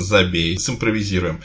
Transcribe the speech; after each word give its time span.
забей, 0.00 0.58
симпровизируем. 0.58 1.40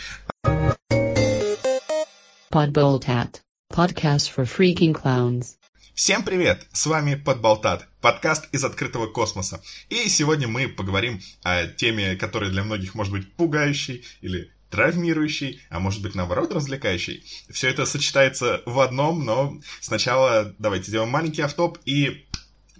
Podboltat. 2.51 3.41
Podcast 3.71 4.31
for 4.35 4.45
freaking 4.45 4.93
clowns. 4.93 5.57
Всем 5.95 6.23
привет! 6.23 6.67
С 6.71 6.87
вами 6.87 7.13
Подболтат, 7.13 7.87
подкаст 8.01 8.47
из 8.51 8.63
открытого 8.63 9.05
космоса. 9.05 9.61
И 9.89 10.09
сегодня 10.09 10.47
мы 10.47 10.67
поговорим 10.67 11.21
о 11.43 11.67
теме, 11.67 12.15
которая 12.15 12.49
для 12.49 12.63
многих 12.63 12.95
может 12.95 13.13
быть 13.13 13.31
пугающей 13.33 14.03
или 14.21 14.51
травмирующий, 14.71 15.61
а 15.69 15.79
может 15.79 16.01
быть 16.01 16.15
наоборот 16.15 16.51
развлекающий. 16.51 17.23
Все 17.51 17.69
это 17.69 17.85
сочетается 17.85 18.63
в 18.65 18.79
одном, 18.79 19.23
но 19.23 19.59
сначала 19.81 20.55
давайте 20.57 20.87
сделаем 20.87 21.11
маленький 21.11 21.43
автоп 21.43 21.77
и 21.85 22.25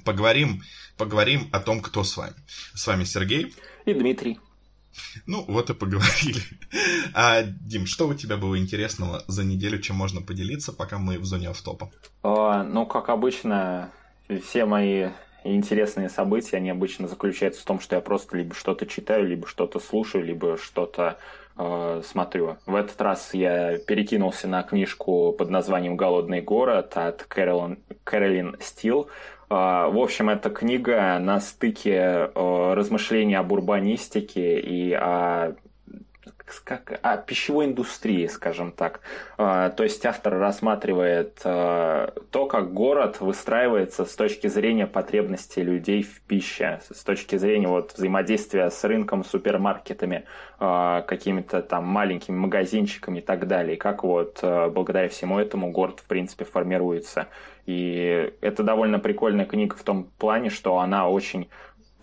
поговорим, 0.03 0.63
поговорим 0.97 1.49
о 1.51 1.59
том, 1.59 1.81
кто 1.81 2.03
с 2.03 2.17
вами. 2.17 2.33
С 2.73 2.87
вами 2.87 3.03
Сергей. 3.03 3.53
И 3.85 3.93
Дмитрий. 3.93 4.39
Ну, 5.25 5.44
вот 5.48 5.70
и 5.70 5.73
поговорили. 5.73 6.41
А, 7.14 7.43
Дим, 7.43 7.86
что 7.86 8.07
у 8.07 8.14
тебя 8.14 8.38
было 8.38 8.57
интересного 8.57 9.24
за 9.28 9.43
неделю, 9.43 9.79
чем 9.79 9.96
можно 9.96 10.21
поделиться, 10.21 10.74
пока 10.74 10.97
мы 10.97 11.20
в 11.20 11.25
зоне 11.25 11.50
автопа? 11.50 11.92
А, 12.24 12.64
ну, 12.64 12.86
как 12.86 13.10
обычно, 13.10 13.92
все 14.43 14.65
мои 14.65 15.10
интересные 15.43 16.10
события, 16.10 16.57
они 16.57 16.70
обычно 16.70 17.07
заключаются 17.07 17.61
в 17.61 17.65
том, 17.65 17.79
что 17.79 17.96
я 17.96 18.01
просто 18.01 18.37
либо 18.37 18.56
что-то 18.56 18.86
читаю, 18.86 19.28
либо 19.28 19.48
что-то 19.48 19.79
слушаю, 19.79 20.24
либо 20.24 20.57
что-то 20.57 21.18
э, 21.57 22.01
смотрю. 22.06 22.57
В 22.65 22.75
этот 22.75 23.00
раз 23.01 23.34
я 23.34 23.78
перекинулся 23.78 24.48
на 24.48 24.64
книжку 24.64 25.34
под 25.34 25.50
названием 25.50 25.98
«Голодный 25.98 26.42
город» 26.42 26.93
от 26.96 27.23
Кэролин, 27.23 27.79
Кэролин 28.04 28.57
Стил. 28.62 29.10
В 29.50 29.97
общем, 30.02 30.29
эта 30.29 30.50
книга 30.50 31.18
на 31.20 31.39
стыке 31.39 31.92
э, 31.92 32.73
размышлений 32.73 33.36
об 33.36 33.52
урбанистике 33.52 34.59
и 34.59 34.94
о 34.94 35.56
как, 36.64 37.00
о 37.02 37.17
пищевой 37.17 37.66
индустрии, 37.66 38.28
скажем 38.28 38.72
так. 38.72 39.02
А, 39.38 39.70
то 39.70 39.84
есть 39.84 40.06
автор 40.06 40.38
рассматривает 40.38 41.42
а, 41.44 42.14
то, 42.32 42.45
как 42.45 42.73
город 42.73 43.22
выстраивается 43.22 44.06
с 44.06 44.16
точки 44.16 44.48
зрения 44.48 44.88
потребностей 44.88 45.62
людей 45.62 46.04
в 46.04 46.22
пище, 46.22 46.80
с 46.90 47.04
точки 47.04 47.38
зрения 47.38 47.68
вот, 47.68 47.94
взаимодействия 47.94 48.70
с 48.70 48.84
рынком, 48.84 49.23
супермаркетами, 49.23 50.26
а, 50.60 51.02
какими-то 51.02 51.62
там 51.62 51.86
маленькими 51.86 52.36
магазинчиками 52.36 53.20
и 53.20 53.22
так 53.22 53.48
далее. 53.48 53.78
Как 53.78 54.04
вот 54.04 54.40
благодаря 54.42 55.10
всему 55.10 55.40
этому 55.40 55.72
город, 55.72 56.00
в 56.00 56.08
принципе, 56.08 56.45
формируется. 56.45 57.28
И 57.66 58.34
это 58.42 58.64
довольно 58.64 59.00
прикольная 59.00 59.45
книга 59.45 59.76
в 59.76 59.84
том 59.84 60.10
плане, 60.17 60.50
что 60.50 60.80
она 60.80 61.08
очень 61.08 61.48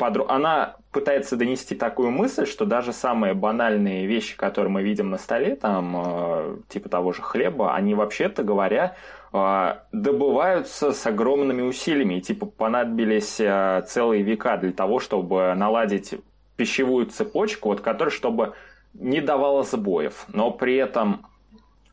подро... 0.01 0.27
она 0.29 0.77
пытается 0.93 1.37
донести 1.37 1.75
такую 1.75 2.11
мысль, 2.11 2.47
что 2.47 2.65
даже 2.65 2.93
самые 2.93 3.35
банальные 3.35 4.07
вещи, 4.07 4.35
которые 4.37 4.73
мы 4.73 4.83
видим 4.83 5.11
на 5.11 5.19
столе, 5.19 5.57
там, 5.57 5.95
э, 5.95 6.57
типа 6.69 6.89
того 6.89 7.13
же 7.13 7.21
хлеба, 7.21 7.75
они 7.75 7.95
вообще-то 7.95 8.43
говоря, 8.43 8.97
э, 9.33 9.75
добываются 9.93 10.93
с 10.93 11.07
огромными 11.07 11.61
усилиями. 11.61 12.15
И, 12.15 12.21
типа, 12.23 12.47
понадобились 12.47 13.39
э, 13.41 13.85
целые 13.87 14.23
века 14.23 14.57
для 14.57 14.73
того, 14.73 15.01
чтобы 15.01 15.55
наладить 15.55 16.15
пищевую 16.57 17.07
цепочку, 17.07 17.69
вот, 17.69 17.83
которая, 17.83 18.11
чтобы 18.11 18.55
не 18.95 19.21
давала 19.21 19.63
сбоев. 19.63 20.25
Но 20.29 20.51
при 20.51 20.77
этом 20.77 21.27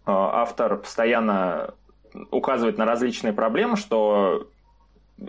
автор 0.06 0.78
постоянно 0.78 1.74
указывает 2.32 2.78
на 2.78 2.86
различные 2.86 3.34
проблемы, 3.34 3.76
что 3.76 4.48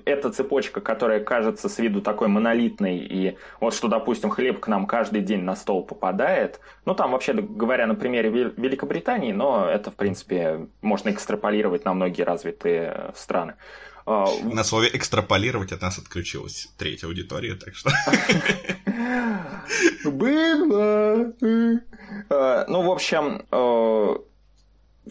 эта 0.05 0.31
цепочка, 0.31 0.81
которая 0.81 1.21
кажется 1.21 1.69
с 1.69 1.79
виду 1.79 2.03
такой 2.03 2.29
монолитной, 2.29 2.99
и 2.99 3.37
вот 3.61 3.75
что, 3.75 3.89
допустим, 3.89 4.31
хлеб 4.31 4.61
к 4.61 4.69
нам 4.69 4.87
каждый 4.87 5.23
день 5.23 5.41
на 5.41 5.57
стол 5.57 5.85
попадает, 5.85 6.61
ну, 6.85 6.95
там, 6.95 7.13
вообще 7.13 7.33
говоря, 7.33 7.87
на 7.87 7.95
примере 7.95 8.31
Великобритании, 8.31 9.33
но 9.33 9.69
это, 9.69 9.91
в 9.91 9.95
принципе, 9.95 10.69
можно 10.83 11.11
экстраполировать 11.11 11.85
на 11.85 11.95
многие 11.95 12.23
развитые 12.23 13.13
страны. 13.15 13.55
А, 14.05 14.27
на 14.43 14.65
слове 14.65 14.91
экстраполировать 14.93 15.73
от 15.73 15.83
нас 15.83 15.99
отключилась 15.99 16.69
третья 16.79 17.07
аудитория, 17.07 17.55
так 17.55 17.75
что... 17.75 17.91
Было! 20.11 21.33
А, 22.31 22.65
ну, 22.69 22.83
в 22.83 22.91
общем, 22.91 23.43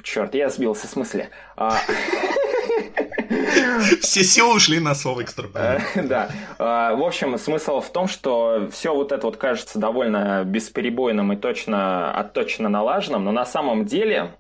черт, 0.04 0.36
я 0.36 0.50
сбился 0.50 0.88
с 0.88 0.96
мысли. 0.96 1.30
Все 4.02 4.24
силы 4.24 4.56
ушли 4.56 4.80
на 4.80 4.96
слово 4.96 5.24
экстраполировать. 5.24 5.84
Э, 5.96 6.04
да. 6.04 6.30
А, 6.58 6.96
в 6.96 7.04
общем, 7.04 7.38
смысл 7.38 7.82
в 7.82 7.90
том, 7.90 8.08
что 8.08 8.70
все 8.72 8.94
вот 8.94 9.12
это 9.12 9.28
вот 9.28 9.38
кажется 9.38 9.80
довольно 9.80 10.44
бесперебойным 10.44 11.34
и 11.34 11.36
точно, 11.36 12.12
отточенно 12.12 12.70
налаженным, 12.70 13.24
но 13.24 13.32
на 13.32 13.46
самом 13.46 13.86
деле 13.86 14.32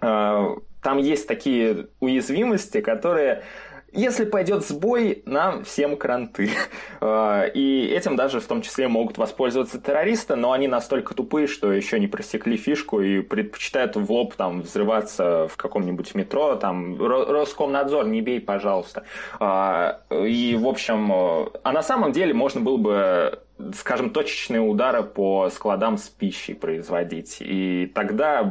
э, 0.00 0.56
там 0.82 0.98
есть 0.98 1.26
такие 1.26 1.88
уязвимости, 2.00 2.80
которые 2.80 3.44
если 3.92 4.24
пойдет 4.24 4.64
сбой, 4.66 5.22
нам 5.26 5.64
всем 5.64 5.96
кранты. 5.96 6.50
А, 7.02 7.44
и 7.46 7.86
этим 7.86 8.14
даже 8.14 8.40
в 8.40 8.46
том 8.46 8.60
числе 8.60 8.86
могут 8.86 9.16
воспользоваться 9.16 9.80
террористы, 9.80 10.36
но 10.36 10.52
они 10.52 10.68
настолько 10.68 11.14
тупые, 11.14 11.46
что 11.46 11.72
еще 11.72 11.98
не 11.98 12.08
просекли 12.08 12.58
фишку 12.58 13.00
и 13.00 13.22
предпочитают 13.22 13.96
в 13.96 14.12
лоб 14.12 14.34
там 14.34 14.60
взрываться 14.60 15.48
в 15.48 15.56
каком-нибудь 15.56 16.14
метро, 16.14 16.56
там 16.56 17.00
Роскомнадзор, 17.00 18.06
не 18.06 18.20
бей, 18.20 18.38
пожалуйста. 18.38 19.04
А, 19.38 20.00
и, 20.10 20.56
в 20.60 20.68
общем, 20.68 21.10
а 21.10 21.72
на 21.72 21.82
самом 21.82 22.12
деле 22.12 22.34
можно 22.34 22.60
было 22.60 22.76
бы 22.76 23.38
скажем, 23.74 24.10
точечные 24.10 24.60
удары 24.60 25.02
по 25.02 25.50
складам 25.50 25.98
с 25.98 26.08
пищей 26.08 26.54
производить. 26.54 27.38
И 27.40 27.90
тогда 27.94 28.42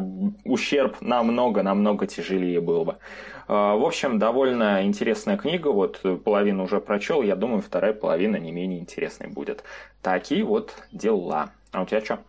ущерб 0.43 1.01
намного-намного 1.01 2.07
тяжелее 2.07 2.61
был 2.61 2.85
бы. 2.85 2.97
А, 3.47 3.75
в 3.75 3.83
общем, 3.83 4.19
довольно 4.19 4.85
интересная 4.85 5.37
книга. 5.37 5.69
Вот 5.69 6.01
половину 6.23 6.63
уже 6.63 6.79
прочел. 6.79 7.23
Я 7.23 7.35
думаю, 7.35 7.61
вторая 7.61 7.93
половина 7.93 8.37
не 8.37 8.51
менее 8.51 8.79
интересной 8.79 9.27
будет. 9.27 9.63
Такие 10.01 10.43
вот 10.43 10.73
дела. 10.91 11.51
А 11.71 11.81
у 11.81 11.85
тебя 11.85 12.01
что? 12.01 12.19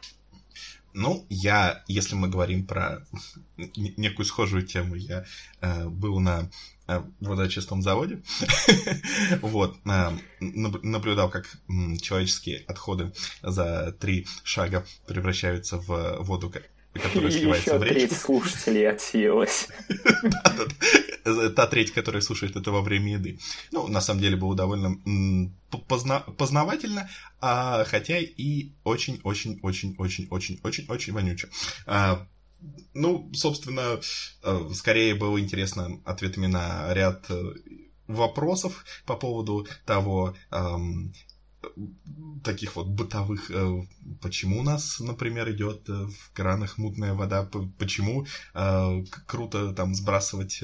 Ну, 0.92 1.24
я, 1.28 1.82
если 1.86 2.16
мы 2.16 2.28
говорим 2.28 2.66
про 2.66 3.06
некую 3.76 4.26
схожую 4.26 4.66
тему, 4.66 4.94
я 4.97 5.24
э, 5.60 5.86
был 5.88 6.18
на 6.18 6.50
водочистом 7.20 7.82
заводе. 7.82 8.22
вот, 9.42 9.76
э, 9.84 10.10
наблюдал, 10.40 11.30
как 11.30 11.46
человеческие 12.00 12.64
отходы 12.66 13.12
за 13.42 13.94
три 13.98 14.26
шага 14.44 14.84
превращаются 15.06 15.78
в 15.78 16.18
воду, 16.20 16.52
которая 16.92 17.30
сливается 17.30 17.78
в 17.78 17.82
речку. 17.82 17.98
треть 17.98 18.16
слушателей 18.16 18.88
отсеялась. 18.88 19.68
Та 21.54 21.66
треть, 21.66 21.92
которая 21.92 22.22
слушает 22.22 22.56
это 22.56 22.72
во 22.72 22.80
время 22.82 23.12
еды. 23.12 23.38
Ну, 23.70 23.86
на 23.86 24.00
самом 24.00 24.20
деле, 24.20 24.36
было 24.36 24.56
довольно 24.56 24.96
познавательно, 26.36 27.08
а, 27.40 27.84
хотя 27.84 28.18
и 28.18 28.72
очень-очень-очень-очень-очень-очень 28.84 31.12
вонюче. 31.12 31.48
Ну, 32.94 33.31
собственно, 33.32 34.00
э, 34.43 34.71
скорее 34.75 35.15
было 35.15 35.41
интересно 35.41 36.00
ответами 36.04 36.47
на 36.47 36.93
ряд 36.93 37.31
э, 37.31 37.54
вопросов 38.06 38.84
по 39.06 39.16
поводу 39.16 39.66
того, 39.87 40.34
таких 42.43 42.76
вот 42.76 42.88
бытовых, 42.88 43.50
э, 43.50 43.82
почему 44.21 44.60
у 44.60 44.62
нас, 44.62 45.00
например, 45.00 45.50
идет 45.50 45.88
э, 45.88 45.93
в 45.93 46.32
кранах 46.32 46.78
мутная 46.78 47.15
вода, 47.15 47.48
почему 47.78 48.26
э, 48.54 49.04
круто 49.26 49.72
там 49.72 49.94
сбрасывать 49.94 50.62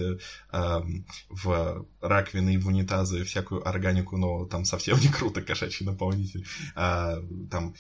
в 1.29 1.87
раковины 2.01 2.55
и 2.55 2.59
в 2.59 2.67
унитазы 2.67 3.25
всякую 3.25 3.67
органику, 3.69 4.17
но 4.17 4.47
там 4.47 4.65
совсем 4.65 4.99
не 5.01 5.09
круто 5.09 5.43
кошачий 5.43 5.85
наполнитель, 5.85 6.47
а, 6.75 7.19
там 7.51 7.75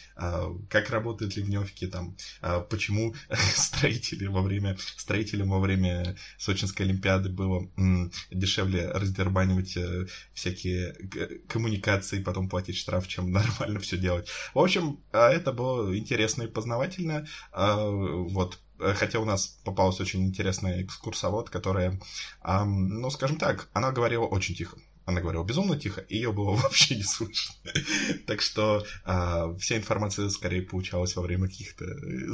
как 0.69 0.91
работают 0.91 1.37
ливневки, 1.37 1.87
там 1.87 2.17
почему 2.69 3.15
строители 3.55 4.27
во 4.27 4.43
время 4.43 4.77
строителям 4.79 5.51
во 5.51 5.61
время 5.61 6.17
Сочинской 6.39 6.87
Олимпиады 6.87 7.31
было 7.31 7.69
дешевле 8.31 8.91
раздербанивать 8.91 9.77
всякие 10.35 10.95
коммуникации, 11.49 12.23
потом 12.23 12.49
платить 12.49 12.77
штраф 12.77 13.06
чем 13.07 13.31
нормально 13.33 13.81
все 13.81 13.97
делать. 13.97 14.29
В 14.55 14.59
общем, 14.59 15.01
а, 15.13 15.31
это 15.31 15.53
было 15.53 15.97
интересно 15.97 16.45
и 16.45 16.49
познавательно. 16.49 17.27
А, 17.53 17.87
вот, 17.87 18.59
Хотя 18.79 19.21
у 19.21 19.25
нас 19.25 19.59
попалась 19.65 20.01
очень 20.01 20.27
интересная 20.27 20.83
экскурсовод, 20.83 21.49
которая, 21.49 21.99
ну, 22.45 23.09
скажем 23.09 23.39
так, 23.39 23.71
она 23.73 23.91
говорила 23.91 24.27
очень 24.27 24.55
тихо. 24.55 24.77
Она 25.07 25.21
говорила 25.21 25.45
безумно 25.45 25.79
тихо, 25.79 26.01
и 26.01 26.17
ее 26.17 26.33
было 26.33 26.51
вообще 26.57 26.97
не 26.97 27.05
слышно. 27.05 27.55
так 28.27 28.43
что 28.43 28.85
э, 29.05 29.57
вся 29.61 29.77
информация 29.77 30.29
скорее 30.29 30.63
получалась 30.63 31.15
во 31.15 31.23
время 31.23 31.47
каких-то 31.47 31.85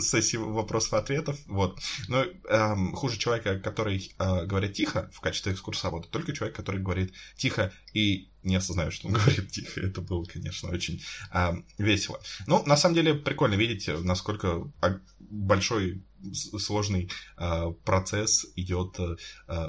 сессий 0.01 0.39
вопросов-ответов. 0.39 1.39
Вот. 1.47 1.79
Но 2.09 2.25
э, 2.25 2.75
хуже 2.95 3.19
человека, 3.19 3.61
который 3.61 4.11
э, 4.19 4.47
говорит 4.47 4.73
тихо 4.73 5.11
в 5.13 5.21
качестве 5.21 5.53
экскурсовода, 5.53 6.09
только 6.09 6.33
человек, 6.33 6.57
который 6.57 6.81
говорит 6.81 7.13
тихо 7.37 7.73
и 7.93 8.32
не 8.43 8.57
осознают, 8.57 8.95
что 8.95 9.09
он 9.09 9.15
говорит 9.15 9.51
тихо. 9.51 9.81
Это 9.81 10.01
было, 10.01 10.25
конечно, 10.25 10.71
очень 10.71 11.03
а, 11.31 11.57
весело. 11.79 12.21
Ну, 12.47 12.63
на 12.65 12.77
самом 12.77 12.95
деле, 12.95 13.15
прикольно 13.15 13.55
видеть, 13.55 13.89
насколько 13.89 14.71
большой 15.19 16.03
сложный 16.33 17.11
э, 17.37 17.73
процесс 17.85 18.47
идет, 18.55 18.99
э, 19.01 19.17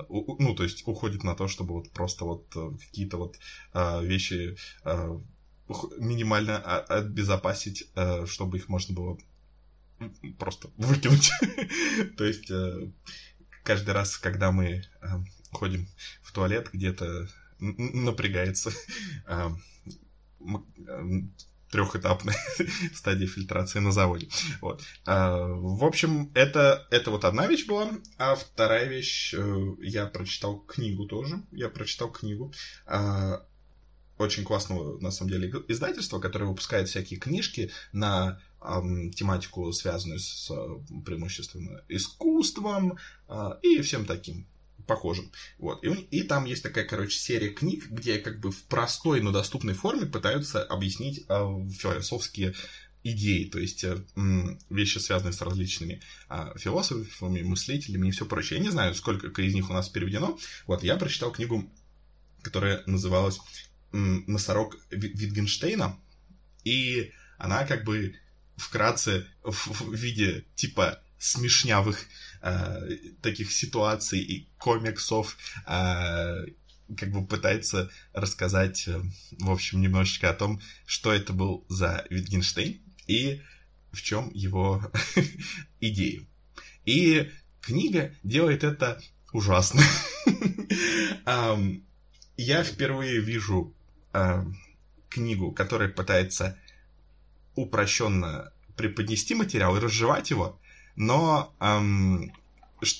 ну, 0.09 0.53
то 0.55 0.63
есть 0.63 0.87
уходит 0.87 1.23
на 1.23 1.35
то, 1.35 1.47
чтобы 1.47 1.73
вот 1.73 1.89
просто 1.91 2.25
вот 2.25 2.45
какие-то 2.79 3.17
вот 3.17 3.37
э, 3.73 4.05
вещи 4.05 4.55
э, 4.83 5.19
минимально 5.97 6.59
обезопасить, 6.59 7.85
э, 7.95 8.25
чтобы 8.27 8.57
их 8.57 8.69
можно 8.69 8.93
было 8.93 9.17
просто 10.37 10.69
выкинуть. 10.77 11.31
то 12.17 12.23
есть 12.23 12.49
э, 12.51 12.91
каждый 13.63 13.91
раз, 13.91 14.17
когда 14.17 14.51
мы 14.51 14.83
э, 15.01 15.07
ходим 15.51 15.87
в 16.21 16.31
туалет, 16.31 16.69
где-то 16.73 17.27
напрягается 17.63 18.71
э, 19.27 19.49
трехэтапная 21.71 22.35
стадия 22.93 23.27
фильтрации 23.27 23.79
на 23.79 23.91
заводе. 23.91 24.27
Вот. 24.61 24.83
А, 25.05 25.37
в 25.37 25.83
общем, 25.83 26.31
это, 26.35 26.87
это 26.91 27.09
вот 27.09 27.25
одна 27.25 27.47
вещь 27.47 27.65
была, 27.65 27.89
а 28.17 28.35
вторая 28.35 28.87
вещь, 28.87 29.33
я 29.81 30.05
прочитал 30.05 30.59
книгу 30.59 31.07
тоже. 31.07 31.41
Я 31.51 31.69
прочитал 31.69 32.11
книгу 32.11 32.53
а, 32.85 33.43
очень 34.17 34.43
классного, 34.43 34.99
на 34.99 35.11
самом 35.11 35.31
деле, 35.31 35.51
издательства, 35.67 36.19
которое 36.19 36.45
выпускает 36.45 36.89
всякие 36.89 37.19
книжки 37.19 37.71
на 37.91 38.39
тематику, 39.15 39.71
связанную 39.73 40.19
с 40.19 40.49
э, 40.49 41.01
преимущественно 41.03 41.83
искусством 41.89 42.97
э, 43.27 43.49
и 43.61 43.81
всем 43.81 44.05
таким 44.05 44.47
похожим. 44.87 45.31
Вот. 45.57 45.83
И, 45.83 45.89
и 45.89 46.23
там 46.23 46.45
есть 46.45 46.63
такая, 46.63 46.85
короче, 46.85 47.17
серия 47.17 47.49
книг, 47.49 47.87
где 47.89 48.19
как 48.19 48.39
бы 48.39 48.51
в 48.51 48.63
простой, 48.63 49.21
но 49.21 49.31
доступной 49.31 49.73
форме 49.73 50.05
пытаются 50.05 50.63
объяснить 50.63 51.25
э, 51.27 51.69
философские 51.77 52.53
идеи, 53.03 53.45
то 53.45 53.59
есть 53.59 53.83
э, 53.83 53.97
вещи, 54.69 54.97
связанные 54.97 55.33
с 55.33 55.41
различными 55.41 56.01
э, 56.29 56.53
философами, 56.57 57.41
мыслителями 57.41 58.07
и 58.07 58.11
все 58.11 58.25
прочее. 58.25 58.59
Я 58.59 58.65
не 58.65 58.71
знаю, 58.71 58.95
сколько 58.95 59.41
из 59.41 59.53
них 59.53 59.69
у 59.69 59.73
нас 59.73 59.89
переведено. 59.89 60.37
Вот, 60.67 60.83
я 60.83 60.95
прочитал 60.95 61.31
книгу, 61.31 61.69
которая 62.41 62.83
называлась 62.85 63.39
носорог 63.91 64.77
Витгенштейна, 64.89 65.97
и 66.63 67.11
она 67.37 67.65
как 67.65 67.83
бы 67.83 68.15
вкратце 68.55 69.27
в, 69.43 69.93
виде 69.93 70.45
типа 70.55 71.01
смешнявых 71.19 71.99
э, 72.43 72.97
таких 73.21 73.51
ситуаций 73.51 74.19
и 74.19 74.47
комиксов 74.57 75.37
э, 75.65 76.45
как 76.95 77.11
бы 77.11 77.25
пытается 77.25 77.89
рассказать, 78.13 78.87
э, 78.87 79.01
в 79.39 79.49
общем, 79.49 79.81
немножечко 79.81 80.29
о 80.29 80.33
том, 80.33 80.61
что 80.85 81.11
это 81.11 81.33
был 81.33 81.65
за 81.69 82.05
Витгенштейн 82.09 82.81
и 83.07 83.41
в 83.91 84.01
чем 84.01 84.29
его 84.33 84.91
идеи. 85.79 86.27
И 86.85 87.31
книга 87.61 88.13
делает 88.23 88.63
это 88.63 89.01
ужасно. 89.31 89.81
Я 92.35 92.63
впервые 92.63 93.21
вижу 93.21 93.75
э, 94.11 94.43
книгу, 95.09 95.51
которая 95.51 95.89
пытается 95.89 96.57
упрощенно 97.55 98.51
преподнести 98.75 99.35
материал 99.35 99.77
и 99.77 99.79
разжевать 99.79 100.31
его, 100.31 100.59
но 100.95 101.53
эм, 101.59 102.31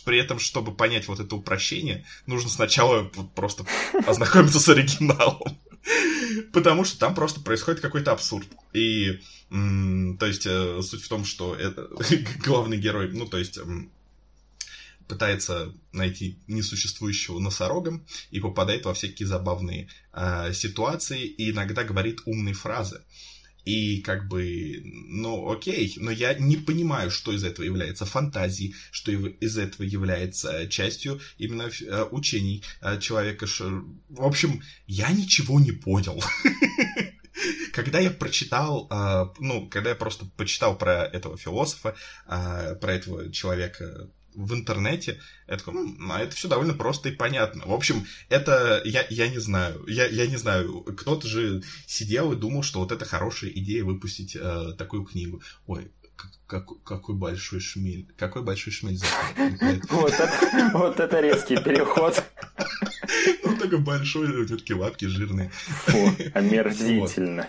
при 0.06 0.19
этом, 0.19 0.40
чтобы 0.40 0.74
понять 0.74 1.07
вот 1.07 1.19
это 1.19 1.36
упрощение, 1.36 2.06
нужно 2.25 2.50
сначала 2.50 3.04
просто 3.36 3.66
ознакомиться 4.07 4.60
с 4.60 4.69
оригиналом. 4.69 5.57
Потому 6.54 6.86
что 6.86 6.98
там 7.00 7.13
просто 7.13 7.42
происходит 7.42 7.81
какой-то 7.81 8.12
абсурд. 8.12 8.48
И, 8.72 9.19
то 9.50 10.25
есть, 10.25 10.45
э, 10.45 10.81
суть 10.81 11.04
в 11.04 11.10
том, 11.10 11.25
что 11.25 11.56
это, 11.56 11.90
главный 12.45 12.78
герой, 12.78 13.12
ну, 13.12 13.25
то 13.25 13.38
есть, 13.38 13.60
пытается 15.07 15.74
найти 15.92 16.40
несуществующего 16.48 17.40
носорога 17.40 18.01
и 18.31 18.40
попадает 18.40 18.86
во 18.86 18.94
всякие 18.94 19.28
забавные 19.28 19.90
э, 20.13 20.54
ситуации 20.54 21.25
и 21.25 21.51
иногда 21.51 21.84
говорит 21.84 22.22
умные 22.25 22.54
фразы. 22.54 23.01
И 23.65 24.01
как 24.01 24.27
бы, 24.27 24.81
ну 24.83 25.50
окей, 25.51 25.94
но 25.98 26.12
я 26.12 26.33
не 26.33 26.57
понимаю, 26.57 27.10
что 27.10 27.31
из 27.31 27.44
этого 27.44 27.65
является 27.65 28.06
фантазией, 28.06 28.75
что 28.92 29.12
из 29.12 29.57
этого 29.57 29.86
является 29.86 30.68
частью 30.68 31.21
именно 31.38 31.69
э, 31.69 32.04
учений 32.12 32.63
э, 32.81 33.00
человека. 33.00 33.45
В 33.48 34.21
общем, 34.21 34.62
я 34.86 35.12
ничего 35.12 35.60
не 35.60 35.71
понял. 35.71 36.21
Когда 37.74 38.00
я 38.00 38.12
прочитал, 38.12 38.88
э, 38.92 39.25
ну, 39.39 39.68
когда 39.68 39.92
я 39.92 39.95
просто 39.95 40.25
почитал 40.38 40.77
про 40.77 41.06
этого 41.06 41.38
философа, 41.38 41.95
про 42.25 42.94
этого 42.94 43.31
человека, 43.31 44.09
в 44.35 44.53
интернете, 44.53 45.19
я 45.47 45.57
такой, 45.57 45.74
ну, 45.74 46.13
это 46.13 46.35
все 46.35 46.47
довольно 46.47 46.74
просто 46.74 47.09
и 47.09 47.15
понятно. 47.15 47.63
В 47.65 47.74
общем, 47.74 48.06
это, 48.30 48.81
я, 48.85 49.06
я 49.09 49.27
не 49.27 49.39
знаю, 49.39 49.83
я, 49.88 50.06
я 50.07 50.27
не 50.27 50.38
знаю, 50.38 50.81
кто-то 50.81 51.27
же 51.27 51.63
сидел 51.85 52.31
и 52.31 52.38
думал, 52.38 52.63
что 52.63 52.80
вот 52.80 52.91
это 52.91 53.06
хорошая 53.06 53.51
идея 53.51 53.83
выпустить 53.83 54.35
э, 54.35 54.74
такую 54.77 55.03
книгу. 55.03 55.41
Ой, 55.68 55.91
как, 56.47 56.83
какой 56.83 57.15
большой 57.15 57.59
шмель. 57.59 58.07
Какой 58.18 58.44
большой 58.44 58.74
шмель 58.74 59.00
Вот 60.74 61.00
это 61.00 61.19
резкий 61.19 61.57
переход. 61.57 62.24
Ну, 63.44 63.57
такой 63.57 63.80
большой, 63.80 64.30
у 64.41 64.45
тетки 64.45 64.74
лапки 64.74 65.06
жирные. 65.06 65.50
Фу, 65.88 66.15
омерзительно. 66.33 67.47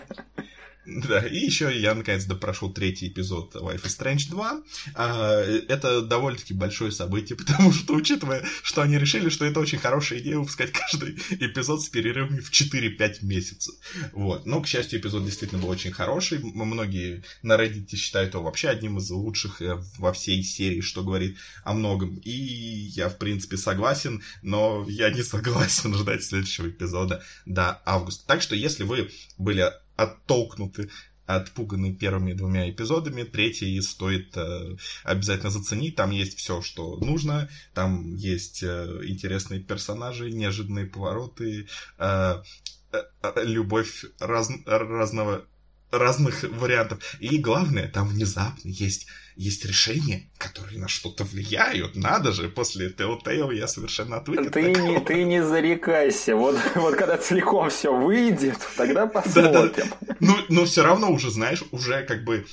Да, 1.05 1.25
и 1.25 1.37
еще 1.37 1.77
я 1.77 1.95
наконец-то 1.95 2.35
прошел 2.35 2.71
третий 2.71 3.07
эпизод 3.07 3.55
Life 3.55 3.83
is 3.83 3.97
Strange 3.99 4.29
2. 4.29 4.63
А, 4.93 5.41
это 5.67 6.01
довольно-таки 6.01 6.53
большое 6.53 6.91
событие, 6.91 7.37
потому 7.37 7.71
что, 7.73 7.95
учитывая, 7.95 8.45
что 8.63 8.81
они 8.81 8.97
решили, 8.97 9.29
что 9.29 9.45
это 9.45 9.59
очень 9.59 9.79
хорошая 9.79 10.19
идея 10.19 10.37
выпускать 10.37 10.71
каждый 10.71 11.15
эпизод 11.39 11.81
с 11.81 11.89
перерывами 11.89 12.39
в 12.39 12.51
4-5 12.51 13.25
месяцев. 13.25 13.75
Вот. 14.13 14.45
Но, 14.45 14.61
к 14.61 14.67
счастью, 14.67 14.99
эпизод 14.99 15.25
действительно 15.25 15.61
был 15.61 15.69
очень 15.69 15.91
хороший. 15.91 16.39
Многие 16.39 17.23
на 17.41 17.53
Reddit 17.53 17.95
считают 17.95 18.33
его 18.33 18.43
вообще 18.43 18.69
одним 18.69 18.97
из 18.97 19.09
лучших 19.09 19.61
э, 19.61 19.81
во 19.97 20.13
всей 20.13 20.43
серии, 20.43 20.81
что 20.81 21.03
говорит 21.03 21.37
о 21.63 21.73
многом. 21.73 22.15
И 22.17 22.31
я, 22.31 23.09
в 23.09 23.17
принципе, 23.17 23.57
согласен, 23.57 24.23
но 24.41 24.85
я 24.87 25.09
не 25.09 25.23
согласен 25.23 25.93
ждать 25.97 26.23
следующего 26.23 26.69
эпизода 26.69 27.23
до 27.45 27.81
августа. 27.85 28.25
Так 28.27 28.41
что, 28.41 28.55
если 28.55 28.83
вы 28.83 29.09
были 29.37 29.71
оттолкнуты, 29.95 30.89
отпуганы 31.25 31.93
первыми 31.93 32.33
двумя 32.33 32.69
эпизодами. 32.69 33.23
Третий 33.23 33.81
стоит 33.81 34.35
э, 34.37 34.75
обязательно 35.03 35.49
заценить. 35.49 35.95
Там 35.95 36.11
есть 36.11 36.37
все, 36.37 36.61
что 36.61 36.97
нужно. 36.97 37.49
Там 37.73 38.15
есть 38.15 38.63
э, 38.63 39.01
интересные 39.03 39.59
персонажи, 39.59 40.31
неожиданные 40.31 40.85
повороты, 40.85 41.67
э, 41.97 42.43
э, 42.91 42.97
э 43.23 43.43
любовь 43.43 44.05
раз, 44.19 44.49
разного 44.65 45.45
разных 45.91 46.43
вариантов. 46.43 47.17
И 47.19 47.37
главное, 47.37 47.87
там 47.87 48.07
внезапно 48.07 48.69
есть, 48.69 49.07
есть 49.35 49.65
решения, 49.65 50.29
которые 50.37 50.79
на 50.79 50.87
что-то 50.87 51.23
влияют. 51.23 51.95
Надо 51.95 52.31
же, 52.31 52.49
после 52.49 52.89
Telltale 52.89 53.53
я 53.55 53.67
совершенно 53.67 54.17
отвык 54.17 54.51
ты 54.51 54.71
не, 54.71 54.99
ты 55.01 55.23
не 55.23 55.43
зарекайся. 55.43 56.35
Вот, 56.35 56.57
вот 56.75 56.95
когда 56.95 57.17
целиком 57.17 57.69
все 57.69 57.93
выйдет, 57.93 58.57
тогда 58.77 59.07
посмотрим. 59.07 59.89
Да, 60.01 60.05
да. 60.07 60.15
Ну, 60.19 60.35
но 60.49 60.65
все 60.65 60.83
равно 60.83 61.11
уже, 61.11 61.31
знаешь, 61.31 61.63
уже 61.71 62.03
как 62.03 62.23
бы 62.23 62.45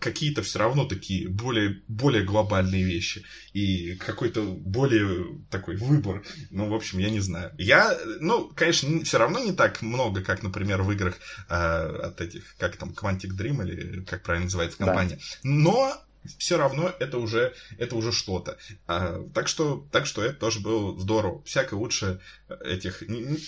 какие-то 0.00 0.42
все 0.42 0.58
равно 0.58 0.86
такие 0.86 1.28
более, 1.28 1.82
более 1.86 2.24
глобальные 2.24 2.82
вещи 2.82 3.22
и 3.52 3.94
какой-то 3.96 4.42
более 4.42 5.38
такой 5.50 5.76
выбор. 5.76 6.22
Ну, 6.50 6.68
в 6.68 6.74
общем, 6.74 6.98
я 6.98 7.10
не 7.10 7.20
знаю. 7.20 7.52
Я, 7.58 7.96
ну, 8.20 8.48
конечно, 8.48 9.04
все 9.04 9.18
равно 9.18 9.38
не 9.40 9.52
так 9.52 9.82
много, 9.82 10.22
как, 10.22 10.42
например, 10.42 10.82
в 10.82 10.90
играх 10.90 11.18
э, 11.48 11.54
от 11.54 12.20
этих, 12.20 12.56
как 12.56 12.76
там, 12.76 12.90
Quantic 12.90 13.36
Dream 13.38 13.62
или 13.62 14.02
как 14.04 14.22
правильно 14.22 14.46
называется 14.46 14.78
компания. 14.78 15.16
Да. 15.16 15.20
Но 15.42 16.04
все 16.38 16.58
равно 16.58 16.94
это 16.98 17.18
уже, 17.18 17.54
это 17.78 17.96
уже 17.96 18.12
что-то. 18.12 18.58
А, 18.86 19.24
так, 19.34 19.48
что, 19.48 19.86
так 19.90 20.06
что 20.06 20.22
это 20.22 20.34
тоже 20.34 20.60
было 20.60 20.98
здорово. 20.98 21.42
Всяко 21.44 21.74
лучше 21.74 22.20
этих 22.64 23.02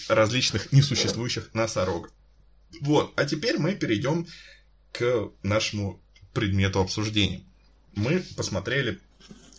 различных 0.09 0.73
несуществующих 0.73 1.53
носорогов. 1.55 2.11
Вот, 2.81 3.13
а 3.17 3.25
теперь 3.25 3.59
мы 3.59 3.75
перейдем 3.75 4.27
к 4.93 5.31
нашему 5.43 6.03
предмету 6.33 6.81
обсуждения. 6.81 7.43
Мы 7.95 8.25
посмотрели 8.37 9.01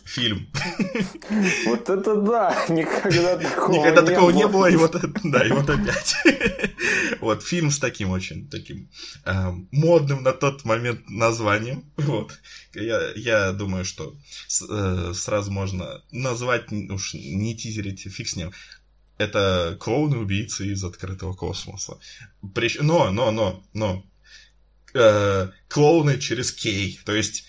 фильм. 0.04 0.48
Вот 1.66 1.88
это 1.88 2.16
да! 2.16 2.64
Никогда 2.68 3.36
такого 3.36 3.72
Никогда 3.76 4.00
не 4.02 4.06
такого 4.06 4.30
было. 4.30 4.38
не 4.38 4.46
было, 4.48 4.70
и 4.70 4.76
вот, 4.76 4.96
да, 5.24 5.46
и 5.46 5.50
вот 5.50 5.68
опять. 5.70 6.14
Вот, 7.20 7.42
фильм 7.42 7.70
с 7.70 7.78
таким 7.78 8.10
очень 8.10 8.48
таким 8.48 8.90
э, 9.24 9.52
модным 9.70 10.22
на 10.22 10.32
тот 10.32 10.64
момент 10.64 11.08
названием. 11.08 11.84
Вот. 11.96 12.38
Я, 12.74 13.12
я 13.14 13.52
думаю, 13.52 13.84
что 13.84 14.14
с, 14.46 14.62
э, 14.68 15.12
сразу 15.14 15.50
можно 15.50 16.02
назвать, 16.10 16.70
уж 16.70 17.14
не 17.14 17.56
тизерить, 17.56 18.00
фиг 18.00 18.28
с 18.28 18.36
ним. 18.36 18.52
это 19.18 19.76
клоуны-убийцы 19.80 20.66
из 20.72 20.84
открытого 20.84 21.32
космоса. 21.34 21.98
Прич... 22.54 22.78
Но, 22.80 23.10
но, 23.10 23.30
но, 23.30 23.64
но, 23.72 24.04
э, 24.92 25.48
клоуны 25.68 26.18
через 26.18 26.52
кей. 26.52 27.00
То 27.04 27.14
есть 27.14 27.46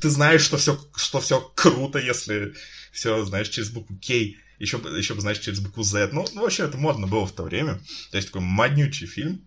ты 0.00 0.10
знаешь, 0.10 0.42
что 0.42 0.56
все, 0.56 0.78
что 0.96 1.20
все 1.20 1.40
круто, 1.54 1.98
если 1.98 2.54
все 2.92 3.24
знаешь 3.24 3.48
через 3.48 3.70
букву 3.70 3.96
кей. 3.96 4.38
Еще, 4.58 4.78
еще 4.78 5.14
бы 5.14 5.20
знаешь 5.20 5.38
через 5.38 5.60
букву 5.60 5.82
Z. 5.82 6.10
Ну, 6.12 6.26
ну, 6.32 6.42
вообще, 6.42 6.64
это 6.64 6.78
модно 6.78 7.06
было 7.06 7.26
в 7.26 7.32
то 7.32 7.42
время. 7.42 7.80
То 8.10 8.16
есть 8.16 8.28
такой 8.28 8.40
моднючий 8.40 9.06
фильм. 9.06 9.46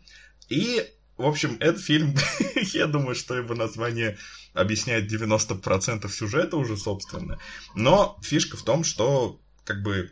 И, 0.49 0.87
в 1.17 1.25
общем, 1.25 1.57
этот 1.59 1.81
фильм, 1.81 2.15
я 2.73 2.87
думаю, 2.87 3.15
что 3.15 3.35
его 3.35 3.55
название 3.55 4.17
объясняет 4.53 5.11
90% 5.11 6.09
сюжета 6.09 6.57
уже, 6.57 6.77
собственно. 6.77 7.39
Но 7.75 8.19
фишка 8.21 8.55
в 8.55 8.63
том, 8.63 8.83
что, 8.83 9.41
как 9.63 9.81
бы, 9.81 10.11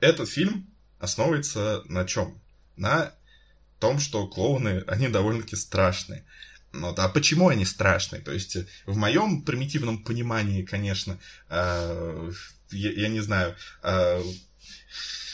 этот 0.00 0.28
фильм 0.28 0.66
основывается 0.98 1.82
на 1.86 2.04
чем? 2.04 2.40
На 2.76 3.14
том, 3.78 3.98
что 3.98 4.26
клоуны, 4.26 4.84
они 4.86 5.08
довольно-таки 5.08 5.56
страшные. 5.56 6.24
Ну, 6.72 6.94
а 6.96 7.08
почему 7.08 7.48
они 7.48 7.64
страшные? 7.64 8.22
То 8.22 8.32
есть, 8.32 8.56
в 8.86 8.96
моем 8.96 9.42
примитивном 9.42 10.04
понимании, 10.04 10.62
конечно, 10.62 11.18
э, 11.50 12.32
я, 12.70 12.92
я 12.92 13.08
не 13.08 13.20
знаю, 13.20 13.54
э, 13.82 14.22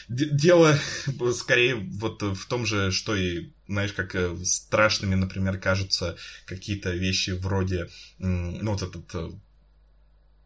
дело 0.08 0.76
скорее 1.32 1.76
вот 1.76 2.22
в 2.22 2.46
том 2.46 2.66
же, 2.66 2.90
что 2.90 3.14
и, 3.14 3.50
знаешь, 3.68 3.92
как 3.92 4.14
э, 4.14 4.36
страшными, 4.44 5.14
например, 5.14 5.58
кажутся 5.58 6.16
какие-то 6.46 6.90
вещи 6.90 7.30
вроде, 7.30 7.88
ну, 8.18 8.72
вот 8.72 8.82
этот 8.82 9.14
э, 9.14 9.30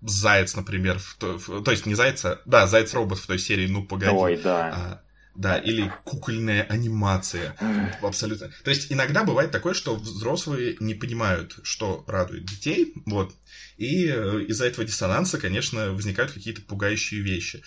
заяц, 0.03 0.55
например, 0.55 0.99
в, 0.99 1.17
в, 1.21 1.63
то 1.63 1.71
есть 1.71 1.87
не 1.87 1.95
зайца, 1.95 2.41
да, 2.45 2.67
заяц-робот 2.67 3.19
в 3.19 3.27
той 3.27 3.39
серии, 3.39 3.67
ну, 3.67 3.85
погоди. 3.85 4.13
Ой, 4.13 4.37
да. 4.37 4.71
А, 4.75 5.03
да, 5.35 5.59
или 5.59 5.93
кукольная 6.05 6.63
анимация. 6.65 7.57
Абсолютно. 8.03 8.51
То 8.65 8.71
есть 8.71 8.93
иногда 8.93 9.25
бывает 9.25 9.51
такое, 9.51 9.75
что 9.75 9.97
взрослые 9.97 10.77
не 10.81 10.95
понимают, 10.95 11.59
что 11.63 12.05
радует 12.07 12.45
детей, 12.45 12.93
вот. 13.07 13.35
И 13.77 14.07
э, 14.07 14.45
из-за 14.49 14.67
этого 14.67 14.87
диссонанса, 14.87 15.39
конечно, 15.39 15.93
возникают 15.93 16.33
какие-то 16.33 16.63
пугающие 16.63 17.21
вещи. 17.21 17.63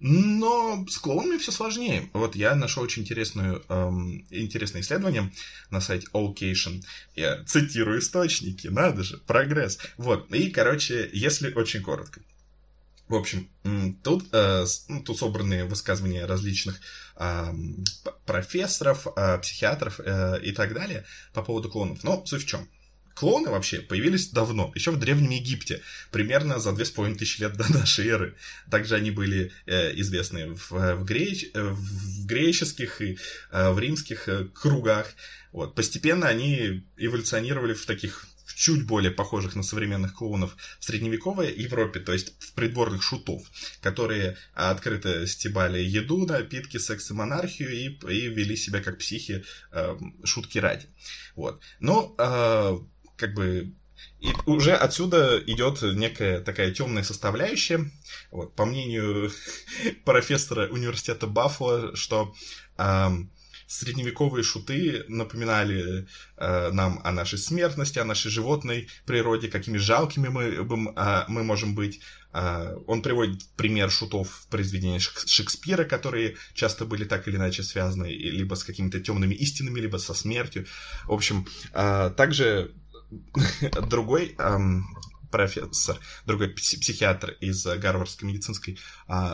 Но 0.00 0.86
с 0.88 0.96
клоунами 0.96 1.36
все 1.36 1.52
сложнее. 1.52 2.08
Вот 2.14 2.34
я 2.34 2.54
нашел 2.54 2.82
очень 2.82 3.02
интересную, 3.02 3.62
эм, 3.68 4.24
интересное 4.30 4.80
исследование 4.80 5.30
на 5.70 5.82
сайте 5.82 6.06
Allcation. 6.14 6.82
Я 7.14 7.44
цитирую 7.44 8.00
источники, 8.00 8.68
надо 8.68 9.02
же, 9.02 9.18
прогресс. 9.18 9.78
Вот, 9.98 10.32
и, 10.32 10.48
короче, 10.50 11.10
если 11.12 11.52
очень 11.52 11.82
коротко. 11.82 12.22
В 13.10 13.16
общем, 13.16 13.50
тут, 14.04 14.28
э, 14.30 14.64
ну, 14.86 15.02
тут 15.02 15.18
собраны 15.18 15.64
высказывания 15.64 16.26
различных 16.26 16.80
э, 17.16 17.52
профессоров, 18.24 19.08
э, 19.16 19.38
психиатров 19.38 19.98
э, 19.98 20.38
и 20.44 20.52
так 20.52 20.72
далее 20.74 21.04
по 21.32 21.42
поводу 21.42 21.68
клонов. 21.68 22.04
Но 22.04 22.24
суть 22.24 22.44
в 22.44 22.46
чем? 22.46 22.68
Клоны 23.14 23.50
вообще 23.50 23.80
появились 23.80 24.28
давно, 24.28 24.70
еще 24.76 24.92
в 24.92 24.98
Древнем 25.00 25.30
Египте, 25.30 25.82
примерно 26.12 26.60
за 26.60 26.72
две 26.72 26.84
с 26.84 26.92
половиной 26.92 27.18
тысячи 27.18 27.40
лет 27.40 27.56
до 27.56 27.64
нашей 27.76 28.06
эры. 28.06 28.36
Также 28.70 28.94
они 28.94 29.10
были 29.10 29.50
э, 29.66 29.92
известны 29.96 30.54
в, 30.54 30.70
в, 30.70 31.04
греч, 31.04 31.50
в 31.52 32.26
греческих 32.26 33.02
и 33.02 33.18
э, 33.50 33.70
в 33.72 33.78
римских 33.80 34.28
э, 34.28 34.44
кругах. 34.54 35.08
Вот. 35.50 35.74
Постепенно 35.74 36.28
они 36.28 36.86
эволюционировали 36.96 37.74
в 37.74 37.84
таких 37.86 38.28
чуть 38.60 38.84
более 38.84 39.10
похожих 39.10 39.56
на 39.56 39.62
современных 39.62 40.12
клоунов 40.12 40.54
в 40.78 40.84
средневековой 40.84 41.50
Европе, 41.50 41.98
то 41.98 42.12
есть 42.12 42.34
в 42.38 42.52
придворных 42.52 43.02
шутов, 43.02 43.42
которые 43.80 44.36
открыто 44.52 45.26
стебали 45.26 45.80
еду, 45.80 46.26
напитки, 46.26 46.76
секс 46.76 47.10
и 47.10 47.14
монархию 47.14 47.72
и, 47.72 47.86
и 47.86 48.28
вели 48.28 48.56
себя 48.56 48.82
как 48.82 48.98
психи 48.98 49.44
э, 49.72 49.98
шутки 50.24 50.58
ради. 50.58 50.88
Вот. 51.36 51.62
Но 51.80 52.14
э, 52.18 52.78
как 53.16 53.32
бы 53.32 53.72
и 54.20 54.30
уже 54.44 54.74
отсюда 54.74 55.42
идет 55.46 55.80
некая 55.80 56.40
такая 56.40 56.70
темная 56.70 57.02
составляющая. 57.02 57.90
Вот, 58.30 58.54
по 58.54 58.66
мнению 58.66 59.30
профессора 60.04 60.68
университета 60.68 61.26
Баффало, 61.26 61.96
что 61.96 62.34
эм, 62.76 63.30
средневековые 63.70 64.42
шуты 64.42 65.04
напоминали 65.06 66.08
э, 66.36 66.70
нам 66.72 67.00
о 67.04 67.12
нашей 67.12 67.38
смертности, 67.38 68.00
о 68.00 68.04
нашей 68.04 68.28
животной 68.28 68.88
природе, 69.06 69.46
какими 69.46 69.78
жалкими 69.78 70.26
мы, 70.26 70.42
э, 70.42 71.24
мы 71.28 71.44
можем 71.44 71.76
быть. 71.76 72.00
Э, 72.32 72.74
он 72.88 73.00
приводит 73.00 73.46
пример 73.56 73.88
шутов 73.88 74.28
в 74.28 74.48
произведениях 74.48 75.02
Шекспира, 75.24 75.84
которые 75.84 76.36
часто 76.52 76.84
были 76.84 77.04
так 77.04 77.28
или 77.28 77.36
иначе 77.36 77.62
связаны 77.62 78.06
либо 78.06 78.56
с 78.56 78.64
какими-то 78.64 78.98
темными 78.98 79.36
истинами, 79.36 79.78
либо 79.78 79.98
со 79.98 80.14
смертью. 80.14 80.66
В 81.04 81.12
общем, 81.12 81.46
э, 81.72 82.10
также 82.16 82.74
другой 83.88 84.36
профессор, 85.30 85.96
другой 86.26 86.48
психиатр 86.48 87.36
из 87.40 87.64
Гарвардской 87.64 88.28
медицинской 88.28 88.78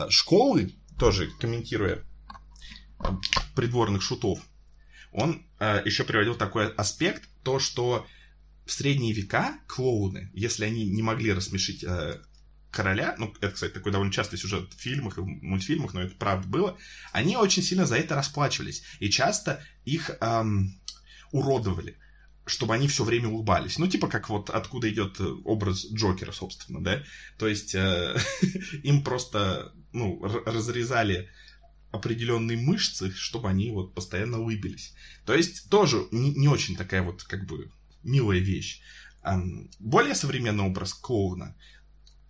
школы, 0.09 0.75
тоже 0.99 1.31
комментируя 1.39 2.03
придворных 3.55 4.01
шутов, 4.01 4.39
он 5.11 5.45
э, 5.59 5.81
еще 5.85 6.03
приводил 6.03 6.35
такой 6.35 6.71
аспект, 6.73 7.27
то, 7.43 7.59
что 7.59 8.05
в 8.65 8.71
средние 8.71 9.13
века 9.13 9.57
клоуны, 9.67 10.29
если 10.33 10.65
они 10.65 10.85
не 10.85 11.01
могли 11.01 11.33
рассмешить 11.33 11.83
э, 11.83 12.21
короля, 12.71 13.15
ну, 13.17 13.33
это, 13.39 13.51
кстати, 13.51 13.71
такой 13.71 13.91
довольно 13.91 14.13
частый 14.13 14.37
сюжет 14.37 14.73
в 14.73 14.79
фильмах 14.79 15.17
и 15.17 15.21
мультфильмах, 15.21 15.93
но 15.93 16.01
это 16.01 16.15
правда 16.15 16.47
было, 16.47 16.77
они 17.11 17.37
очень 17.37 17.63
сильно 17.63 17.85
за 17.85 17.97
это 17.97 18.15
расплачивались. 18.15 18.83
И 18.99 19.09
часто 19.09 19.63
их 19.85 20.11
эм, 20.21 20.79
уродовали 21.31 21.97
чтобы 22.47 22.73
они 22.73 22.87
все 22.87 23.03
время 23.03 23.27
улыбались. 23.27 23.77
Ну, 23.77 23.87
типа 23.87 24.07
как 24.07 24.29
вот 24.29 24.49
откуда 24.49 24.89
идет 24.89 25.19
образ 25.19 25.85
Джокера, 25.91 26.31
собственно, 26.31 26.81
да? 26.81 27.03
То 27.37 27.45
есть 27.45 27.75
э, 27.75 28.17
им 28.83 29.03
просто, 29.03 29.73
ну, 29.91 30.23
разрезали 30.45 31.29
определенные 31.91 32.57
мышцы, 32.57 33.11
чтобы 33.11 33.49
они 33.49 33.71
вот 33.71 33.93
постоянно 33.93 34.39
улыбились. 34.39 34.93
То 35.25 35.33
есть 35.33 35.69
тоже 35.69 36.07
не, 36.11 36.31
не 36.31 36.47
очень 36.47 36.75
такая 36.75 37.01
вот 37.01 37.23
как 37.23 37.45
бы 37.45 37.71
милая 38.03 38.39
вещь. 38.39 38.81
Более 39.79 40.15
современный 40.15 40.63
образ 40.63 40.93
клоуна, 40.93 41.55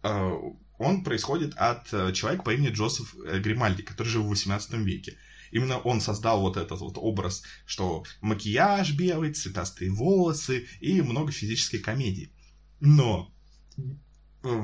а, 0.02 0.34
он 0.80 1.04
происходит 1.04 1.54
от 1.56 1.92
э, 1.92 2.14
человека 2.14 2.44
по 2.44 2.54
имени 2.54 2.70
Джозеф 2.70 3.16
э, 3.26 3.40
Гримальди, 3.40 3.82
который 3.82 4.10
жил 4.10 4.24
в 4.24 4.30
18 4.30 4.74
веке. 4.74 5.18
Именно 5.52 5.80
он 5.80 6.02
создал 6.02 6.42
вот 6.42 6.58
этот 6.58 6.80
вот 6.82 6.98
образ, 6.98 7.44
что 7.66 8.04
макияж 8.22 8.94
белый, 8.94 9.34
цветастые 9.34 9.92
волосы 9.92 10.68
и 10.80 11.02
много 11.02 11.32
физической 11.32 11.80
комедии. 11.80 12.32
Но 12.80 13.34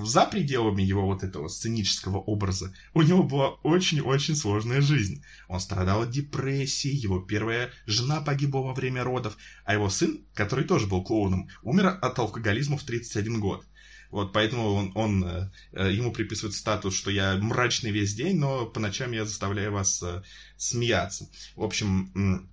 за 0.04 0.25
пределами 0.25 0.82
его 0.82 1.06
вот 1.06 1.24
этого 1.24 1.48
сценического 1.48 2.18
образа 2.18 2.74
у 2.94 3.02
него 3.02 3.24
была 3.24 3.50
очень-очень 3.63 4.36
сложная 4.36 4.82
жизнь. 4.82 5.24
Он 5.48 5.60
страдал 5.60 6.04
от 6.04 6.12
депрессии, 6.12 6.92
его 6.92 7.20
первая 7.20 7.72
жена 7.86 8.22
погибла 8.22 8.60
во 8.60 8.74
время 8.74 9.04
родов, 9.04 9.38
а 9.66 9.74
его 9.74 9.90
сын, 9.90 10.25
который 10.34 10.66
тоже 10.66 10.88
был 10.88 11.04
клоуном, 11.04 11.50
умер 11.62 12.00
от 12.02 12.20
алкоголизма 12.20 12.78
в 12.78 12.84
31 12.84 13.40
год. 13.40 13.66
Вот, 14.13 14.32
поэтому 14.32 14.74
он, 14.74 14.92
он, 14.94 15.24
э, 15.24 15.52
э, 15.72 15.92
ему 15.92 16.12
приписывает 16.12 16.54
статус, 16.54 16.94
что 16.94 17.10
я 17.10 17.36
мрачный 17.38 17.90
весь 17.90 18.13
день, 18.13 18.38
но 18.38 18.68
по 18.68 18.80
ночам 18.80 19.12
я 19.12 19.25
заставляю 19.25 19.72
вас 19.72 20.04
э, 20.04 20.22
смеяться. 20.56 21.28
В 21.56 21.63
общем, 21.63 22.48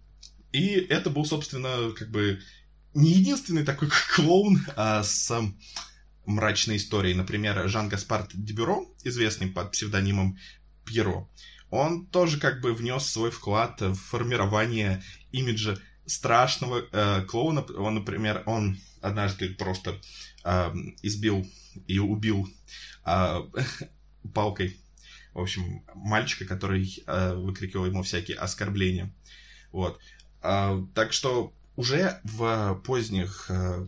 и 0.53 0.69
это 0.69 1.11
был, 1.11 1.27
собственно, 1.27 1.93
как 1.95 2.11
бы 2.11 2.41
не 2.95 3.13
единственный 3.13 3.65
такой 3.65 3.91
клоун 4.15 4.59
а, 4.75 5.03
с 5.03 5.33
мрачной 6.31 6.77
истории. 6.77 7.15
Например, 7.15 7.69
Жан-Гаспарт 7.69 8.31
Дебюро, 8.33 8.87
известный 9.05 9.49
под 9.49 9.73
псевдонимом 9.73 10.39
Пьеро, 10.85 11.29
он 11.71 12.07
тоже 12.07 12.39
как 12.41 12.61
бы 12.61 12.75
внес 12.75 13.07
свой 13.07 13.31
вклад 13.31 13.81
в 13.81 13.95
формирование 13.95 15.03
имиджа 15.31 15.79
страшного 16.07 16.83
э, 16.91 17.23
клоуна. 17.23 17.63
Он, 17.63 17.95
например, 17.95 18.43
он 18.47 18.79
однажды 19.01 19.55
просто 19.55 20.01
э, 20.45 20.73
избил 21.03 21.47
и 21.87 21.99
убил 22.01 22.49
э, 23.07 23.41
палкой, 24.35 24.81
в 25.33 25.41
общем, 25.41 25.85
мальчика, 25.95 26.45
который 26.45 27.03
э, 27.07 27.35
выкрикивал 27.35 27.87
ему 27.87 28.03
всякие 28.03 28.37
оскорбления. 28.37 29.15
Вот. 29.71 30.01
Э, 30.43 30.85
так 30.95 31.13
что 31.13 31.53
уже 31.77 32.21
в 32.25 32.83
поздних 32.85 33.47
э, 33.49 33.87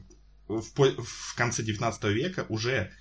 в, 0.49 0.63
в 0.75 1.35
конце 1.35 1.63
19 1.63 2.05
века 2.05 2.47
уже 2.49 2.93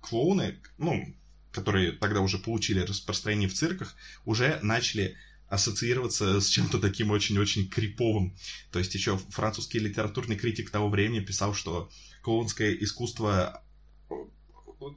клоуны, 0.00 0.58
ну, 0.78 1.14
которые 1.52 1.92
тогда 1.92 2.20
уже 2.20 2.38
получили 2.38 2.80
распространение 2.80 3.48
в 3.48 3.54
цирках, 3.54 3.94
уже 4.24 4.58
начали 4.62 5.16
ассоциироваться 5.48 6.40
с 6.40 6.46
чем-то 6.48 6.78
таким 6.78 7.10
очень-очень 7.10 7.68
криповым. 7.68 8.36
То 8.70 8.78
есть 8.78 8.94
еще 8.94 9.18
французский 9.30 9.80
литературный 9.80 10.36
критик 10.36 10.70
того 10.70 10.88
времени 10.88 11.20
писал, 11.20 11.54
что 11.54 11.90
клоунское 12.22 12.72
искусство 12.72 13.62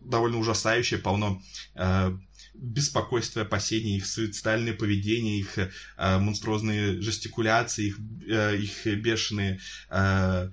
довольно 0.06 0.38
ужасающее, 0.38 1.00
полно 1.00 1.42
э, 1.76 2.18
беспокойство, 2.54 3.42
опасения, 3.42 3.98
их 3.98 4.06
суицидальное 4.06 4.74
поведение, 4.74 5.40
их 5.40 5.58
э, 5.58 5.70
монструозные 5.98 7.02
жестикуляции, 7.02 7.88
их, 7.88 8.00
э, 8.28 8.58
их 8.58 8.86
бешеные 9.00 9.60
э, 9.90 10.50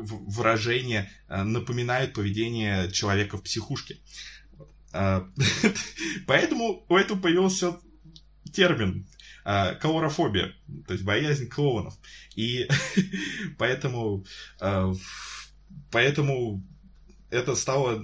выражения 0.00 1.10
э, 1.28 1.42
напоминают 1.42 2.12
поведение 2.12 2.90
человека 2.90 3.36
в 3.36 3.42
психушке. 3.42 3.98
Э, 4.92 5.22
поэтому 6.26 6.84
у 6.88 6.96
этого 6.96 7.18
появился 7.18 7.78
термин 8.52 9.06
э, 9.44 9.74
клоурофобия, 9.76 10.54
то 10.86 10.94
есть 10.94 11.04
боязнь 11.04 11.48
клоунов. 11.48 11.94
И 12.34 12.68
поэтому, 13.58 14.24
поэтому 15.90 16.66
это 17.30 17.54
стало 17.54 18.02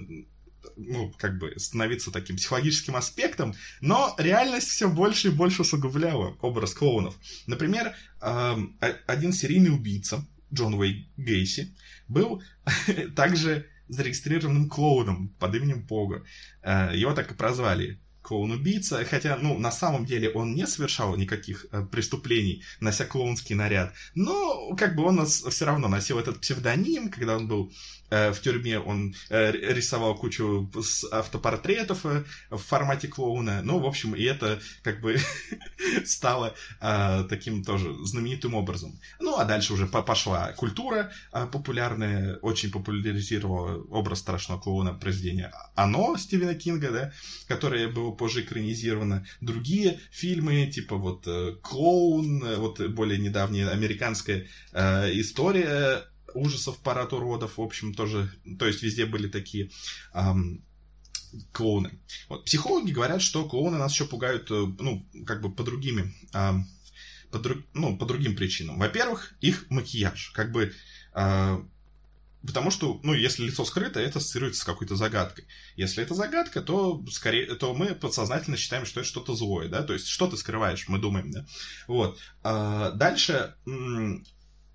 ну, 0.75 1.11
как 1.17 1.37
бы 1.39 1.53
становиться 1.57 2.11
таким 2.11 2.37
психологическим 2.37 2.95
аспектом, 2.95 3.55
но 3.81 4.15
реальность 4.17 4.69
все 4.69 4.87
больше 4.87 5.29
и 5.29 5.31
больше 5.31 5.63
усугубляла 5.63 6.37
образ 6.41 6.73
клоунов. 6.73 7.15
Например, 7.47 7.95
один 8.19 9.33
серийный 9.33 9.73
убийца, 9.73 10.23
Джон 10.53 10.75
Уэй 10.75 11.09
Гейси, 11.17 11.75
был 12.07 12.41
также 13.15 13.67
зарегистрированным 13.87 14.69
клоуном 14.69 15.29
под 15.39 15.55
именем 15.55 15.85
Пога. 15.85 16.23
Э, 16.61 16.91
его 16.93 17.13
так 17.13 17.31
и 17.31 17.35
прозвали 17.35 17.99
клоун-убийца, 18.27 19.05
хотя, 19.05 19.37
ну, 19.37 19.57
на 19.57 19.71
самом 19.71 20.05
деле 20.05 20.29
он 20.29 20.53
не 20.53 20.67
совершал 20.67 21.15
никаких 21.15 21.65
э, 21.71 21.85
преступлений, 21.85 22.63
нося 22.81 23.05
клоунский 23.05 23.55
наряд, 23.55 23.93
но, 24.15 24.75
как 24.75 24.95
бы, 24.95 25.03
он 25.03 25.25
все 25.25 25.65
равно 25.65 25.87
носил 25.87 26.19
этот 26.19 26.41
псевдоним, 26.41 27.09
когда 27.09 27.37
он 27.37 27.47
был 27.47 27.71
в 28.09 28.39
тюрьме 28.41 28.79
он 28.79 29.15
э, 29.29 29.51
рисовал 29.51 30.15
кучу 30.15 30.71
автопортретов 31.11 32.05
э, 32.05 32.23
в 32.49 32.57
формате 32.57 33.07
клоуна. 33.07 33.61
Ну, 33.63 33.79
в 33.79 33.85
общем, 33.85 34.15
и 34.15 34.23
это 34.23 34.59
как 34.81 35.01
бы 35.01 35.17
стало 36.05 36.55
таким 37.29 37.63
тоже 37.63 37.93
знаменитым 38.05 38.53
образом. 38.53 38.99
Ну, 39.19 39.37
а 39.37 39.45
дальше 39.45 39.73
уже 39.73 39.87
пошла 39.87 40.51
культура 40.53 41.11
популярная, 41.31 42.37
очень 42.37 42.71
популяризировала 42.71 43.83
образ 43.89 44.19
страшного 44.19 44.59
клоуна 44.59 44.93
произведения 44.93 45.51
«Оно» 45.75 46.15
Стивена 46.17 46.53
Кинга, 46.53 46.91
да, 46.91 47.13
которое 47.47 47.87
было 47.87 48.11
позже 48.11 48.41
экранизировано. 48.41 49.25
Другие 49.41 49.99
фильмы, 50.11 50.67
типа 50.67 50.95
вот 50.95 51.27
«Клоун», 51.61 52.43
вот 52.57 52.79
более 52.89 53.19
недавняя 53.19 53.69
американская 53.69 54.47
история 54.73 56.05
ужасов, 56.33 56.77
парад 56.79 57.13
уродов, 57.13 57.57
в 57.57 57.61
общем, 57.61 57.93
тоже, 57.93 58.31
то 58.59 58.65
есть 58.65 58.83
везде 58.83 59.05
были 59.05 59.27
такие 59.27 59.71
эм, 60.13 60.63
клоуны. 61.51 61.99
Вот. 62.29 62.45
Психологи 62.45 62.91
говорят, 62.91 63.21
что 63.21 63.47
клоуны 63.47 63.77
нас 63.77 63.93
еще 63.93 64.05
пугают, 64.05 64.49
э, 64.51 64.53
ну, 64.79 65.05
как 65.25 65.41
бы 65.41 65.51
по 65.51 65.63
другими, 65.63 66.13
эм, 66.33 66.67
по, 67.31 67.39
друг, 67.39 67.59
ну, 67.73 67.97
по 67.97 68.05
другим 68.05 68.35
причинам. 68.35 68.79
Во-первых, 68.79 69.33
их 69.41 69.69
макияж, 69.69 70.31
как 70.33 70.51
бы, 70.51 70.73
э, 71.13 71.63
потому 72.45 72.71
что, 72.71 72.99
ну, 73.03 73.13
если 73.13 73.45
лицо 73.45 73.65
скрыто, 73.65 73.99
это 73.99 74.19
ассоциируется 74.19 74.61
с 74.61 74.65
какой-то 74.65 74.95
загадкой. 74.95 75.45
Если 75.75 76.03
это 76.03 76.13
загадка, 76.13 76.61
то 76.61 77.03
скорее, 77.11 77.55
то 77.55 77.73
мы 77.73 77.95
подсознательно 77.95 78.57
считаем, 78.57 78.85
что 78.85 79.01
это 79.01 79.09
что-то 79.09 79.35
злое, 79.35 79.67
да, 79.67 79.83
то 79.83 79.93
есть 79.93 80.07
что 80.07 80.27
ты 80.27 80.37
скрываешь, 80.37 80.87
мы 80.87 80.99
думаем, 80.99 81.31
да. 81.31 81.45
Вот. 81.87 82.19
А 82.43 82.91
дальше 82.91 83.55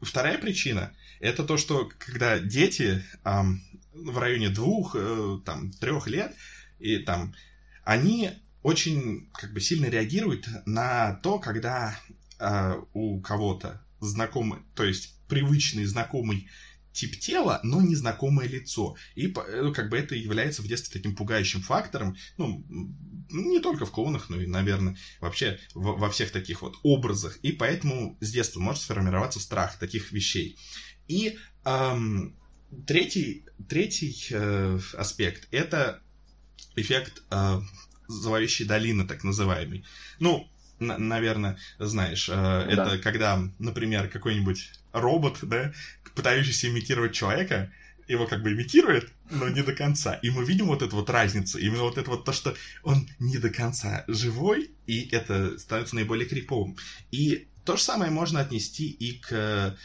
вторая 0.03 0.39
причина 0.39 0.95
это 1.23 1.45
то, 1.45 1.57
что 1.57 1.89
когда 1.99 2.39
дети 2.41 3.03
эм, 3.25 3.63
в 3.95 4.19
районе 4.19 4.51
двух, 4.51 4.97
э, 4.99 5.39
там, 5.47 5.71
трех 5.71 6.09
лет, 6.09 6.35
и 6.81 6.99
там, 6.99 7.33
они 7.85 8.31
очень 8.63 9.31
как 9.33 9.53
бы 9.53 9.61
сильно 9.61 9.87
реагируют 9.87 10.49
на 10.67 11.15
то, 11.23 11.39
когда 11.39 11.97
э, 12.39 12.75
у 12.93 13.21
кого-то 13.21 13.81
знакомый, 14.01 14.61
то 14.75 14.83
есть 14.83 15.17
привычный, 15.29 15.85
знакомый 15.85 16.49
тип 16.93 17.19
тела, 17.19 17.61
но 17.63 17.81
незнакомое 17.81 18.49
лицо. 18.49 18.97
И 19.15 19.29
ну, 19.29 19.73
как 19.73 19.89
бы 19.89 19.99
это 19.99 20.15
является 20.15 20.63
в 20.63 20.67
детстве 20.67 21.01
таким 21.01 21.17
пугающим 21.17 21.63
фактором, 21.63 22.17
ну, 22.37 22.65
не 23.31 23.61
только 23.61 23.87
в 23.87 23.91
клоунах, 23.91 24.29
но 24.29 24.41
и, 24.41 24.47
наверное, 24.47 24.97
вообще 25.21 25.59
во, 25.75 25.97
во 25.97 26.11
всех 26.11 26.31
таких 26.33 26.63
вот 26.63 26.77
образах. 26.83 27.39
И 27.39 27.53
поэтому 27.53 28.19
с 28.21 28.31
детства 28.31 28.61
может 28.61 28.83
сформироваться 28.83 29.41
страх 29.41 29.79
таких 29.79 30.13
вещей. 30.13 30.59
И 31.13 31.39
эм, 31.67 32.35
третий, 32.87 33.45
третий 33.69 34.17
э, 34.31 34.79
аспект– 34.97 35.47
это 35.51 36.01
эффект 36.75 37.23
э, 37.31 37.61
зловещей 38.09 38.67
долины, 38.67 39.07
так 39.07 39.23
называемый. 39.23 39.85
Ну, 40.21 40.49
наверное, 40.79 41.59
знаешь, 41.79 42.31
э, 42.31 42.33
да. 42.33 42.67
это 42.67 42.99
когда, 42.99 43.47
например, 43.59 44.09
какой-нибудь 44.09 44.73
робот, 44.93 45.41
да, 45.43 45.75
пытающийся 46.15 46.69
имитировать 46.69 47.13
человека, 47.13 47.71
его 48.09 48.27
как 48.27 48.43
бы 48.43 48.53
имитирует, 48.53 49.13
но 49.31 49.51
не 49.51 49.63
до 49.63 49.75
конца. 49.75 50.15
И 50.15 50.31
мы 50.31 50.47
видим 50.47 50.67
вот 50.67 50.81
эту 50.81 50.97
вот 50.97 51.11
разницу. 51.11 51.59
Именно 51.59 51.83
вот 51.83 51.99
это 51.99 52.09
вот 52.09 52.25
то, 52.25 52.33
что 52.33 52.57
он 52.83 53.07
не 53.19 53.37
до 53.37 53.51
конца 53.51 54.05
живой, 54.09 54.71
и 54.87 55.09
это 55.11 55.59
становится 55.59 55.95
наиболее 55.95 56.27
криповым. 56.27 56.79
И 57.11 57.49
то 57.65 57.77
же 57.77 57.83
самое 57.83 58.11
можно 58.11 58.41
отнести 58.41 58.89
и 58.91 59.19
к 59.19 59.77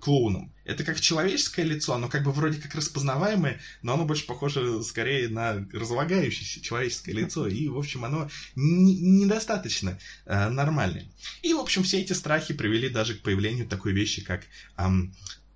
клоуном. 0.00 0.52
Это 0.64 0.84
как 0.84 1.00
человеческое 1.00 1.64
лицо, 1.64 1.94
оно 1.94 2.08
как 2.08 2.24
бы 2.24 2.32
вроде 2.32 2.60
как 2.60 2.74
распознаваемое, 2.74 3.60
но 3.82 3.94
оно 3.94 4.04
больше 4.04 4.26
похоже 4.26 4.82
скорее 4.82 5.28
на 5.28 5.66
разлагающееся 5.72 6.60
человеческое 6.60 7.12
лицо, 7.12 7.46
и, 7.46 7.68
в 7.68 7.78
общем, 7.78 8.04
оно 8.04 8.28
недостаточно 8.54 9.98
э, 10.24 10.48
нормальное. 10.48 11.06
И, 11.42 11.52
в 11.54 11.58
общем, 11.58 11.82
все 11.82 12.00
эти 12.00 12.12
страхи 12.12 12.54
привели 12.54 12.88
даже 12.88 13.14
к 13.14 13.22
появлению 13.22 13.66
такой 13.66 13.92
вещи, 13.92 14.22
как 14.22 14.44
эм, 14.76 15.14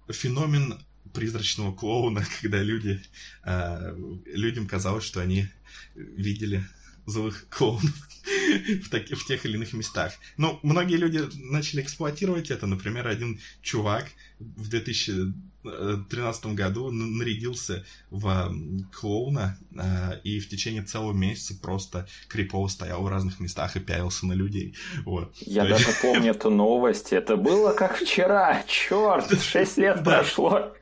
феномен 0.09 0.79
призрачного 1.13 1.75
клоуна, 1.75 2.25
когда 2.41 2.63
люди, 2.63 3.01
э, 3.45 3.97
людям 4.27 4.67
казалось, 4.67 5.05
что 5.05 5.21
они 5.21 5.49
видели 5.95 6.65
злых 7.11 7.47
клоунов 7.49 8.09
в, 8.85 8.89
таки, 8.89 9.15
в 9.15 9.27
тех 9.27 9.45
или 9.45 9.55
иных 9.55 9.73
местах. 9.73 10.15
Но 10.37 10.61
многие 10.63 10.97
люди 10.97 11.23
начали 11.35 11.83
эксплуатировать 11.83 12.51
это. 12.51 12.67
Например, 12.67 13.07
один 13.07 13.41
чувак 13.63 14.09
в 14.39 14.69
2013 15.63 16.47
году 16.47 16.91
нарядился 16.91 17.85
в 18.11 18.55
клоуна 18.93 19.59
э, 19.77 20.21
и 20.25 20.41
в 20.41 20.49
течение 20.49 20.83
целого 20.83 21.13
месяца 21.13 21.55
просто 21.61 22.07
крипово 22.29 22.69
стоял 22.69 23.03
в 23.03 23.09
разных 23.09 23.41
местах 23.41 23.77
и 23.77 23.81
пялился 23.81 24.27
на 24.27 24.33
людей. 24.33 24.75
Вот. 25.05 25.35
Я 25.41 25.67
даже 25.67 25.89
помню 26.01 26.31
эту 26.31 26.51
новость. 26.51 27.13
Это 27.13 27.37
было 27.37 27.73
как 27.73 27.97
вчера. 27.97 28.63
Черт, 28.67 29.41
6 29.41 29.79
лет 29.79 30.05
прошло. 30.05 30.73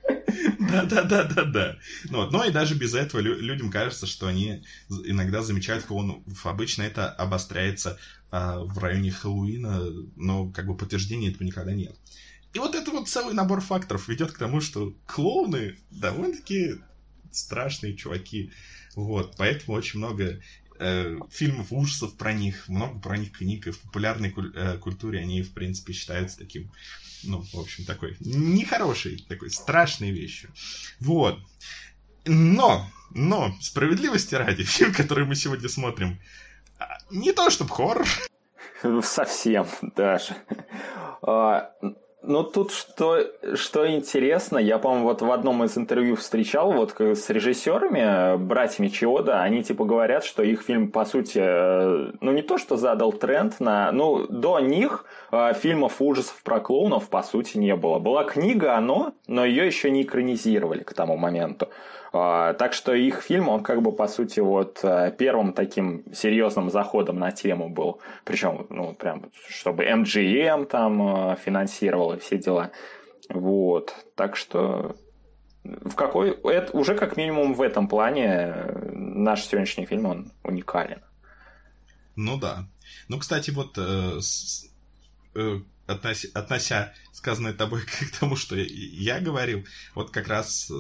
Да-да-да-да-да. 0.59 1.77
Ну, 2.11 2.19
вот. 2.19 2.33
Но 2.33 2.45
и 2.45 2.51
даже 2.51 2.75
без 2.75 2.95
этого 2.95 3.21
людям 3.21 3.71
кажется, 3.71 4.07
что 4.07 4.27
они 4.27 4.62
иногда 5.05 5.43
замечают 5.43 5.85
клоунов. 5.85 6.19
Обычно 6.45 6.83
это 6.83 7.11
обостряется 7.11 7.99
а, 8.31 8.61
в 8.61 8.79
районе 8.79 9.11
Хэллоуина, 9.11 9.83
но 10.17 10.51
как 10.51 10.67
бы 10.67 10.77
подтверждения 10.77 11.31
этого 11.31 11.45
никогда 11.45 11.73
нет. 11.73 11.97
И 12.59 12.61
вот 12.61 12.75
это 12.75 12.90
вот 12.90 13.09
целый 13.09 13.35
набор 13.35 13.61
факторов 13.61 14.09
ведет 14.09 14.33
к 14.33 14.38
тому, 14.38 14.61
что 14.61 14.92
клоуны 15.07 15.79
довольно-таки 15.92 16.81
страшные 17.31 17.97
чуваки. 17.97 18.51
Вот, 18.97 19.37
поэтому 19.37 19.77
очень 19.77 20.01
много 20.01 20.40
э, 20.81 21.16
фильмов 21.31 21.68
ужасов 21.71 22.16
про 22.16 22.33
них, 22.33 22.68
много 22.68 22.99
про 22.99 23.16
них 23.16 23.31
книг, 23.31 23.68
и 23.68 23.71
в 23.71 23.79
популярной 23.79 24.31
куль- 24.31 24.53
э, 24.57 24.77
культуре 24.79 25.21
они, 25.21 25.42
в 25.42 25.53
принципе, 25.53 25.92
считаются 25.92 26.37
таким, 26.37 26.73
ну, 27.23 27.42
в 27.42 27.61
общем, 27.61 27.85
такой 27.85 28.16
нехорошей, 28.18 29.25
такой 29.29 29.53
страшной 29.53 30.11
вещью. 30.11 30.51
Вот. 30.99 31.38
Но, 32.25 32.90
но, 33.14 33.55
справедливости 33.61 34.35
ради, 34.35 34.64
фильм, 34.64 34.92
который 34.92 35.27
мы 35.27 35.37
сегодня 35.37 35.68
смотрим, 35.68 36.21
а, 36.81 36.99
не 37.09 37.31
то 37.31 37.51
чтобы 37.51 37.71
хоррор. 37.71 38.09
Совсем 39.05 39.68
даже. 39.94 40.35
Ну, 42.20 42.42
тут 42.42 42.72
что, 42.72 43.24
что 43.54 43.88
интересно, 43.88 44.59
я, 44.59 44.78
по-моему, 44.78 45.04
вот 45.04 45.22
в 45.22 45.31
одном 45.31 45.62
из 45.62 45.78
интервью 45.78 46.16
встречал 46.16 46.72
вот 46.72 46.94
с 46.98 47.31
режиссерами, 47.31 48.37
братьями 48.37 48.88
Чиода, 48.88 49.40
они 49.40 49.62
типа 49.62 49.85
говорят, 49.85 50.24
что 50.24 50.42
их 50.42 50.62
фильм, 50.62 50.90
по 50.90 51.04
сути, 51.04 51.38
э, 51.40 52.11
ну, 52.20 52.33
не 52.33 52.42
то, 52.42 52.59
что 52.59 52.76
задал 52.76 53.12
тренд 53.12 53.61
на... 53.61 53.92
Ну, 53.92 54.26
до 54.26 54.59
них 54.59 55.04
э, 55.31 55.52
фильмов 55.54 56.02
ужасов 56.02 56.42
про 56.42 56.59
клоунов, 56.59 57.09
по 57.09 57.22
сути, 57.22 57.57
не 57.57 57.76
было. 57.76 58.00
Была 58.00 58.24
книга 58.24 58.74
«Оно», 58.74 59.12
но 59.28 59.44
ее 59.44 59.64
еще 59.64 59.88
не 59.88 60.02
экранизировали 60.02 60.83
к 60.83 60.92
тому 60.94 61.16
моменту. 61.16 61.68
А, 62.12 62.55
так 62.55 62.73
что 62.73 62.94
их 62.94 63.23
фильм, 63.23 63.49
он 63.49 63.62
как 63.62 63.83
бы, 63.83 63.92
по 63.92 64.09
сути, 64.09 64.40
вот 64.40 64.81
э, 64.83 65.14
первым 65.18 65.53
таким 65.53 66.05
серьезным 66.14 66.71
заходом 66.71 67.18
на 67.18 67.33
тему 67.33 67.68
был. 67.68 68.01
Причем, 68.25 68.66
ну, 68.71 68.94
прям, 68.94 69.31
чтобы 69.49 69.85
MGM 69.85 70.66
там 70.66 71.33
э, 71.33 71.37
финансировал 71.37 72.14
и 72.14 72.18
все 72.18 72.38
дела. 72.38 72.71
Вот. 73.29 73.94
Так 74.14 74.37
что 74.37 74.97
в 75.64 75.94
какой... 75.94 76.31
Это 76.31 76.77
уже 76.77 76.94
как 76.94 77.16
минимум 77.16 77.55
в 77.55 77.62
этом 77.62 77.88
плане 77.88 78.55
наш 78.92 79.44
сегодняшний 79.44 79.87
фильм, 79.87 80.07
он 80.07 80.33
уникален. 80.44 81.03
Ну 82.16 82.38
да. 82.38 82.66
Ну, 83.09 83.18
кстати, 83.18 83.51
вот 83.51 83.77
э, 83.77 84.21
с, 84.21 84.71
э, 85.35 85.61
относя, 85.87 86.29
относя 86.35 86.94
сказанное 87.12 87.53
тобой 87.53 87.83
к 87.87 88.18
тому, 88.18 88.37
что 88.37 88.57
я 88.57 89.21
говорил, 89.21 89.64
вот 89.94 90.11
как 90.11 90.29
раз 90.29 90.71
э, 90.71 90.75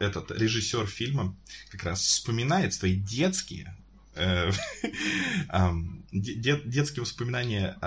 этот 0.00 0.30
режиссер 0.30 0.86
фильма 0.86 1.36
как 1.70 1.84
раз 1.84 2.00
вспоминает 2.00 2.74
свои 2.74 2.96
детские 2.96 3.76
э, 4.14 4.50
детские 6.12 7.02
воспоминания 7.02 7.78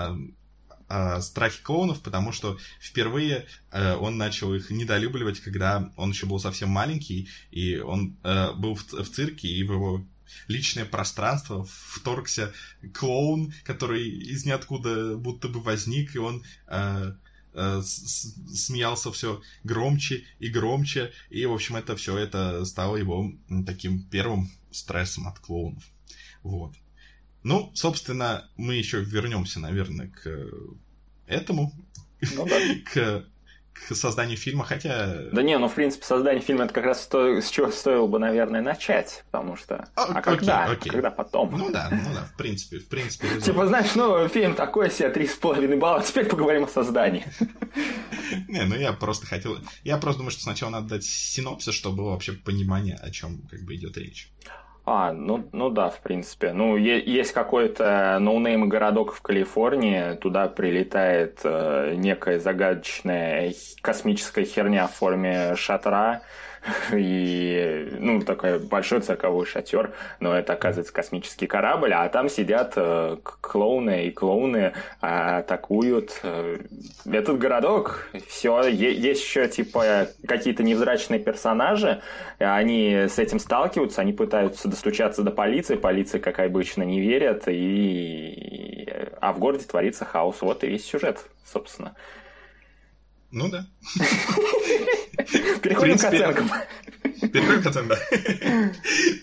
о 0.86 1.20
страхе 1.22 1.62
клоунов, 1.62 2.02
потому 2.02 2.30
что 2.32 2.58
впервые 2.80 3.46
э, 3.72 3.94
он 3.94 4.16
начал 4.16 4.54
их 4.54 4.70
недолюбливать, 4.70 5.40
когда 5.40 5.90
он 5.96 6.10
еще 6.10 6.26
был 6.26 6.38
совсем 6.38 6.68
маленький, 6.68 7.28
и 7.50 7.78
он 7.78 8.16
был 8.56 8.74
в 8.74 9.08
цирке, 9.08 9.48
и 9.48 9.64
в 9.64 9.72
его 9.72 10.06
личное 10.48 10.84
пространство 10.84 11.66
вторгся 11.68 12.52
клоун, 12.92 13.52
который 13.64 14.08
из 14.08 14.44
ниоткуда 14.44 15.16
будто 15.16 15.48
бы 15.48 15.60
возник, 15.60 16.14
и 16.14 16.18
он 16.18 16.42
э, 16.68 17.14
э, 17.54 17.82
смеялся 17.82 19.10
все 19.12 19.40
громче 19.62 20.24
и 20.38 20.48
громче, 20.48 21.12
и, 21.30 21.46
в 21.46 21.52
общем, 21.52 21.76
это 21.76 21.96
все 21.96 22.18
это 22.18 22.64
стало 22.64 22.96
его 22.96 23.32
таким 23.66 24.02
первым 24.02 24.50
стрессом 24.70 25.28
от 25.28 25.38
клоунов. 25.38 25.84
Вот. 26.42 26.74
Ну, 27.42 27.70
собственно, 27.74 28.48
мы 28.56 28.74
еще 28.74 29.02
вернемся, 29.02 29.60
наверное, 29.60 30.08
к 30.08 30.50
этому, 31.26 31.72
ну, 32.34 32.46
да. 32.46 32.60
к 32.84 33.26
к 33.74 33.94
созданию 33.94 34.36
фильма, 34.36 34.64
хотя... 34.64 35.14
Да 35.32 35.42
не, 35.42 35.58
ну, 35.58 35.68
в 35.68 35.74
принципе, 35.74 36.04
создание 36.06 36.40
фильма 36.40 36.64
это 36.64 36.72
как 36.72 36.84
раз 36.84 37.06
то, 37.06 37.40
с 37.40 37.50
чего 37.50 37.70
стоило 37.70 38.06
бы, 38.06 38.18
наверное, 38.18 38.62
начать, 38.62 39.24
потому 39.30 39.56
что... 39.56 39.88
А, 39.96 40.04
а 40.04 40.22
когда? 40.22 40.64
Окей. 40.64 40.90
Когда 40.90 41.10
потом? 41.10 41.50
Ну 41.56 41.70
да, 41.70 41.88
ну 41.90 42.14
да, 42.14 42.24
в 42.32 42.36
принципе, 42.36 42.78
в 42.78 42.88
принципе... 42.88 43.28
Типа, 43.40 43.66
знаешь, 43.66 43.94
ну, 43.94 44.26
фильм 44.28 44.54
такой 44.54 44.90
себе, 44.90 45.10
три 45.10 45.26
с 45.26 45.34
половиной 45.34 45.76
балла, 45.76 46.02
теперь 46.02 46.26
поговорим 46.26 46.64
о 46.64 46.68
создании. 46.68 47.26
Не, 48.48 48.64
ну 48.64 48.76
я 48.76 48.92
просто 48.92 49.26
хотел... 49.26 49.58
Я 49.82 49.98
просто 49.98 50.18
думаю, 50.18 50.30
что 50.30 50.42
сначала 50.42 50.70
надо 50.70 50.88
дать 50.88 51.04
синопсис, 51.04 51.74
чтобы 51.74 51.96
было 51.96 52.10
вообще 52.10 52.32
понимание, 52.32 52.96
о 52.96 53.10
чем 53.10 53.42
как 53.50 53.62
бы 53.62 53.74
идет 53.74 53.96
речь. 53.98 54.30
А, 54.86 55.12
ну, 55.12 55.48
ну 55.52 55.70
да, 55.70 55.88
в 55.88 56.00
принципе. 56.00 56.52
Ну, 56.52 56.76
есть 56.76 57.32
какой-то 57.32 58.18
no-name 58.20 58.68
городок 58.68 59.14
в 59.14 59.22
Калифорнии, 59.22 60.14
туда 60.16 60.46
прилетает 60.46 61.40
э, 61.42 61.94
некая 61.96 62.38
загадочная 62.38 63.54
космическая 63.80 64.44
херня 64.44 64.86
в 64.86 64.92
форме 64.92 65.56
шатра, 65.56 66.20
и, 66.92 67.88
ну, 67.98 68.20
такой 68.20 68.58
большой 68.58 69.00
цирковой 69.00 69.46
шатер, 69.46 69.92
но 70.20 70.36
это, 70.36 70.54
оказывается, 70.54 70.92
космический 70.92 71.46
корабль, 71.46 71.92
а 71.92 72.08
там 72.08 72.28
сидят 72.28 72.74
э, 72.76 73.16
клоуны, 73.40 74.06
и 74.06 74.10
клоуны 74.10 74.56
э, 74.56 74.72
атакуют 75.00 76.20
э, 76.22 76.58
этот 77.04 77.38
городок. 77.38 78.08
Все, 78.28 78.66
есть 78.66 79.22
еще, 79.22 79.48
типа, 79.48 80.08
какие-то 80.26 80.62
невзрачные 80.62 81.20
персонажи, 81.20 82.00
они 82.38 83.06
с 83.08 83.18
этим 83.18 83.38
сталкиваются, 83.38 84.00
они 84.00 84.12
пытаются 84.12 84.68
достучаться 84.68 85.22
до 85.22 85.30
полиции, 85.30 85.76
полиция, 85.76 86.20
как 86.20 86.38
обычно, 86.38 86.82
не 86.82 87.00
верят, 87.00 87.44
и... 87.46 88.88
а 89.20 89.32
в 89.32 89.38
городе 89.38 89.64
творится 89.64 90.04
хаос. 90.04 90.40
Вот 90.40 90.64
и 90.64 90.68
весь 90.68 90.86
сюжет, 90.86 91.24
собственно. 91.44 91.94
Ну 93.34 93.48
да. 93.48 93.66
Переходим 95.60 95.98
к 95.98 96.04
оценкам. 96.04 96.50
Переходим 97.32 97.62
к 97.62 97.66
оценкам, 97.66 97.88
да. 97.88 97.98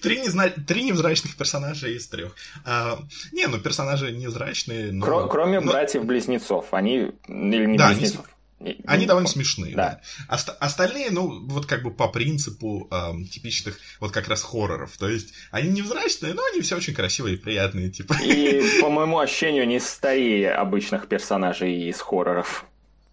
Три, 0.01 0.19
незна... 0.19 0.49
Три 0.49 0.83
невзрачных 0.83 1.37
персонажа 1.37 1.87
из 1.87 2.07
трех. 2.07 2.35
А, 2.65 2.99
не, 3.31 3.47
ну 3.47 3.57
персонажи 3.59 4.11
невзрачные. 4.11 4.91
Но... 4.91 5.05
Кро- 5.05 5.29
кроме 5.29 5.61
но... 5.61 5.71
братьев-близнецов. 5.71 6.73
Они... 6.73 7.11
Или 7.29 7.65
не 7.65 7.77
да, 7.77 7.87
близнецов. 7.87 8.25
Они, 8.59 8.81
они 8.85 9.05
довольно 9.05 9.29
смешные, 9.29 9.75
да. 9.75 10.01
да. 10.27 10.35
Ост- 10.35 10.57
остальные, 10.59 11.11
ну, 11.11 11.47
вот 11.47 11.65
как 11.65 11.81
бы 11.81 11.89
по 11.89 12.09
принципу 12.09 12.89
эм, 12.91 13.25
типичных, 13.25 13.79
вот 14.01 14.11
как 14.11 14.27
раз 14.27 14.43
хорроров. 14.43 14.97
То 14.97 15.07
есть, 15.07 15.33
они 15.51 15.69
невзрачные, 15.69 16.33
но 16.33 16.43
они 16.51 16.61
все 16.61 16.75
очень 16.75 16.93
красивые 16.93 17.35
и 17.35 17.39
приятные, 17.39 17.89
типа. 17.89 18.17
И, 18.21 18.81
по 18.81 18.89
моему 18.89 19.19
ощущению, 19.19 19.65
не 19.67 19.79
старее 19.79 20.51
обычных 20.51 21.07
персонажей 21.07 21.87
из 21.87 22.01
хорроров. 22.01 22.65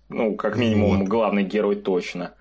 Ну, 0.09 0.37
как 0.37 0.57
минимум, 0.57 1.01
вот. 1.01 1.09
главный 1.09 1.45
герой 1.45 1.77
точно. 1.77 2.35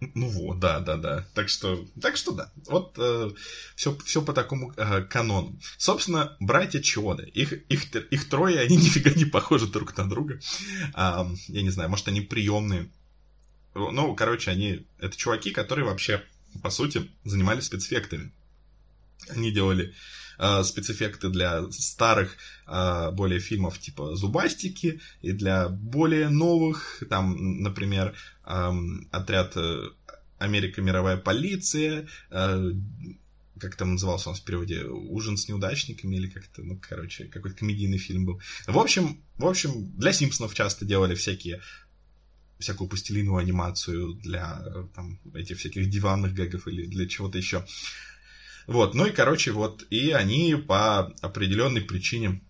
Ну 0.00 0.28
вот, 0.28 0.60
да, 0.60 0.78
да, 0.78 0.96
да. 0.96 1.26
Так 1.34 1.48
что, 1.48 1.84
так 2.00 2.16
что 2.16 2.32
да. 2.32 2.52
Вот 2.66 2.94
э, 2.98 3.30
все, 3.74 3.96
все 4.04 4.22
по 4.22 4.32
такому 4.32 4.72
э, 4.76 5.02
канону. 5.02 5.58
Собственно, 5.76 6.36
братья 6.38 6.80
Чода. 6.80 7.24
Их, 7.24 7.52
их, 7.68 7.94
их 7.94 8.28
трое, 8.28 8.60
они 8.60 8.76
нифига 8.78 9.10
не 9.10 9.24
похожи 9.24 9.66
друг 9.66 9.96
на 9.96 10.08
друга. 10.08 10.38
А, 10.94 11.28
я 11.48 11.62
не 11.62 11.70
знаю, 11.70 11.90
может, 11.90 12.06
они 12.06 12.20
приемные. 12.20 12.90
Ну, 13.74 14.14
короче, 14.14 14.52
они. 14.52 14.86
Это 14.98 15.16
чуваки, 15.16 15.50
которые 15.50 15.84
вообще, 15.84 16.22
по 16.62 16.70
сути, 16.70 17.10
занимались 17.24 17.64
спецэффектами. 17.64 18.32
Они 19.30 19.50
делали 19.50 19.94
э, 20.38 20.62
спецэффекты 20.64 21.28
для 21.28 21.70
старых 21.70 22.36
э, 22.66 23.10
более 23.12 23.40
фильмов 23.40 23.78
типа 23.78 24.16
Зубастики 24.16 25.00
и 25.20 25.32
для 25.32 25.68
более 25.68 26.28
новых, 26.28 27.02
там, 27.08 27.62
например, 27.62 28.14
э, 28.44 28.72
отряд 29.10 29.56
э, 29.56 29.88
Америка 30.38 30.80
мировая 30.82 31.16
полиция, 31.16 32.08
э, 32.30 32.70
как 33.58 33.74
там 33.74 33.92
назывался 33.92 34.30
он 34.30 34.36
в 34.36 34.42
переводе, 34.42 34.84
ужин 34.84 35.36
с 35.36 35.48
неудачниками 35.48 36.16
или 36.16 36.28
как-то, 36.28 36.62
ну, 36.62 36.78
короче, 36.80 37.24
какой-то 37.24 37.56
комедийный 37.56 37.98
фильм 37.98 38.24
был. 38.24 38.40
В 38.66 38.78
общем, 38.78 39.20
в 39.36 39.46
общем, 39.46 39.90
для 39.96 40.12
Симпсонов 40.12 40.54
часто 40.54 40.84
делали 40.84 41.14
всякие 41.14 41.60
всякую 42.58 42.88
пластилиновую 42.88 43.40
анимацию 43.40 44.14
для 44.14 44.62
там, 44.94 45.18
этих 45.34 45.58
всяких 45.58 45.88
диванных 45.88 46.34
гэгов 46.34 46.66
или 46.66 46.86
для 46.86 47.06
чего-то 47.06 47.38
еще. 47.38 47.64
Вот, 48.68 48.94
ну 48.94 49.06
и, 49.06 49.10
короче, 49.10 49.50
вот, 49.52 49.84
и 49.88 50.12
они 50.12 50.54
по 50.54 51.10
определенной 51.22 51.80
причине 51.80 52.40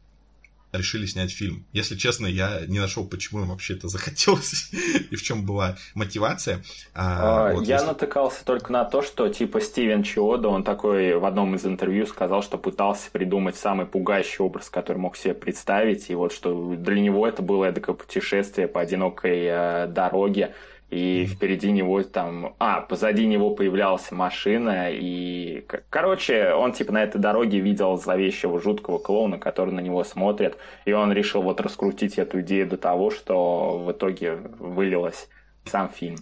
решили 0.72 1.06
снять 1.06 1.30
фильм. 1.30 1.64
Если 1.72 1.94
честно, 1.96 2.26
я 2.26 2.62
не 2.66 2.80
нашел, 2.80 3.06
почему 3.06 3.42
им 3.42 3.48
вообще 3.48 3.74
это 3.74 3.86
захотелось 3.88 4.72
и 5.10 5.14
в 5.14 5.22
чем 5.22 5.46
была 5.46 5.76
мотивация. 5.94 6.64
А, 6.92 7.50
а, 7.50 7.54
вот, 7.54 7.66
я 7.66 7.76
если... 7.76 7.86
натыкался 7.86 8.44
только 8.44 8.72
на 8.72 8.84
то, 8.84 9.00
что 9.00 9.28
типа 9.28 9.60
Стивен 9.60 10.02
Чиода, 10.02 10.48
он 10.48 10.64
такой 10.64 11.16
в 11.16 11.24
одном 11.24 11.54
из 11.54 11.64
интервью 11.64 12.04
сказал, 12.04 12.42
что 12.42 12.58
пытался 12.58 13.10
придумать 13.12 13.56
самый 13.56 13.86
пугающий 13.86 14.44
образ, 14.44 14.68
который 14.70 14.98
мог 14.98 15.16
себе 15.16 15.34
представить, 15.34 16.10
и 16.10 16.16
вот 16.16 16.32
что 16.32 16.74
для 16.74 17.00
него 17.00 17.26
это 17.28 17.42
было 17.42 17.66
эдакое 17.66 17.94
путешествие 17.94 18.66
по 18.66 18.80
одинокой 18.80 19.44
э, 19.44 19.86
дороге, 19.86 20.54
и 20.90 21.26
впереди 21.26 21.70
него 21.70 22.02
там... 22.02 22.54
А, 22.58 22.80
позади 22.80 23.26
него 23.26 23.50
появлялась 23.50 24.10
машина, 24.10 24.88
и... 24.90 25.64
Короче, 25.90 26.52
он 26.52 26.72
типа 26.72 26.92
на 26.92 27.02
этой 27.02 27.20
дороге 27.20 27.60
видел 27.60 27.96
зловещего 27.96 28.60
жуткого 28.60 28.98
клоуна, 28.98 29.38
который 29.38 29.74
на 29.74 29.80
него 29.80 30.02
смотрит, 30.04 30.56
и 30.86 30.92
он 30.92 31.12
решил 31.12 31.42
вот 31.42 31.60
раскрутить 31.60 32.18
эту 32.18 32.40
идею 32.40 32.66
до 32.66 32.78
того, 32.78 33.10
что 33.10 33.78
в 33.78 33.92
итоге 33.92 34.36
вылилось 34.36 35.28
сам 35.66 35.90
фильм. 35.90 36.16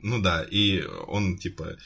Ну 0.00 0.20
да, 0.20 0.42
и 0.42 0.82
он, 1.06 1.38
типа, 1.38 1.78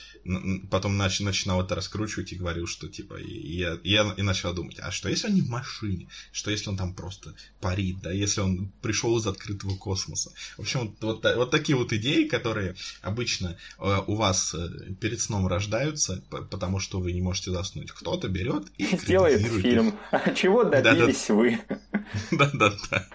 потом 0.70 0.96
нач, 0.96 1.20
начинал 1.20 1.62
это 1.62 1.74
раскручивать 1.74 2.32
и 2.32 2.36
говорил, 2.36 2.66
что, 2.66 2.88
типа, 2.88 3.14
и 3.14 3.56
я, 3.56 3.78
я 3.84 4.12
и 4.16 4.22
начал 4.22 4.52
думать, 4.52 4.78
а 4.80 4.90
что 4.90 5.08
если 5.08 5.28
он 5.28 5.34
не 5.34 5.42
в 5.42 5.48
машине? 5.48 6.08
Что 6.32 6.50
если 6.50 6.70
он 6.70 6.76
там 6.76 6.94
просто 6.94 7.34
парит, 7.60 8.00
да, 8.00 8.10
если 8.10 8.40
он 8.40 8.72
пришел 8.82 9.16
из 9.16 9.26
открытого 9.26 9.76
космоса? 9.76 10.32
В 10.56 10.60
общем, 10.60 10.96
вот, 11.00 11.22
вот, 11.22 11.36
вот 11.36 11.50
такие 11.50 11.76
вот 11.76 11.92
идеи, 11.92 12.24
которые 12.24 12.74
обычно 13.00 13.56
э, 13.78 13.98
у 14.06 14.16
вас 14.16 14.54
э, 14.54 14.68
перед 15.00 15.20
сном 15.20 15.46
рождаются, 15.46 16.22
потому 16.50 16.80
что 16.80 17.00
вы 17.00 17.12
не 17.12 17.22
можете 17.22 17.52
заснуть. 17.52 17.92
Кто-то 17.92 18.28
берет 18.28 18.66
и 18.76 18.84
Сделает 18.96 19.40
фильм. 19.40 19.98
А 20.10 20.30
чего 20.34 20.64
добились 20.64 21.28
вы? 21.28 21.60
Да-да-да. 22.32 23.06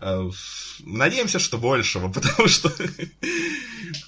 А, 0.00 0.30
надеемся, 0.80 1.38
что 1.38 1.58
большего, 1.58 2.08
потому 2.12 2.48
что... 2.48 2.72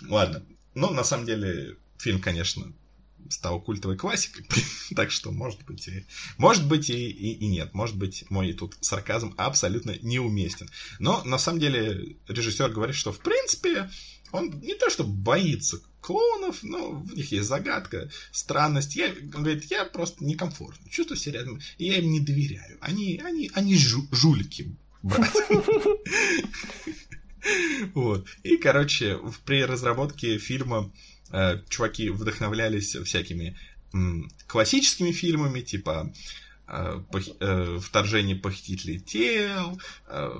Ладно. 0.08 0.42
Ну, 0.74 0.90
на 0.90 1.04
самом 1.04 1.26
деле, 1.26 1.76
фильм, 1.98 2.20
конечно, 2.20 2.72
стал 3.30 3.60
культовой 3.60 3.96
классикой, 3.96 4.46
так 4.94 5.10
что, 5.10 5.32
может 5.32 5.64
быть, 5.64 5.88
и, 5.88 6.06
может 6.38 6.66
быть 6.66 6.90
и, 6.90 7.10
и, 7.10 7.32
и 7.32 7.46
нет, 7.48 7.74
может 7.74 7.96
быть, 7.96 8.24
мой 8.30 8.52
тут 8.52 8.76
сарказм 8.80 9.34
абсолютно 9.36 9.96
неуместен. 10.02 10.68
Но, 10.98 11.24
на 11.24 11.38
самом 11.38 11.60
деле, 11.60 12.16
режиссер 12.28 12.70
говорит, 12.70 12.94
что, 12.94 13.12
в 13.12 13.18
принципе, 13.20 13.90
он 14.32 14.50
не 14.60 14.74
то 14.74 14.90
что 14.90 15.04
боится 15.04 15.80
клоунов, 16.00 16.62
но 16.62 16.92
в 16.92 17.14
них 17.14 17.32
есть 17.32 17.48
загадка, 17.48 18.10
странность. 18.32 18.94
Я, 18.94 19.08
он 19.34 19.42
говорит, 19.42 19.64
я 19.70 19.84
просто 19.84 20.24
некомфортно 20.24 20.88
чувствую 20.90 21.18
себя 21.18 21.40
рядом, 21.40 21.60
и 21.78 21.86
я 21.86 21.98
им 21.98 22.10
не 22.12 22.20
доверяю. 22.20 22.78
Они, 22.80 23.20
они, 23.24 23.50
они 23.54 23.76
жу, 23.76 24.06
жулики, 24.12 24.76
брат. 25.02 25.30
Вот. 27.94 28.26
И, 28.42 28.56
короче, 28.56 29.18
при 29.44 29.64
разработке 29.64 30.38
фильма 30.38 30.90
э, 31.32 31.58
чуваки 31.68 32.10
вдохновлялись 32.10 32.96
всякими 32.96 33.56
м, 33.94 34.28
классическими 34.48 35.12
фильмами, 35.12 35.60
типа 35.60 36.12
э, 36.66 37.00
пох- 37.12 37.36
э, 37.40 37.78
«Вторжение 37.80 38.36
похитителей 38.36 38.98
тел», 38.98 39.80
э, 40.08 40.30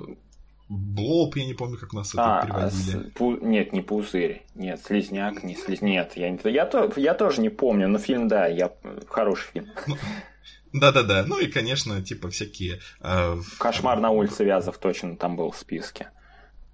Блоб, 0.69 1.37
я 1.37 1.45
не 1.45 1.53
помню, 1.53 1.77
как 1.77 1.93
у 1.93 1.95
нас 1.95 2.09
это 2.09 2.39
А, 2.39 2.45
переводили. 2.45 2.69
с- 2.71 3.11
пу- 3.15 3.41
нет, 3.41 3.71
не 3.71 3.81
пузырь. 3.81 4.43
Нет, 4.53 4.81
слизняк, 4.85 5.41
не 5.45 5.55
слизняк. 5.55 5.81
Нет, 5.81 6.11
я, 6.17 6.29
не... 6.29 6.39
я, 6.51 6.65
то... 6.65 6.91
я 6.97 7.13
тоже 7.13 7.39
не 7.39 7.47
помню, 7.47 7.87
но 7.87 7.99
фильм, 7.99 8.27
да, 8.27 8.47
я... 8.47 8.69
хороший 9.07 9.47
фильм. 9.53 9.69
Да-да-да, 10.79 11.23
ну 11.27 11.39
и, 11.39 11.47
конечно, 11.47 12.01
типа 12.01 12.29
всякие... 12.29 12.79
э, 13.01 13.37
Кошмар 13.57 13.99
на 13.99 14.09
улице 14.11 14.43
Вязов 14.43 14.77
точно 14.77 15.15
там 15.15 15.35
был 15.35 15.51
в 15.51 15.57
списке. 15.57 16.09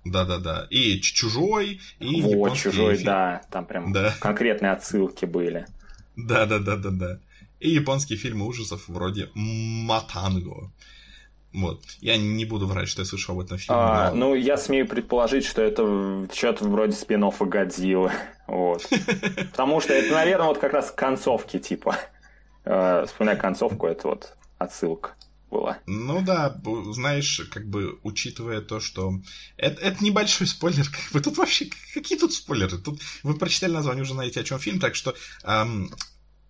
Да-да-да. 0.06 0.68
И 0.70 1.00
«Чужой», 1.00 1.80
и 2.00 2.22
вот, 2.22 2.56
чужой, 2.58 2.96
фильмы. 2.96 3.06
да, 3.06 3.42
там 3.52 3.66
прям 3.66 3.94
Да. 3.94 4.14
конкретные 4.20 4.72
отсылки 4.74 5.26
были. 5.26 5.66
Да-да-да-да-да. 6.18 7.20
И 7.60 7.70
японские 7.70 8.18
фильмы 8.18 8.46
ужасов 8.46 8.88
вроде 8.88 9.30
«Матанго». 9.34 10.72
Вот. 11.54 11.82
Я 12.02 12.18
не 12.18 12.46
буду 12.46 12.66
врать, 12.66 12.90
что 12.90 13.04
я 13.04 13.06
слышал 13.06 13.36
об 13.36 13.46
этом 13.46 13.58
фильме. 13.60 13.80
А, 13.80 14.12
но- 14.12 14.30
ну, 14.30 14.36
я 14.36 14.58
смею 14.58 14.88
предположить, 14.88 15.46
что 15.46 15.62
это 15.62 16.28
что-то 16.34 16.66
вроде 16.68 16.94
спин 16.94 17.30
Годзиллы. 17.30 18.12
Вот. 18.48 18.86
Потому 19.52 19.80
что 19.80 19.94
это, 19.94 20.14
наверное, 20.14 20.48
вот 20.48 20.58
как 20.58 20.74
раз 20.74 20.90
к 20.92 20.96
концовке, 20.96 21.60
типа. 21.60 21.96
Э, 22.66 23.06
Вспоминая 23.08 23.36
концовку, 23.36 23.88
это 23.88 24.08
вот 24.08 24.38
отсылка 24.58 25.16
была. 25.50 25.80
Ну 25.86 26.22
да, 26.22 26.60
знаешь, 26.92 27.42
как 27.52 27.68
бы 27.68 28.00
учитывая 28.04 28.62
то, 28.62 28.80
что 28.80 29.20
это, 29.58 29.82
это 29.82 30.04
небольшой 30.04 30.48
спойлер, 30.48 30.86
как 30.90 31.12
бы 31.12 31.22
тут 31.22 31.38
вообще 31.38 31.70
какие 31.94 32.18
тут 32.18 32.34
спойлеры? 32.34 32.78
Тут 32.78 33.02
вы 33.22 33.36
прочитали 33.36 33.72
название, 33.72 34.04
уже 34.04 34.14
знаете, 34.14 34.40
о 34.40 34.44
чем 34.44 34.60
фильм, 34.60 34.80
так 34.80 34.96
что 34.96 35.14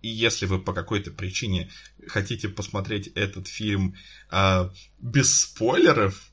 и 0.00 0.08
если 0.08 0.44
вы 0.44 0.58
по 0.58 0.74
какой-то 0.74 1.10
причине 1.10 1.70
хотите 2.06 2.50
посмотреть 2.50 3.08
этот 3.14 3.48
фильм 3.48 3.94
а, 4.30 4.70
без 4.98 5.40
спойлеров, 5.40 6.30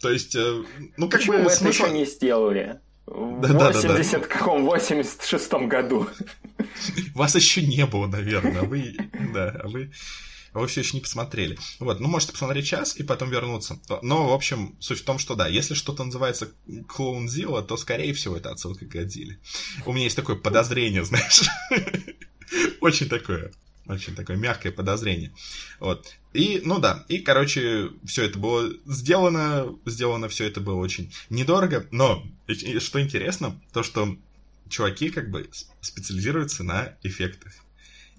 то 0.00 0.10
есть, 0.10 0.36
э, 0.36 0.62
ну 0.96 1.08
как 1.08 1.20
Почему 1.20 1.38
бы 1.38 1.42
мы 1.42 1.50
это 1.50 1.56
смысл... 1.56 1.84
еще 1.84 1.92
не 1.92 2.06
сделали? 2.06 2.80
В 3.10 3.40
Да-да-да-да. 3.40 3.88
80 3.88 4.26
каком? 4.28 4.64
86 4.64 5.52
году. 5.66 6.08
Вас 7.14 7.34
еще 7.34 7.60
не 7.60 7.84
было, 7.84 8.06
наверное, 8.06 8.60
а 8.60 8.64
вы, 8.64 8.96
да, 9.34 9.48
а 9.64 9.68
вы, 9.68 9.90
а 10.52 10.60
вы 10.60 10.68
все 10.68 10.82
еще 10.82 10.96
не 10.96 11.00
посмотрели. 11.00 11.58
Вот, 11.80 11.98
ну, 11.98 12.06
можете 12.06 12.32
посмотреть 12.32 12.66
час 12.66 12.96
и 12.96 13.02
потом 13.02 13.28
вернуться. 13.30 13.80
Но, 14.02 14.28
в 14.28 14.32
общем, 14.32 14.76
суть 14.78 15.00
в 15.00 15.04
том, 15.04 15.18
что 15.18 15.34
да, 15.34 15.48
если 15.48 15.74
что-то 15.74 16.04
называется 16.04 16.52
Клоун 16.86 17.28
Зила, 17.28 17.62
то, 17.62 17.76
скорее 17.76 18.14
всего, 18.14 18.36
это 18.36 18.52
отсылка 18.52 18.86
к 18.86 18.88
Годзилле. 18.88 19.40
У 19.86 19.92
меня 19.92 20.04
есть 20.04 20.16
такое 20.16 20.36
подозрение, 20.36 21.04
знаешь. 21.04 21.42
Очень 22.80 23.08
такое, 23.08 23.50
очень 23.94 24.14
такое 24.14 24.36
мягкое 24.36 24.72
подозрение. 24.72 25.32
Вот. 25.78 26.14
И, 26.32 26.60
ну 26.64 26.78
да, 26.78 27.04
и, 27.08 27.18
короче, 27.18 27.90
все 28.04 28.24
это 28.24 28.38
было 28.38 28.72
сделано, 28.86 29.74
сделано 29.86 30.28
все 30.28 30.46
это 30.46 30.60
было 30.60 30.76
очень 30.76 31.12
недорого, 31.28 31.86
но, 31.90 32.24
и- 32.46 32.78
что 32.78 33.00
интересно, 33.00 33.60
то, 33.72 33.82
что 33.82 34.16
чуваки 34.68 35.10
как 35.10 35.30
бы 35.30 35.48
специализируются 35.80 36.62
на 36.62 36.96
эффектах. 37.02 37.52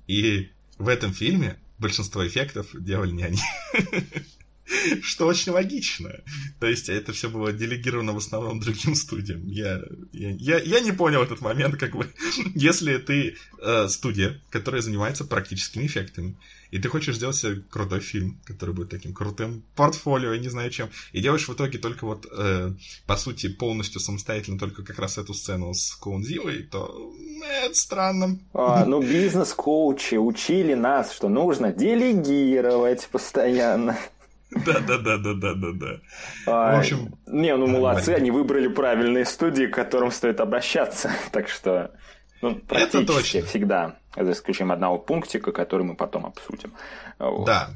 И 0.07 0.49
в 0.77 0.87
этом 0.87 1.13
фильме 1.13 1.57
большинство 1.79 2.25
эффектов 2.27 2.67
делали 2.73 3.11
не 3.11 3.23
они. 3.23 3.39
Что 5.01 5.27
очень 5.27 5.51
логично. 5.51 6.11
То 6.59 6.67
есть 6.67 6.89
это 6.89 7.13
все 7.13 7.29
было 7.29 7.51
делегировано 7.51 8.13
в 8.13 8.17
основном 8.17 8.59
другим 8.59 8.95
студиям. 8.95 9.45
Я, 9.47 9.81
я, 10.11 10.31
я, 10.31 10.59
я 10.59 10.79
не 10.79 10.91
понял 10.91 11.21
этот 11.21 11.41
момент, 11.41 11.77
как 11.77 11.95
бы, 11.95 12.07
если 12.55 12.97
ты 12.97 13.35
э, 13.61 13.87
студия, 13.87 14.41
которая 14.49 14.81
занимается 14.81 15.25
практическими 15.25 15.85
эффектами, 15.85 16.37
и 16.71 16.79
ты 16.79 16.87
хочешь 16.87 17.17
сделать 17.17 17.35
себе 17.35 17.61
крутой 17.69 17.99
фильм, 17.99 18.39
который 18.45 18.73
будет 18.73 18.89
таким 18.89 19.13
крутым 19.13 19.63
портфолио, 19.75 20.33
я 20.33 20.39
не 20.39 20.49
знаю 20.49 20.71
чем, 20.71 20.89
и 21.11 21.21
делаешь 21.21 21.47
в 21.47 21.53
итоге 21.53 21.77
только 21.77 22.05
вот, 22.05 22.25
э, 22.31 22.71
по 23.05 23.17
сути, 23.17 23.49
полностью 23.49 23.99
самостоятельно 23.99 24.57
только 24.57 24.83
как 24.83 24.97
раз 24.97 25.17
эту 25.17 25.33
сцену 25.33 25.73
с 25.73 25.93
Коунзилой, 25.95 26.63
то 26.63 27.13
э, 27.43 27.65
это 27.65 27.75
странно. 27.75 28.39
А, 28.53 28.85
ну, 28.87 29.01
бизнес-коучи 29.01 30.15
учили 30.15 30.73
нас, 30.73 31.11
что 31.11 31.27
нужно 31.27 31.73
делегировать 31.73 33.09
постоянно. 33.11 33.97
Да-да-да-да-да-да-да. 34.51 36.01
А, 36.45 36.75
В 36.75 36.79
общем, 36.79 37.15
не, 37.27 37.55
ну 37.55 37.67
молодцы, 37.67 38.09
они 38.09 38.31
выбрали 38.31 38.67
правильные 38.67 39.25
студии, 39.25 39.65
к 39.65 39.73
которым 39.73 40.11
стоит 40.11 40.39
обращаться. 40.39 41.11
Так 41.31 41.47
что, 41.47 41.91
ну, 42.41 42.55
практически 42.55 43.05
точно. 43.05 43.45
всегда, 43.45 43.95
за 44.15 44.31
исключением 44.31 44.73
одного 44.73 44.97
пунктика, 44.97 45.51
который 45.51 45.83
мы 45.83 45.95
потом 45.95 46.25
обсудим. 46.25 46.73
Вот. 47.19 47.45
Да. 47.45 47.69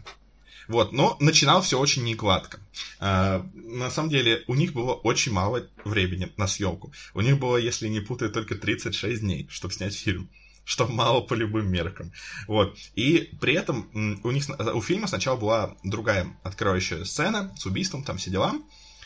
Вот, 0.67 0.91
но 0.93 1.15
начинал 1.19 1.61
все 1.61 1.79
очень 1.79 2.03
негладко. 2.03 2.59
А, 2.99 3.45
на 3.53 3.89
самом 3.89 4.09
деле, 4.09 4.43
у 4.47 4.55
них 4.55 4.73
было 4.73 4.93
очень 4.93 5.31
мало 5.31 5.67
времени 5.83 6.31
на 6.37 6.47
съемку. 6.47 6.91
У 7.13 7.21
них 7.21 7.39
было, 7.39 7.57
если 7.57 7.87
не 7.87 7.99
путаю, 7.99 8.31
только 8.31 8.55
36 8.55 9.21
дней, 9.21 9.47
чтобы 9.49 9.73
снять 9.73 9.95
фильм. 9.95 10.29
Что 10.65 10.87
мало 10.87 11.21
по 11.21 11.35
любым 11.35 11.71
меркам. 11.71 12.11
Вот. 12.47 12.75
И 12.95 13.29
при 13.39 13.53
этом 13.53 14.19
у 14.23 14.31
них 14.31 14.43
сна- 14.43 14.73
у 14.73 14.81
фильма 14.81 15.07
сначала 15.07 15.37
была 15.37 15.77
другая 15.83 16.35
открывающая 16.43 17.05
сцена 17.05 17.53
с 17.57 17.65
убийством, 17.65 18.03
там 18.03 18.17
все 18.17 18.31
дела. 18.31 18.53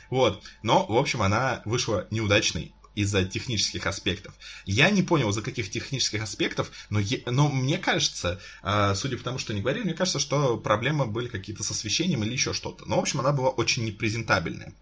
Вот. 0.10 0.41
Но, 0.63 0.86
в 0.88 0.95
общем, 0.98 1.22
она 1.22 1.62
вышла 1.65 2.08
неудачной 2.12 2.74
из-за 2.95 3.24
технических 3.26 3.86
аспектов. 3.88 4.34
Я 4.65 4.89
не 4.89 5.04
понял, 5.04 5.30
из-за 5.30 5.41
каких 5.41 5.69
технических 5.69 6.24
аспектов, 6.24 6.72
но, 6.89 7.00
е- 7.00 7.24
но 7.28 7.48
мне 7.50 7.78
кажется, 7.78 8.41
а, 8.62 8.95
судя 8.95 9.17
по 9.17 9.24
тому, 9.24 9.38
что 9.38 9.54
они 9.54 9.62
говорили, 9.62 9.84
мне 9.84 9.93
кажется, 9.93 10.19
что 10.19 10.58
проблемы 10.58 11.06
были 11.06 11.28
какие-то 11.28 11.63
с 11.63 11.72
освещением 11.72 12.24
или 12.24 12.32
еще 12.34 12.54
что-то. 12.54 12.86
Но, 12.88 12.95
в 12.95 13.00
общем, 13.00 13.19
она 13.19 13.32
была 13.32 13.50
очень 13.50 13.86
непрезентабельная. 13.86 14.74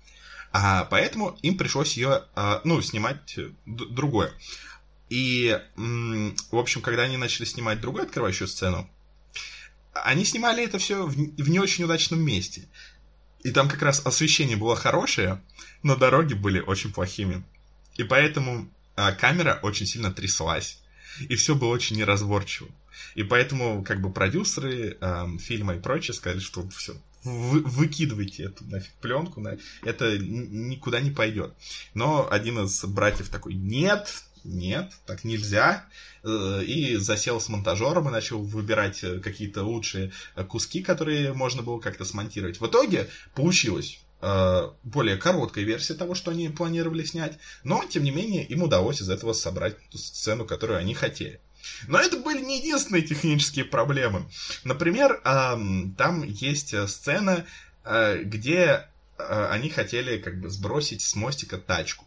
А, 0.54 0.86
поэтому 0.86 1.38
им 1.42 1.58
пришлось 1.58 1.98
ее, 1.98 2.24
а, 2.36 2.62
ну, 2.64 2.82
снимать 2.82 3.38
э, 3.38 3.50
д- 3.66 3.86
другое. 3.90 4.32
И, 5.10 5.58
в 5.76 6.58
общем, 6.58 6.82
когда 6.82 7.04
они 7.04 7.18
начали 7.18 7.46
снимать 7.46 7.80
другую 7.80 8.04
открывающую 8.04 8.48
сцену, 8.48 8.90
они 9.94 10.26
снимали 10.26 10.64
это 10.64 10.80
все 10.80 11.06
в, 11.06 11.12
в 11.12 11.50
не 11.50 11.60
очень 11.60 11.86
удачном 11.86 12.22
месте. 12.22 12.68
И 13.44 13.52
там 13.52 13.70
как 13.70 13.82
раз 13.82 14.06
освещение 14.06 14.58
было 14.58 14.76
хорошее, 14.76 15.42
но 15.84 15.96
дороги 15.96 16.34
были 16.34 16.60
очень 16.60 16.92
плохими. 16.92 17.44
И 17.96 18.04
поэтому 18.04 18.70
а, 18.96 19.12
камера 19.14 19.60
очень 19.62 19.86
сильно 19.86 20.12
тряслась. 20.12 20.82
И 21.30 21.36
все 21.36 21.56
было 21.56 21.70
очень 21.70 21.98
неразборчиво. 21.98 22.70
И 23.16 23.24
поэтому, 23.24 23.84
как 23.84 24.02
бы, 24.02 24.12
продюсеры 24.12 24.98
эм, 25.00 25.40
фильма 25.40 25.76
и 25.76 25.80
прочее 25.80 26.14
сказали, 26.14 26.40
что 26.40 26.68
все, 26.70 26.96
вы, 27.24 27.62
выкидывайте 27.62 28.44
эту 28.44 28.66
нафиг 28.66 28.94
пленку, 29.02 29.40
на, 29.40 29.58
это 29.84 30.18
никуда 30.18 31.00
не 31.00 31.12
пойдет. 31.12 31.54
Но 31.94 32.28
один 32.30 32.60
из 32.60 32.84
братьев 32.86 33.30
такой, 33.30 33.54
нет, 33.54 34.24
нет, 34.48 34.92
так 35.06 35.24
нельзя. 35.24 35.86
Э, 36.24 36.64
И 36.66 36.96
засел 36.96 37.40
с 37.40 37.50
монтажером 37.50 38.08
и 38.08 38.12
начал 38.12 38.42
выбирать 38.42 39.04
э, 39.04 39.20
какие-то 39.20 39.64
лучшие 39.64 40.12
э, 40.36 40.44
куски, 40.44 40.82
которые 40.82 41.34
можно 41.34 41.62
было 41.62 41.80
как-то 41.80 42.06
смонтировать. 42.06 42.60
В 42.60 42.66
итоге 42.66 43.10
получилось 43.36 44.00
более 44.84 45.18
короткая 45.18 45.64
версия 45.64 45.94
того, 45.94 46.16
что 46.16 46.32
они 46.32 46.50
планировали 46.50 47.04
снять, 47.04 47.38
но, 47.64 47.84
тем 47.88 48.04
не 48.04 48.10
менее, 48.10 48.44
им 48.48 48.64
удалось 48.64 49.00
из 49.00 49.12
этого 49.12 49.34
собрать 49.34 49.78
ту 49.92 50.00
сцену, 50.00 50.44
которую 50.44 50.80
они 50.80 50.96
хотели. 50.96 51.40
Но 51.88 52.00
это 52.00 52.18
были 52.18 52.44
не 52.44 52.58
единственные 52.58 53.04
технические 53.04 53.66
проблемы. 53.66 54.26
Например, 54.64 55.22
ам, 55.24 55.94
там 56.00 56.24
есть 56.24 56.74
сцена, 56.90 57.46
где 57.86 58.88
они 59.20 59.70
хотели 59.70 60.18
как 60.18 60.42
бы 60.42 60.50
сбросить 60.50 61.04
с 61.04 61.14
мостика 61.14 61.60
тачку. 61.60 62.07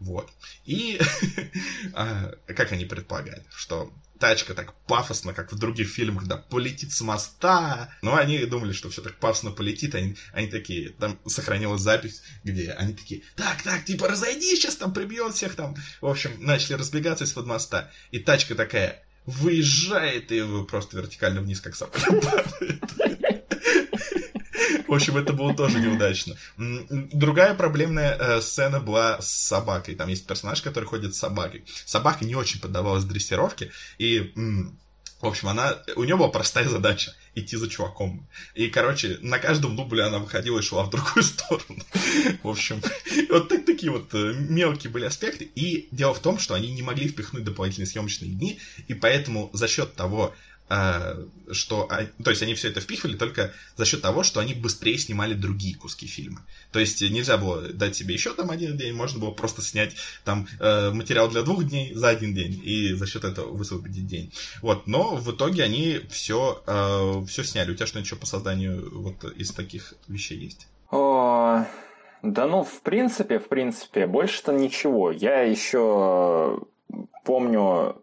Вот. 0.00 0.30
И 0.64 1.00
а, 1.92 2.32
как 2.46 2.72
они 2.72 2.84
предполагали, 2.86 3.44
что 3.54 3.92
тачка 4.18 4.54
так 4.54 4.74
пафосно, 4.86 5.32
как 5.34 5.52
в 5.52 5.58
других 5.58 5.88
фильмах, 5.88 6.26
да, 6.26 6.36
полетит 6.36 6.92
с 6.92 7.00
моста. 7.00 7.92
Но 8.02 8.16
они 8.16 8.38
думали, 8.44 8.72
что 8.72 8.90
все 8.90 9.02
так 9.02 9.16
пафосно 9.18 9.50
полетит. 9.50 9.94
Они, 9.94 10.16
они 10.32 10.48
такие, 10.48 10.90
там 10.90 11.18
сохранилась 11.26 11.82
запись, 11.82 12.22
где 12.44 12.72
они 12.72 12.94
такие, 12.94 13.22
так, 13.36 13.62
так, 13.62 13.84
типа 13.84 14.08
разойдись, 14.08 14.60
сейчас 14.60 14.76
там 14.76 14.92
прибьет 14.92 15.34
всех 15.34 15.54
там. 15.54 15.76
В 16.00 16.06
общем, 16.06 16.32
начали 16.38 16.74
разбегаться 16.74 17.24
из-под 17.24 17.46
моста. 17.46 17.90
И 18.10 18.18
тачка 18.18 18.54
такая 18.54 19.02
выезжает 19.26 20.32
и 20.32 20.42
просто 20.64 20.96
вертикально 20.96 21.40
вниз, 21.40 21.60
как 21.60 21.76
сапка 21.76 22.00
падает. 22.12 22.80
В 24.86 24.94
общем, 24.94 25.16
это 25.16 25.32
было 25.32 25.54
тоже 25.54 25.80
неудачно. 25.80 26.36
Другая 26.56 27.54
проблемная 27.54 28.16
э, 28.16 28.40
сцена 28.40 28.80
была 28.80 29.20
с 29.20 29.30
собакой. 29.30 29.94
Там 29.94 30.08
есть 30.08 30.26
персонаж, 30.26 30.62
который 30.62 30.84
ходит 30.84 31.14
с 31.14 31.18
собакой. 31.18 31.64
Собака 31.86 32.24
не 32.24 32.34
очень 32.34 32.60
поддавалась 32.60 33.04
дрессировке, 33.04 33.70
и, 33.98 34.32
в 35.20 35.26
общем, 35.26 35.48
она, 35.48 35.78
у 35.96 36.04
нее 36.04 36.16
была 36.16 36.28
простая 36.28 36.68
задача. 36.68 37.14
идти 37.34 37.56
за 37.56 37.68
чуваком. 37.68 38.26
И, 38.54 38.68
короче, 38.68 39.18
на 39.20 39.38
каждом 39.38 39.76
дубле 39.76 40.02
она 40.02 40.18
выходила 40.18 40.58
и 40.58 40.62
шла 40.62 40.84
в 40.84 40.90
другую 40.90 41.22
сторону. 41.22 41.82
В 42.42 42.48
общем, 42.48 42.82
вот 43.28 43.48
так, 43.48 43.64
такие 43.64 43.92
вот 43.92 44.12
э, 44.14 44.34
мелкие 44.34 44.90
были 44.90 45.04
аспекты. 45.04 45.44
И 45.54 45.88
дело 45.92 46.14
в 46.14 46.20
том, 46.20 46.38
что 46.38 46.54
они 46.54 46.72
не 46.72 46.82
могли 46.82 47.08
впихнуть 47.08 47.44
дополнительные 47.44 47.86
съемочные 47.86 48.30
дни, 48.30 48.58
и 48.88 48.94
поэтому 48.94 49.50
за 49.52 49.68
счет 49.68 49.94
того, 49.94 50.34
что, 51.50 51.90
то 52.22 52.30
есть 52.30 52.42
они 52.42 52.54
все 52.54 52.68
это 52.68 52.80
впихивали 52.80 53.16
только 53.16 53.52
за 53.76 53.84
счет 53.84 54.02
того, 54.02 54.22
что 54.22 54.38
они 54.38 54.54
быстрее 54.54 54.98
снимали 54.98 55.34
другие 55.34 55.76
куски 55.76 56.06
фильма. 56.06 56.46
То 56.70 56.78
есть 56.78 57.02
нельзя 57.02 57.38
было 57.38 57.60
дать 57.72 57.96
себе 57.96 58.14
еще 58.14 58.34
там 58.34 58.50
один 58.50 58.76
день, 58.76 58.94
можно 58.94 59.18
было 59.18 59.32
просто 59.32 59.62
снять 59.62 59.96
там 60.24 60.46
э, 60.60 60.90
материал 60.90 61.28
для 61.28 61.42
двух 61.42 61.64
дней 61.64 61.92
за 61.94 62.10
один 62.10 62.34
день 62.34 62.60
и 62.64 62.92
за 62.92 63.06
счет 63.06 63.24
этого 63.24 63.50
высвободить 63.50 64.06
день. 64.06 64.32
Вот, 64.62 64.86
но 64.86 65.16
в 65.16 65.32
итоге 65.32 65.64
они 65.64 66.00
все, 66.08 66.62
э, 66.66 67.26
все 67.26 67.42
сняли. 67.42 67.72
У 67.72 67.74
тебя 67.74 67.86
что-нибудь 67.86 68.06
еще 68.06 68.16
по 68.16 68.26
созданию 68.26 68.88
вот 69.00 69.24
из 69.24 69.50
таких 69.50 69.94
вещей 70.06 70.38
есть? 70.38 70.68
Да 72.22 72.46
ну, 72.46 72.64
в 72.64 72.82
принципе, 72.82 73.38
в 73.38 73.48
принципе, 73.48 74.06
больше-то 74.06 74.52
ничего. 74.52 75.10
Я 75.10 75.40
еще 75.40 76.60
помню, 77.24 78.02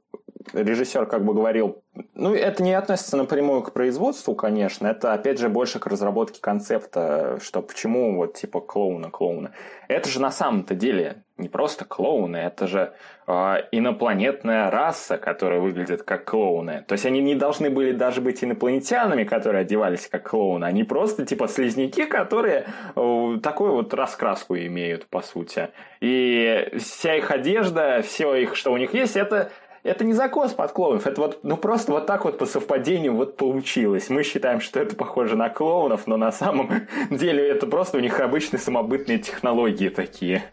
режиссер 0.54 1.06
как 1.06 1.24
бы 1.26 1.34
говорил 1.34 1.84
ну, 2.14 2.34
это 2.34 2.64
не 2.64 2.74
относится 2.74 3.18
напрямую 3.18 3.62
к 3.62 3.74
производству, 3.74 4.36
конечно. 4.36 4.88
Это, 4.88 5.14
опять 5.14 5.40
же, 5.40 5.50
больше 5.50 5.80
к 5.80 5.88
разработке 5.88 6.42
концепта, 6.42 7.40
что 7.42 7.62
почему 7.62 8.16
вот 8.16 8.36
типа 8.36 8.60
клоуна, 8.60 9.10
клоуна. 9.10 9.52
Это 9.88 10.10
же 10.10 10.22
на 10.22 10.32
самом-то 10.32 10.76
деле 10.76 11.24
не 11.38 11.50
просто 11.50 11.86
клоуны, 11.86 12.38
это 12.38 12.66
же 12.66 12.94
э, 13.28 13.32
инопланетная 13.72 14.72
раса, 14.72 15.18
которая 15.18 15.60
выглядит 15.60 16.02
как 16.04 16.26
клоуны. 16.26 16.84
То 16.88 16.94
есть 16.94 17.06
они 17.06 17.22
не 17.22 17.36
должны 17.36 17.70
были 17.70 17.92
даже 17.92 18.22
быть 18.22 18.44
инопланетянами, 18.44 19.24
которые 19.24 19.62
одевались 19.62 20.08
как 20.08 20.30
клоуны. 20.30 20.66
Они 20.66 20.84
просто 20.84 21.26
типа 21.26 21.48
слизняки, 21.48 22.06
которые 22.06 22.66
э, 22.96 23.38
такую 23.44 23.74
вот 23.74 23.94
раскраску 23.94 24.58
имеют, 24.58 25.08
по 25.08 25.22
сути. 25.22 25.70
И 26.02 26.74
вся 26.80 27.16
их 27.16 27.30
одежда, 27.30 28.02
все 28.02 28.34
их, 28.36 28.56
что 28.56 28.74
у 28.74 28.78
них 28.78 28.94
есть, 28.96 29.16
это 29.16 29.52
это 29.88 30.04
не 30.04 30.14
закос 30.14 30.54
под 30.54 30.72
клоунов, 30.72 31.08
это 31.08 31.22
вот, 31.22 31.40
ну 31.44 31.58
просто 31.58 31.92
вот 31.92 32.06
так 32.06 32.26
вот 32.26 32.38
по 32.38 32.46
совпадению 32.46 33.16
вот 33.16 33.38
получилось. 33.38 34.10
Мы 34.10 34.24
считаем, 34.24 34.62
что 34.62 34.80
это 34.80 34.96
похоже 34.96 35.36
на 35.36 35.50
клоунов, 35.50 36.08
но 36.08 36.18
на 36.18 36.32
самом 36.32 36.88
деле 37.10 37.48
это 37.48 37.68
просто 37.68 37.98
у 37.98 38.00
них 38.00 38.20
обычные 38.20 38.60
самобытные 38.60 39.20
технологии 39.20 39.90
такие. 39.90 40.44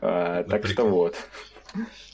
А, 0.00 0.44
так 0.44 0.66
что 0.66 0.86
вот. 0.86 1.16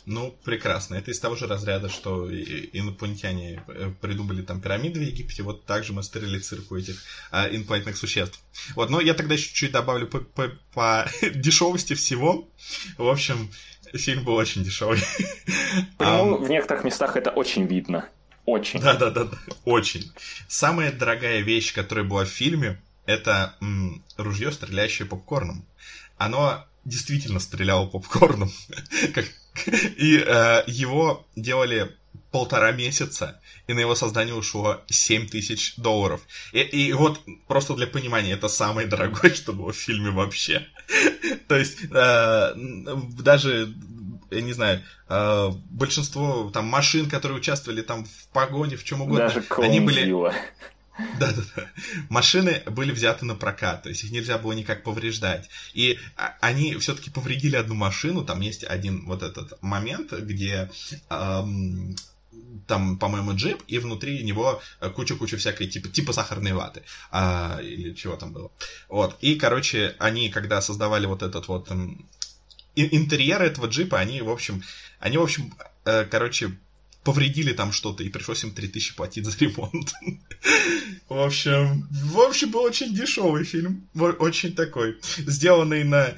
Ну, 0.06 0.34
прекрасно. 0.44 0.94
Это 0.94 1.10
из 1.10 1.20
того 1.20 1.36
же 1.36 1.46
разряда, 1.46 1.88
что 1.88 2.28
инопланетяне 2.32 3.62
э, 3.68 3.92
придумали 4.00 4.42
там 4.42 4.60
пирамиды 4.60 4.98
в 4.98 5.02
Египте, 5.02 5.42
вот 5.42 5.66
так 5.66 5.84
же 5.84 5.92
мы 5.92 6.02
строили 6.02 6.38
цирк 6.38 6.72
у 6.72 6.76
этих 6.76 7.02
а, 7.30 7.46
инопланетных 7.48 7.96
существ. 7.96 8.40
Вот, 8.74 8.90
но 8.90 9.00
я 9.00 9.14
тогда 9.14 9.34
еще 9.34 9.52
чуть 9.52 9.72
добавлю 9.72 10.06
по, 10.06 10.20
по, 10.20 10.50
по 10.72 11.06
дешевости 11.34 11.94
всего. 11.94 12.48
В 12.96 13.08
общем, 13.08 13.50
Фильм 13.94 14.24
был 14.24 14.34
очень 14.34 14.64
дешевый. 14.64 15.00
Ну, 15.98 16.36
в 16.36 16.48
некоторых 16.48 16.84
местах 16.84 17.16
это 17.16 17.30
очень 17.30 17.66
видно. 17.66 18.08
Очень. 18.46 18.80
Да, 18.80 18.94
да, 18.94 19.10
да, 19.10 19.24
да. 19.24 19.36
Очень. 19.64 20.10
Самая 20.48 20.92
дорогая 20.92 21.40
вещь, 21.40 21.72
которая 21.74 22.04
была 22.04 22.24
в 22.24 22.28
фильме, 22.28 22.80
это 23.06 23.54
м, 23.60 24.02
ружье, 24.16 24.50
стреляющее 24.52 25.06
попкорном. 25.06 25.64
Оно 26.16 26.64
действительно 26.84 27.40
стреляло 27.40 27.86
попкорном. 27.86 28.50
И 29.96 30.16
э, 30.24 30.62
его 30.66 31.26
делали 31.36 31.96
полтора 32.30 32.70
месяца, 32.72 33.40
и 33.66 33.72
на 33.72 33.80
его 33.80 33.94
создание 33.94 34.34
ушло 34.34 34.80
7 34.86 35.28
тысяч 35.28 35.74
долларов. 35.76 36.20
И, 36.52 36.60
и 36.60 36.92
вот 36.92 37.20
просто 37.48 37.74
для 37.74 37.86
понимания, 37.86 38.32
это 38.32 38.48
самое 38.48 38.86
дорогое, 38.86 39.34
что 39.34 39.52
было 39.52 39.72
в 39.72 39.76
фильме 39.76 40.10
вообще. 40.10 40.66
То 41.48 41.56
есть 41.56 41.78
э, 41.90 42.54
даже 43.22 43.74
я 44.30 44.40
не 44.40 44.52
знаю, 44.52 44.80
э, 45.08 45.50
большинство 45.70 46.50
там 46.52 46.66
машин, 46.66 47.08
которые 47.08 47.38
участвовали 47.38 47.82
там 47.82 48.04
в 48.04 48.28
погоне, 48.32 48.76
в 48.76 48.84
чем 48.84 49.02
угодно, 49.02 49.28
Даже 49.28 49.44
они 49.58 49.80
были... 49.80 50.12
Да, 51.18 51.32
да, 51.32 51.42
да. 51.56 51.66
Машины 52.10 52.62
были 52.66 52.92
взяты 52.92 53.24
на 53.24 53.34
прокат, 53.34 53.84
то 53.84 53.88
есть 53.88 54.04
их 54.04 54.10
нельзя 54.10 54.36
было 54.36 54.52
никак 54.52 54.82
повреждать. 54.82 55.48
И 55.72 55.98
а, 56.14 56.34
они 56.40 56.76
все-таки 56.76 57.10
повредили 57.10 57.56
одну 57.56 57.74
машину. 57.74 58.22
Там 58.22 58.40
есть 58.40 58.64
один 58.64 59.06
вот 59.06 59.22
этот 59.22 59.62
момент, 59.62 60.12
где 60.12 60.70
эм, 61.08 61.96
там, 62.66 62.98
по-моему, 62.98 63.34
джип, 63.34 63.62
и 63.66 63.78
внутри 63.78 64.22
него 64.22 64.62
куча-куча 64.94 65.36
всякой, 65.36 65.66
типа, 65.66 65.88
типа 65.88 66.12
сахарной 66.12 66.52
ваты, 66.52 66.82
а, 67.10 67.60
или 67.62 67.94
чего 67.94 68.16
там 68.16 68.32
было. 68.32 68.50
Вот, 68.88 69.16
и, 69.20 69.34
короче, 69.34 69.96
они, 69.98 70.30
когда 70.30 70.60
создавали 70.60 71.06
вот 71.06 71.22
этот 71.22 71.48
вот 71.48 71.70
м, 71.70 72.06
интерьер 72.76 73.42
этого 73.42 73.66
джипа, 73.66 73.98
они, 73.98 74.22
в 74.22 74.30
общем, 74.30 74.62
они, 75.00 75.18
в 75.18 75.22
общем, 75.22 75.52
э, 75.84 76.04
короче, 76.04 76.56
повредили 77.04 77.52
там 77.52 77.72
что-то, 77.72 78.02
и 78.02 78.08
пришлось 78.08 78.44
им 78.44 78.52
3000 78.52 78.94
платить 78.94 79.24
за 79.24 79.36
ремонт. 79.38 79.92
В 81.08 81.18
общем, 81.18 81.88
в 81.90 82.20
общем, 82.20 82.50
был 82.50 82.60
очень 82.60 82.94
дешевый 82.94 83.44
фильм, 83.44 83.88
очень 83.94 84.54
такой, 84.54 84.98
сделанный 85.02 85.82
на 85.82 86.14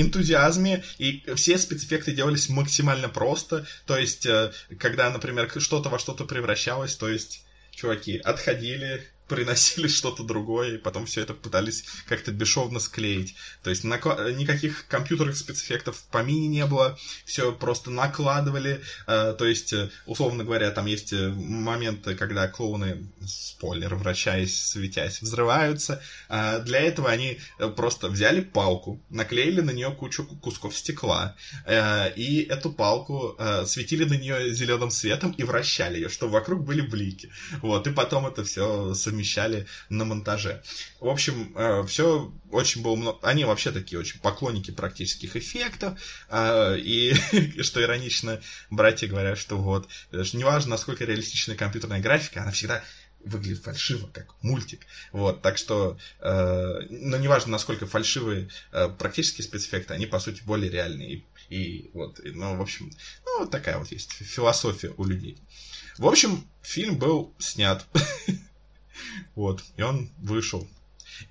энтузиазме, 0.00 0.84
и 0.98 1.24
все 1.36 1.58
спецэффекты 1.58 2.12
делались 2.12 2.48
максимально 2.48 3.08
просто. 3.08 3.66
То 3.86 3.96
есть, 3.96 4.26
э, 4.26 4.52
когда, 4.78 5.10
например, 5.10 5.50
что-то 5.58 5.88
во 5.88 5.98
что-то 5.98 6.24
превращалось, 6.24 6.96
то 6.96 7.08
есть, 7.08 7.44
чуваки 7.70 8.18
отходили, 8.18 9.06
приносили 9.28 9.88
что-то 9.88 10.22
другое, 10.22 10.74
и 10.74 10.78
потом 10.78 11.06
все 11.06 11.22
это 11.22 11.34
пытались 11.34 11.84
как-то 12.06 12.32
бесшовно 12.32 12.78
склеить. 12.78 13.34
То 13.62 13.70
есть 13.70 13.84
накла- 13.84 14.32
никаких 14.32 14.86
компьютерных 14.86 15.36
спецэффектов 15.36 15.96
в 15.96 16.04
помине 16.04 16.48
не 16.48 16.64
было, 16.66 16.98
все 17.24 17.52
просто 17.52 17.90
накладывали. 17.90 18.82
Э, 19.06 19.34
то 19.36 19.44
есть, 19.46 19.72
э, 19.72 19.90
условно 20.06 20.44
говоря, 20.44 20.70
там 20.70 20.86
есть 20.86 21.12
э, 21.12 21.28
моменты, 21.28 22.14
когда 22.14 22.46
клоуны, 22.46 23.08
спойлер, 23.26 23.94
вращаясь, 23.96 24.58
светясь, 24.58 25.20
взрываются. 25.20 26.00
Для 26.28 26.80
этого 26.80 27.10
они 27.10 27.40
просто 27.76 28.08
взяли 28.08 28.40
палку, 28.40 29.00
наклеили 29.10 29.60
на 29.60 29.70
нее 29.70 29.90
кучу 29.90 30.24
кусков 30.24 30.76
стекла, 30.76 31.36
и 31.66 32.46
эту 32.48 32.70
палку 32.72 33.36
светили 33.64 34.04
на 34.04 34.14
нее 34.14 34.54
зеленым 34.54 34.90
светом 34.90 35.32
и 35.32 35.42
вращали 35.42 35.96
ее, 35.96 36.08
чтобы 36.08 36.34
вокруг 36.34 36.64
были 36.64 36.82
блики. 36.82 37.30
Вот, 37.62 37.86
и 37.86 37.92
потом 37.92 38.26
это 38.26 38.44
все 38.44 38.94
совместили 38.94 39.15
совмещали 39.16 39.66
на 39.88 40.04
монтаже. 40.04 40.62
В 41.00 41.08
общем, 41.08 41.52
э, 41.56 41.84
все 41.86 42.32
очень 42.50 42.82
было 42.82 42.96
много... 42.96 43.18
Они 43.22 43.44
вообще 43.44 43.72
такие 43.72 43.98
очень 43.98 44.20
поклонники 44.20 44.70
практических 44.70 45.36
эффектов. 45.36 45.98
Э, 46.28 46.76
и, 46.78 47.14
что 47.62 47.82
иронично, 47.82 48.40
братья 48.70 49.06
говорят, 49.08 49.38
что 49.38 49.56
вот, 49.56 49.88
неважно, 50.12 50.70
насколько 50.70 51.04
реалистичная 51.04 51.56
компьютерная 51.56 52.00
графика, 52.00 52.42
она 52.42 52.50
всегда 52.50 52.82
выглядит 53.24 53.62
фальшиво, 53.64 54.08
как 54.12 54.34
мультик. 54.42 54.86
Вот, 55.12 55.42
так 55.42 55.58
что, 55.58 55.98
э, 56.20 56.80
но 56.90 57.16
неважно, 57.16 57.52
насколько 57.52 57.86
фальшивые 57.86 58.50
э, 58.72 58.88
практические 58.88 59.44
спецэффекты, 59.44 59.94
они, 59.94 60.06
по 60.06 60.20
сути, 60.20 60.42
более 60.44 60.70
реальные. 60.70 61.10
И, 61.14 61.24
и 61.48 61.90
вот, 61.92 62.20
и, 62.20 62.30
ну, 62.30 62.56
в 62.56 62.62
общем, 62.62 62.90
ну, 63.24 63.40
вот 63.40 63.50
такая 63.50 63.78
вот 63.78 63.90
есть 63.90 64.12
философия 64.12 64.92
у 64.96 65.04
людей. 65.04 65.38
В 65.98 66.06
общем, 66.06 66.46
фильм 66.62 66.98
был 66.98 67.34
снят. 67.38 67.84
Вот, 69.34 69.62
и 69.76 69.82
он 69.82 70.10
вышел. 70.18 70.66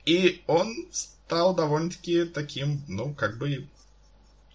И 0.06 0.42
он 0.48 0.74
стал 0.92 1.56
довольно-таки 1.56 2.26
таким, 2.26 2.82
ну, 2.88 3.14
как 3.14 3.38
бы 3.38 3.68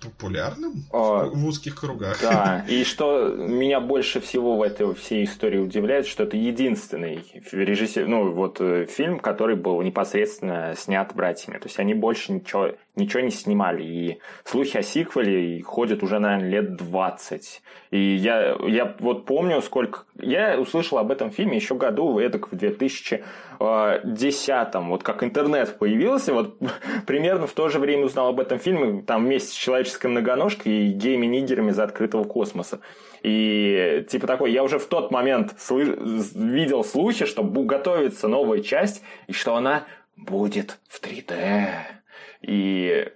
популярным 0.01 0.85
а, 0.93 1.27
в 1.27 1.47
узких 1.47 1.75
кругах. 1.79 2.21
Да, 2.23 2.65
и 2.69 2.85
что 2.85 3.29
меня 3.29 3.81
больше 3.81 4.21
всего 4.21 4.57
в 4.57 4.63
этой 4.63 4.95
всей 4.95 5.25
истории 5.25 5.59
удивляет, 5.59 6.07
что 6.07 6.23
это 6.25 6.37
единственный 6.37 7.23
режиссер, 7.53 8.07
ну 8.07 8.33
вот 8.33 8.61
э, 8.61 8.87
фильм, 8.87 9.19
который 9.19 9.57
был 9.57 9.81
непосредственно 9.83 10.75
снят 10.77 11.15
братьями. 11.15 11.59
То 11.59 11.67
есть 11.67 11.79
они 11.79 11.95
больше 11.95 12.33
ничего, 12.33 12.73
ничего 12.97 13.23
не 13.23 13.31
снимали. 13.31 13.83
И 13.83 14.19
слухи 14.45 14.77
о 14.77 14.83
сиквеле 14.83 15.63
ходят 15.63 16.03
уже, 16.03 16.19
наверное, 16.19 16.49
лет 16.49 16.77
20. 16.77 17.63
И 17.91 18.17
я, 18.17 18.57
я 18.67 18.95
вот 18.99 19.27
помню, 19.27 19.61
сколько... 19.63 20.05
Я 20.21 20.61
услышал 20.61 20.99
об 20.99 21.11
этом 21.11 21.31
фильме 21.31 21.57
еще 21.57 21.75
году, 21.75 22.19
эдак 22.19 22.53
в 22.53 22.57
2010 22.57 24.75
вот 24.75 25.03
как 25.03 25.23
интернет 25.23 25.79
появился, 25.79 26.35
вот 26.35 26.59
примерно 27.07 27.47
в 27.47 27.53
то 27.53 27.69
же 27.69 27.79
время 27.79 28.07
узнал 28.07 28.29
об 28.29 28.41
этом 28.41 28.59
фильме, 28.59 29.03
там 29.03 29.25
вместе 29.25 29.53
с 29.53 29.55
человеческой 29.55 30.09
многоножкой 30.09 30.73
и 30.73 30.93
гейми-нигерами 30.93 31.71
за 31.71 31.85
открытого 31.85 32.25
космоса. 32.25 32.81
И 33.23 34.07
типа 34.09 34.27
такой, 34.27 34.53
я 34.53 34.63
уже 34.63 34.79
в 34.79 34.87
тот 34.87 35.11
момент 35.11 35.55
слы- 35.59 35.99
видел 36.35 36.85
слухи, 36.85 37.27
что 37.27 37.43
готовится 37.43 38.29
новая 38.29 38.61
часть, 38.61 39.03
и 39.27 39.33
что 39.33 39.57
она 39.57 39.85
будет 40.17 40.79
в 40.89 41.03
3D. 41.03 42.00
И 42.43 43.13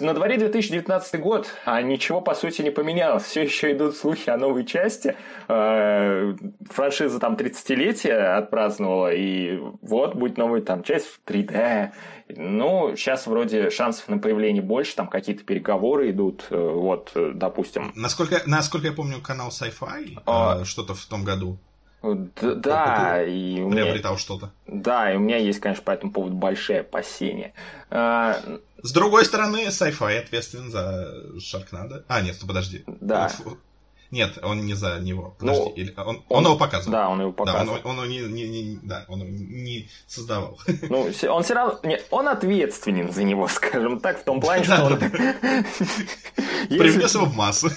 на 0.00 0.12
дворе 0.14 0.36
2019 0.36 1.20
год, 1.20 1.48
а 1.64 1.80
ничего 1.80 2.20
по 2.20 2.34
сути 2.34 2.62
не 2.62 2.70
поменялось. 2.70 3.24
Все 3.24 3.42
еще 3.42 3.72
идут 3.72 3.96
слухи 3.96 4.28
о 4.28 4.36
новой 4.36 4.66
части. 4.66 5.16
Э, 5.48 6.34
франшиза 6.68 7.18
там 7.18 7.34
30-летие 7.34 8.36
отпраздновала, 8.36 9.12
и 9.12 9.58
вот 9.80 10.14
будет 10.14 10.36
новая 10.36 10.60
там 10.60 10.82
часть 10.82 11.06
в 11.06 11.20
3D. 11.26 11.92
Ну, 12.36 12.94
сейчас 12.94 13.26
вроде 13.26 13.70
шансов 13.70 14.08
на 14.08 14.18
появление 14.18 14.62
больше, 14.62 14.96
там 14.96 15.08
какие-то 15.08 15.44
переговоры 15.44 16.10
идут, 16.10 16.46
э, 16.50 16.56
вот, 16.56 17.12
э, 17.14 17.32
допустим. 17.34 17.92
Насколько, 17.94 18.42
насколько 18.46 18.88
я 18.88 18.92
помню, 18.92 19.20
канал 19.22 19.48
Sci-Fi 19.48 20.22
а... 20.26 20.64
что-то 20.64 20.94
в 20.94 21.04
том 21.06 21.24
году 21.24 21.58
да, 22.02 22.54
да 22.54 23.22
и 23.22 23.60
у 23.60 23.68
меня... 23.68 23.84
Приобретал 23.84 24.18
что-то. 24.18 24.50
Да, 24.66 25.12
и 25.12 25.16
у 25.16 25.20
меня 25.20 25.36
есть, 25.36 25.60
конечно, 25.60 25.84
по 25.84 25.92
этому 25.92 26.12
поводу 26.12 26.34
большие 26.34 26.80
опасения. 26.80 27.52
А... 27.90 28.36
С 28.82 28.92
другой 28.92 29.24
стороны, 29.24 29.66
Sci-Fi 29.68 30.18
ответственен 30.18 30.70
за 30.70 31.40
Шаркнадо. 31.40 32.04
А, 32.08 32.20
нет, 32.20 32.36
ну 32.40 32.48
подожди. 32.48 32.82
Да. 32.86 33.30
Нет, 34.12 34.38
он 34.42 34.66
не 34.66 34.74
за 34.74 35.00
него. 35.00 35.34
Подожди. 35.38 35.62
Ну, 35.62 35.72
Или, 35.74 35.94
он, 35.96 36.06
он, 36.06 36.22
он 36.28 36.44
его 36.44 36.56
показывал. 36.56 36.92
Да, 36.92 37.08
он 37.08 37.20
его 37.22 37.32
показывал. 37.32 37.78
Да, 37.82 37.88
он, 37.88 37.98
он, 37.98 38.08
не, 38.10 38.20
не, 38.20 38.46
не, 38.46 38.78
да, 38.82 39.06
он 39.08 39.20
не 39.20 39.88
создавал. 40.06 40.58
Ну, 40.90 41.08
он 41.30 41.42
все 41.42 41.54
равно... 41.54 41.80
Нет, 41.82 42.06
он 42.10 42.28
ответственен 42.28 43.10
за 43.10 43.22
него, 43.22 43.48
скажем 43.52 44.00
так, 44.00 44.20
в 44.20 44.24
том 44.24 44.42
плане, 44.42 44.64
что 44.64 44.84
он... 44.84 44.98
Привнес 46.68 47.14
его 47.14 47.24
в 47.24 47.34
массу. 47.34 47.70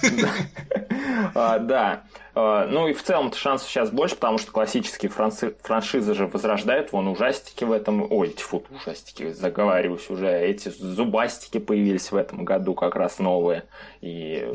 А, 1.34 1.60
да. 1.60 2.04
А, 2.34 2.68
ну 2.68 2.90
и 2.90 2.94
в 2.94 3.02
целом 3.02 3.32
шансов 3.32 3.70
сейчас 3.70 3.90
больше, 3.90 4.16
потому 4.16 4.38
что 4.38 4.52
классические 4.52 5.10
франшизы 5.10 6.14
же 6.14 6.28
возрождают. 6.28 6.92
Вон 6.92 7.08
ужастики 7.08 7.64
в 7.64 7.72
этом... 7.72 8.12
Ой, 8.12 8.32
тьфу, 8.32 8.62
ужастики, 8.72 9.32
заговариваюсь 9.32 10.10
уже. 10.10 10.28
Эти 10.28 10.68
зубастики 10.68 11.60
появились 11.60 12.12
в 12.12 12.18
этом 12.18 12.44
году 12.44 12.74
как 12.74 12.96
раз 12.96 13.20
новые. 13.20 13.64
И 14.02 14.46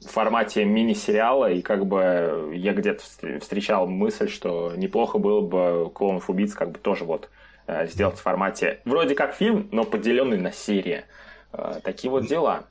в 0.00 0.08
формате 0.08 0.64
мини-сериала, 0.64 1.50
и 1.50 1.60
как 1.60 1.86
бы 1.86 2.52
я 2.54 2.72
где-то 2.72 3.02
встречал 3.40 3.86
мысль, 3.86 4.28
что 4.28 4.72
неплохо 4.76 5.18
было 5.18 5.40
бы 5.40 5.90
клонов 5.90 6.30
убийц 6.30 6.54
как 6.54 6.72
бы 6.72 6.78
тоже 6.78 7.04
вот 7.04 7.28
э, 7.66 7.86
сделать 7.88 8.18
в 8.18 8.22
формате 8.22 8.80
вроде 8.84 9.14
как 9.14 9.34
фильм, 9.34 9.68
но 9.72 9.84
поделенный 9.84 10.38
на 10.38 10.52
серии. 10.52 11.04
Э, 11.52 11.80
такие 11.82 12.10
вот 12.10 12.26
дела. 12.26 12.66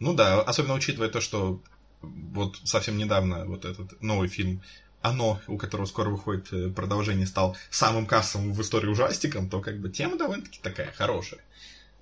Ну 0.00 0.14
да, 0.14 0.40
особенно 0.42 0.74
учитывая 0.74 1.08
то, 1.08 1.20
что 1.20 1.60
вот 2.02 2.56
совсем 2.64 2.98
недавно 2.98 3.44
вот 3.46 3.64
этот 3.64 4.00
новый 4.02 4.28
фильм 4.28 4.60
оно, 5.00 5.38
у 5.48 5.58
которого 5.58 5.84
скоро 5.84 6.08
выходит 6.08 6.50
э, 6.52 6.70
продолжение, 6.70 7.26
стал 7.26 7.56
самым 7.70 8.06
кассовым 8.06 8.54
в 8.54 8.60
истории 8.62 8.88
ужастиком, 8.88 9.50
то 9.50 9.60
как 9.60 9.78
бы 9.78 9.90
тема 9.90 10.16
довольно-таки 10.16 10.60
такая 10.62 10.92
хорошая. 10.92 11.40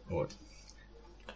Вот. 0.08 0.30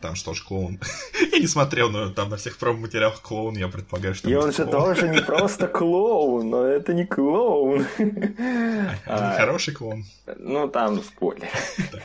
Там 0.06 0.14
что 0.14 0.34
ж, 0.34 0.42
клоун. 0.44 0.78
я 1.32 1.40
не 1.40 1.48
смотрел, 1.48 1.90
но 1.90 2.10
там 2.10 2.28
на 2.28 2.36
всех 2.36 2.58
промо-материалах 2.58 3.20
клоун, 3.20 3.56
я 3.56 3.66
предполагаю, 3.66 4.14
что... 4.14 4.30
И 4.30 4.34
он 4.36 4.52
же 4.52 4.64
тоже 4.64 5.08
не 5.08 5.20
просто 5.20 5.66
клоун, 5.78 6.48
но 6.48 6.64
это 6.64 6.94
не 6.94 7.04
клоун. 7.04 7.84
А, 9.04 9.34
хороший 9.36 9.74
клоун. 9.74 10.04
Ну, 10.38 10.68
там 10.68 11.02
спойлер. 11.02 11.48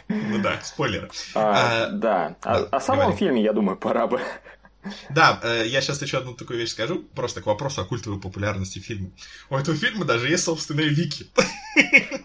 Ну 0.09 0.41
да, 0.41 0.59
спойлеры. 0.63 1.11
А, 1.35 1.89
да. 1.91 2.35
О 2.41 2.79
самом 2.79 3.15
фильме, 3.15 3.43
я 3.43 3.53
думаю, 3.53 3.77
пора 3.77 4.07
бы 4.07 4.19
да, 5.09 5.39
э, 5.43 5.65
я 5.67 5.81
сейчас 5.81 6.01
еще 6.01 6.17
одну 6.17 6.33
такую 6.33 6.59
вещь 6.59 6.71
скажу, 6.71 7.03
просто 7.15 7.41
к 7.41 7.45
вопросу 7.45 7.81
о 7.81 7.85
культовой 7.85 8.19
популярности 8.19 8.79
фильма. 8.79 9.11
У 9.49 9.55
этого 9.55 9.77
фильма 9.77 10.05
даже 10.05 10.27
есть 10.27 10.43
собственные 10.43 10.89
вики. 10.89 11.27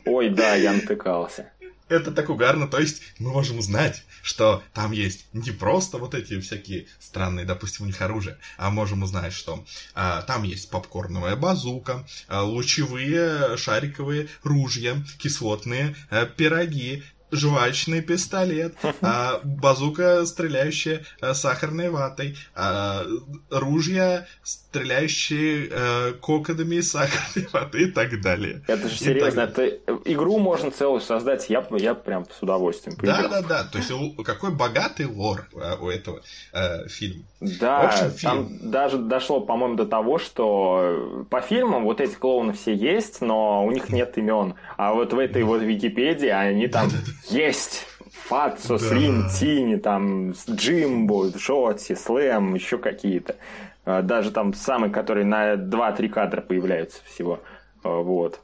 Ой, 0.07 0.31
да, 0.31 0.55
я 0.55 0.73
натыкался. 0.75 1.53
Это 1.89 2.11
так 2.11 2.31
угарно, 2.31 2.67
то 2.67 2.81
есть 2.81 3.01
мы 3.21 3.31
можем 3.31 3.59
узнать, 3.59 4.03
что 4.23 4.63
там 4.75 4.91
есть 4.91 5.27
не 5.33 5.53
просто 5.53 5.99
вот 5.99 6.15
эти 6.15 6.41
всякие 6.41 6.87
странные, 6.99 7.47
допустим, 7.47 7.85
у 7.85 7.87
них 7.87 8.03
оружие, 8.03 8.39
а 8.57 8.71
можем 8.71 9.05
узнать, 9.05 9.33
что 9.33 9.65
а, 9.95 10.23
там 10.23 10.43
есть 10.43 10.69
попкорновая 10.69 11.37
базука, 11.37 12.05
а, 12.27 12.43
лучевые 12.43 13.57
шариковые 13.57 14.29
ружья, 14.43 15.01
кислотные 15.19 15.95
а, 16.11 16.27
пироги, 16.27 17.05
жвачный 17.37 18.03
пистолет, 18.03 18.75
а, 19.01 19.41
базука, 19.45 20.25
стреляющая 20.27 21.05
а, 21.21 21.35
сахарной 21.35 21.91
ватой, 21.91 22.37
а, 22.55 23.05
ружья, 23.51 24.27
стреляющие 24.43 25.69
а, 25.71 26.13
кокодами 26.15 26.81
сахарной 26.81 27.49
ваты 27.53 27.83
и 27.83 27.87
так 27.87 28.21
далее. 28.21 28.63
Это 28.67 28.89
же 28.89 28.97
серьезно, 28.97 29.41
это 29.43 29.69
игру 30.05 30.39
можно 30.39 30.71
целую 30.71 31.01
создать, 31.01 31.49
я, 31.49 31.67
я 31.73 31.95
прям 31.95 32.27
с 32.31 32.43
удовольствием 32.43 32.97
поиграл. 32.97 33.23
Да, 33.23 33.29
да, 33.29 33.43
да, 33.43 33.65
то 33.65 33.79
есть 33.79 33.91
какой 34.25 34.51
богатый 34.51 35.07
лор 35.07 35.49
а, 35.55 35.77
у 35.77 35.89
этого 35.89 36.23
а, 36.53 36.87
фильма. 36.89 37.25
Да, 37.41 37.89
общем, 37.89 38.11
фильм... 38.11 38.33
там 38.33 38.71
даже 38.71 38.99
дошло, 38.99 39.41
по-моему, 39.41 39.77
до 39.77 39.87
того, 39.87 40.19
что 40.19 41.27
по 41.31 41.41
фильмам 41.41 41.85
вот 41.85 42.01
эти 42.01 42.15
клоуны 42.15 42.53
все 42.53 42.75
есть, 42.75 43.21
но 43.21 43.65
у 43.65 43.71
них 43.71 43.91
нет 43.91 44.17
имен, 44.17 44.55
а 44.77 44.95
вот 44.95 45.13
в 45.13 45.19
этой 45.19 45.43
вот 45.43 45.63
Википедии 45.63 46.29
они 46.29 46.67
там 46.69 46.91
есть 47.31 47.87
Фацо, 48.13 48.79
да. 48.79 48.89
Слим, 48.89 49.29
Тини, 49.29 49.77
там, 49.77 50.33
Джимбо, 50.33 51.37
Шотси, 51.39 51.95
Слэм, 51.95 52.55
еще 52.55 52.79
какие-то. 52.79 53.37
А, 53.85 54.03
даже 54.03 54.31
там 54.31 54.53
самый, 54.55 54.91
который 54.91 55.25
на 55.25 55.55
2-3 55.55 56.09
кадра 56.09 56.41
появляются 56.41 57.01
всего. 57.05 57.43
А, 57.83 57.89
вот. 57.89 58.41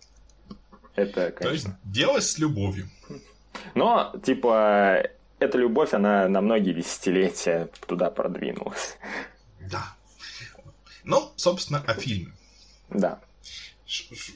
Это, 0.95 1.31
конечно... 1.33 1.41
То 1.41 1.51
есть 1.51 1.69
делать 1.85 2.25
с 2.25 2.39
любовью. 2.39 2.89
Но, 3.75 4.15
типа, 4.25 5.03
эта 5.39 5.59
любовь, 5.59 5.95
она 5.95 6.29
на 6.29 6.41
многие 6.41 6.73
десятилетия 6.73 7.69
туда 7.87 8.11
продвинулась. 8.11 8.97
Да. 9.71 9.97
Ну, 11.05 11.33
собственно, 11.37 11.83
о 11.87 11.95
фильме. 11.95 12.33
Да. 12.91 13.21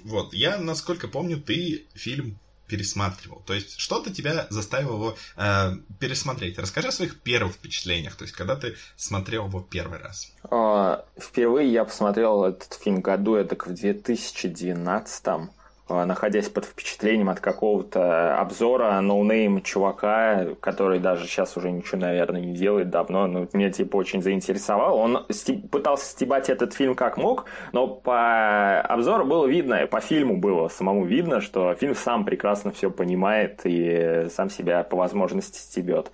Вот, 0.04 0.34
я, 0.34 0.58
насколько 0.58 1.08
помню, 1.08 1.40
ты 1.40 1.86
фильм 1.94 2.38
пересматривал? 2.66 3.42
То 3.46 3.54
есть 3.54 3.78
что-то 3.78 4.12
тебя 4.12 4.46
заставило 4.50 5.16
э, 5.36 5.72
пересмотреть? 5.98 6.58
Расскажи 6.58 6.88
о 6.88 6.92
своих 6.92 7.20
первых 7.20 7.54
впечатлениях, 7.54 8.16
то 8.16 8.24
есть 8.24 8.34
когда 8.34 8.56
ты 8.56 8.76
смотрел 8.96 9.46
его 9.46 9.60
первый 9.60 9.98
раз. 9.98 10.32
А, 10.44 11.04
впервые 11.18 11.72
я 11.72 11.84
посмотрел 11.84 12.44
этот 12.44 12.74
фильм 12.74 13.00
году, 13.00 13.34
это 13.34 13.56
в 13.56 13.74
2012 13.74 15.26
-м. 15.26 15.44
Э, 15.44 15.48
находясь 15.88 16.48
под 16.48 16.64
впечатлением 16.64 17.28
от 17.28 17.40
какого-то 17.40 18.38
обзора 18.38 19.00
no-name 19.00 19.62
чувака, 19.62 20.46
который 20.60 20.98
даже 20.98 21.26
сейчас 21.26 21.56
уже 21.56 21.70
ничего, 21.70 22.00
наверное, 22.00 22.40
не 22.40 22.54
делает 22.54 22.90
давно, 22.90 23.26
но 23.26 23.46
меня 23.52 23.70
типа 23.70 23.96
очень 23.96 24.22
заинтересовал. 24.22 24.98
Он 24.98 25.26
пытался 25.70 26.06
стебать 26.06 26.50
этот 26.50 26.74
фильм 26.74 26.94
как 26.94 27.16
мог, 27.16 27.46
но 27.72 27.86
по 27.86 28.80
обзору 28.80 29.24
было 29.24 29.46
видно, 29.46 29.86
по 29.86 30.00
фильму 30.00 30.36
было 30.36 30.68
самому 30.68 31.04
видно, 31.04 31.40
что 31.40 31.74
фильм 31.74 31.94
сам 31.94 32.24
прекрасно 32.24 32.72
все 32.72 32.90
понимает 32.90 33.60
и 33.64 34.26
сам 34.30 34.50
себя 34.50 34.82
по 34.82 34.96
возможности 34.96 35.58
стебет. 35.58 36.10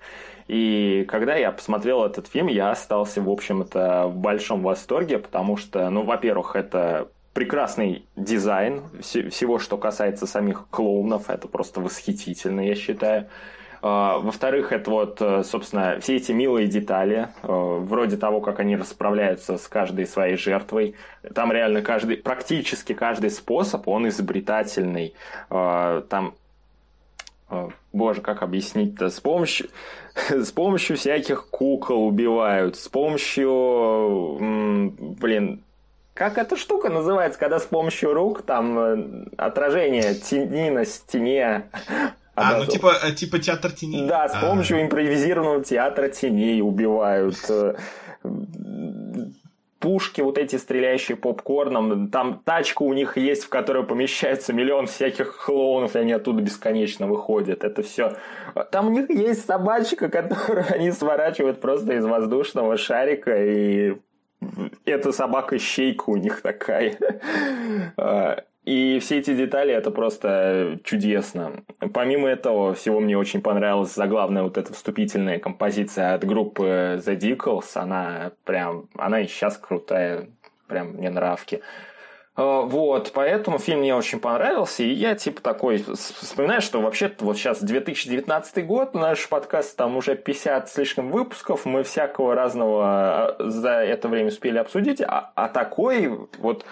И 0.47 1.05
когда 1.09 1.35
я 1.35 1.51
посмотрел 1.51 2.03
этот 2.03 2.27
фильм, 2.27 2.47
я 2.47 2.71
остался, 2.71 3.21
в 3.21 3.29
общем-то, 3.29 4.07
в 4.07 4.17
большом 4.17 4.61
восторге, 4.61 5.17
потому 5.17 5.57
что, 5.57 5.89
ну, 5.89 6.03
во-первых, 6.03 6.55
это 6.55 7.07
прекрасный 7.33 8.05
дизайн 8.15 8.83
всего, 9.01 9.59
что 9.59 9.77
касается 9.77 10.27
самих 10.27 10.67
клоунов. 10.69 11.29
Это 11.29 11.47
просто 11.47 11.81
восхитительно, 11.81 12.61
я 12.61 12.75
считаю. 12.75 13.27
А, 13.85 14.19
во-вторых, 14.19 14.71
это 14.71 14.89
вот, 14.89 15.21
э, 15.21 15.43
собственно, 15.43 15.99
все 15.99 16.15
эти 16.15 16.31
милые 16.31 16.67
детали, 16.67 17.27
э, 17.41 17.47
вроде 17.47 18.15
того, 18.15 18.39
как 18.39 18.61
они 18.61 18.77
расправляются 18.77 19.57
с 19.57 19.67
каждой 19.67 20.05
своей 20.05 20.37
жертвой. 20.37 20.95
Там 21.35 21.51
реально 21.51 21.81
каждый, 21.81 22.15
практически 22.15 22.93
каждый 22.93 23.29
способ, 23.29 23.85
он 23.89 24.07
изобретательный. 24.07 25.13
А, 25.49 25.99
там 26.03 26.33
э, 27.49 27.67
Боже, 27.91 28.21
как 28.21 28.41
объяснить-то? 28.41 29.09
С 29.09 29.19
помощью, 29.19 29.67
с 30.29 30.53
помощью 30.53 30.95
всяких 30.95 31.47
кукол 31.49 32.07
убивают, 32.07 32.77
с 32.77 32.87
помощью, 32.87 34.37
блин, 35.19 35.61
как 36.13 36.37
эта 36.37 36.55
штука 36.55 36.89
называется, 36.89 37.39
когда 37.39 37.59
с 37.59 37.65
помощью 37.65 38.13
рук 38.13 38.43
там 38.43 38.79
э, 38.79 39.25
отражение 39.37 40.13
тени 40.15 40.69
на 40.69 40.85
стене 40.85 41.69
а, 42.35 42.57
ну 42.57 42.65
типа, 42.65 42.93
э, 43.03 43.11
типа 43.11 43.39
театр 43.39 43.71
теней. 43.71 44.07
Да, 44.07 44.27
с 44.27 44.35
помощью 44.39 44.77
А-а-а. 44.77 44.85
импровизированного 44.85 45.63
театра 45.63 46.07
теней 46.09 46.61
убивают. 46.61 47.37
Э, 47.49 47.75
пушки 49.79 50.21
вот 50.21 50.37
эти, 50.37 50.55
стреляющие 50.55 51.17
попкорном. 51.17 52.09
Там 52.09 52.41
тачка 52.45 52.83
у 52.83 52.93
них 52.93 53.17
есть, 53.17 53.43
в 53.43 53.49
которой 53.49 53.83
помещается 53.83 54.53
миллион 54.53 54.87
всяких 54.87 55.45
клоунов, 55.45 55.95
и 55.95 55.99
они 55.99 56.13
оттуда 56.13 56.41
бесконечно 56.41 57.05
выходят. 57.05 57.63
Это 57.63 57.83
все. 57.83 58.15
Там 58.71 58.87
у 58.87 58.89
них 58.91 59.09
есть 59.09 59.45
собачка, 59.45 60.09
которую 60.09 60.65
они 60.69 60.91
сворачивают 60.91 61.59
просто 61.59 61.93
из 61.93 62.05
воздушного 62.05 62.77
шарика 62.77 63.35
и 63.43 63.97
эта 64.85 65.11
собака-щейка 65.11 66.09
у 66.09 66.17
них 66.17 66.41
такая. 66.41 66.97
А, 67.97 68.43
И 68.65 68.99
все 68.99 69.19
эти 69.19 69.35
детали 69.35 69.73
это 69.73 69.91
просто 69.91 70.79
чудесно. 70.85 71.63
Помимо 71.93 72.29
этого 72.29 72.73
всего 72.73 73.01
мне 73.01 73.17
очень 73.17 73.41
понравилась 73.41 73.93
заглавная 73.93 74.43
вот 74.43 74.57
эта 74.57 74.73
вступительная 74.73 75.37
композиция 75.39 76.13
от 76.13 76.23
группы 76.23 77.01
The 77.05 77.17
Dickles. 77.17 77.71
Она 77.75 78.31
прям, 78.45 78.87
она 78.95 79.19
и 79.19 79.27
сейчас 79.27 79.57
крутая, 79.57 80.29
прям 80.67 80.93
мне 80.93 81.09
нравки. 81.09 81.61
А, 82.35 82.61
вот, 82.61 83.11
поэтому 83.13 83.59
фильм 83.59 83.79
мне 83.79 83.95
очень 83.95 84.19
понравился, 84.19 84.83
и 84.83 84.91
я 84.91 85.15
типа 85.15 85.41
такой 85.41 85.77
вспоминаю, 85.77 86.61
что 86.61 86.81
вообще 86.81 87.11
вот 87.19 87.37
сейчас 87.37 87.61
2019 87.61 88.65
год, 88.65 88.95
наш 88.95 89.29
подкаст 89.29 89.75
там 89.77 89.97
уже 89.97 90.15
50 90.15 90.69
слишком 90.69 91.11
выпусков, 91.11 91.65
мы 91.65 91.83
всякого 91.83 92.33
разного 92.33 92.83
а, 92.85 93.35
за 93.39 93.83
это 93.83 94.07
время 94.07 94.29
успели 94.29 94.57
обсудить, 94.57 95.01
а, 95.01 95.31
а 95.35 95.47
такой 95.47 96.07
вот 96.39 96.65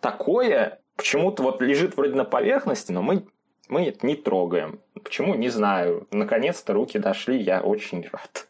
такое 0.00 0.80
почему-то 0.96 1.42
вот 1.42 1.62
лежит 1.62 1.96
вроде 1.96 2.14
на 2.14 2.24
поверхности, 2.24 2.92
но 2.92 3.02
мы, 3.02 3.24
мы 3.68 3.86
это 3.86 4.06
не 4.06 4.14
трогаем. 4.14 4.80
Почему? 5.02 5.34
Не 5.34 5.48
знаю. 5.48 6.06
Наконец-то 6.10 6.72
руки 6.72 6.98
дошли, 6.98 7.38
я 7.38 7.60
очень 7.60 8.06
рад. 8.12 8.46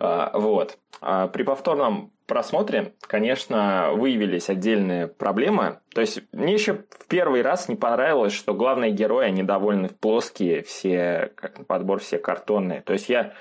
А, 0.00 0.38
вот. 0.38 0.78
А, 1.00 1.28
при 1.28 1.42
повторном 1.42 2.12
просмотре, 2.26 2.94
конечно, 3.02 3.90
выявились 3.92 4.48
отдельные 4.48 5.08
проблемы. 5.08 5.80
То 5.94 6.00
есть 6.00 6.22
мне 6.32 6.54
еще 6.54 6.84
в 6.90 7.06
первый 7.08 7.42
раз 7.42 7.68
не 7.68 7.76
понравилось, 7.76 8.32
что 8.32 8.54
главные 8.54 8.90
герои, 8.90 9.26
они 9.26 9.42
довольно 9.42 9.88
плоские, 9.88 10.62
все, 10.62 11.32
как 11.34 11.66
подбор, 11.66 12.00
все 12.00 12.18
картонные. 12.18 12.80
То 12.80 12.92
есть 12.94 13.08
я 13.08 13.34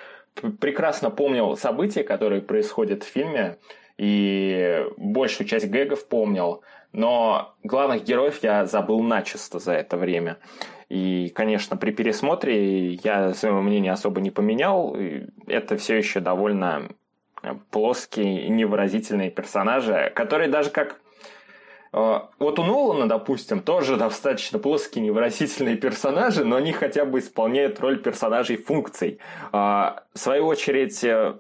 прекрасно 0.59 1.09
помнил 1.09 1.55
события, 1.55 2.03
которые 2.03 2.41
происходят 2.41 3.03
в 3.03 3.07
фильме, 3.07 3.57
и 3.97 4.85
большую 4.97 5.47
часть 5.47 5.67
гэгов 5.67 6.07
помнил, 6.07 6.63
но 6.91 7.55
главных 7.63 8.03
героев 8.03 8.39
я 8.41 8.65
забыл 8.65 9.01
начисто 9.01 9.59
за 9.59 9.73
это 9.73 9.97
время. 9.97 10.37
И, 10.93 11.29
конечно, 11.29 11.75
при 11.75 11.89
пересмотре 11.89 12.93
я 12.93 13.33
своего 13.33 13.63
мнения 13.63 13.91
особо 13.91 14.21
не 14.21 14.29
поменял. 14.29 14.95
Это 15.47 15.75
все 15.75 15.95
еще 15.95 16.19
довольно 16.19 16.87
плоские, 17.71 18.47
невыразительные 18.49 19.31
персонажи, 19.31 20.11
которые 20.13 20.49
даже 20.49 20.69
как 20.69 20.99
э, 21.93 22.19
вот 22.37 22.59
у 22.59 22.63
Нолана, 22.63 23.09
допустим, 23.09 23.61
тоже 23.61 23.97
достаточно 23.97 24.59
плоские 24.59 25.03
невыразительные 25.03 25.77
персонажи, 25.77 26.45
но 26.45 26.57
они 26.57 26.73
хотя 26.73 27.05
бы 27.05 27.17
исполняют 27.17 27.79
роль 27.79 27.99
персонажей 27.99 28.57
функций. 28.57 29.17
А, 29.51 30.03
в 30.13 30.19
свою 30.19 30.45
очередь, 30.45 31.03
э, 31.03 31.33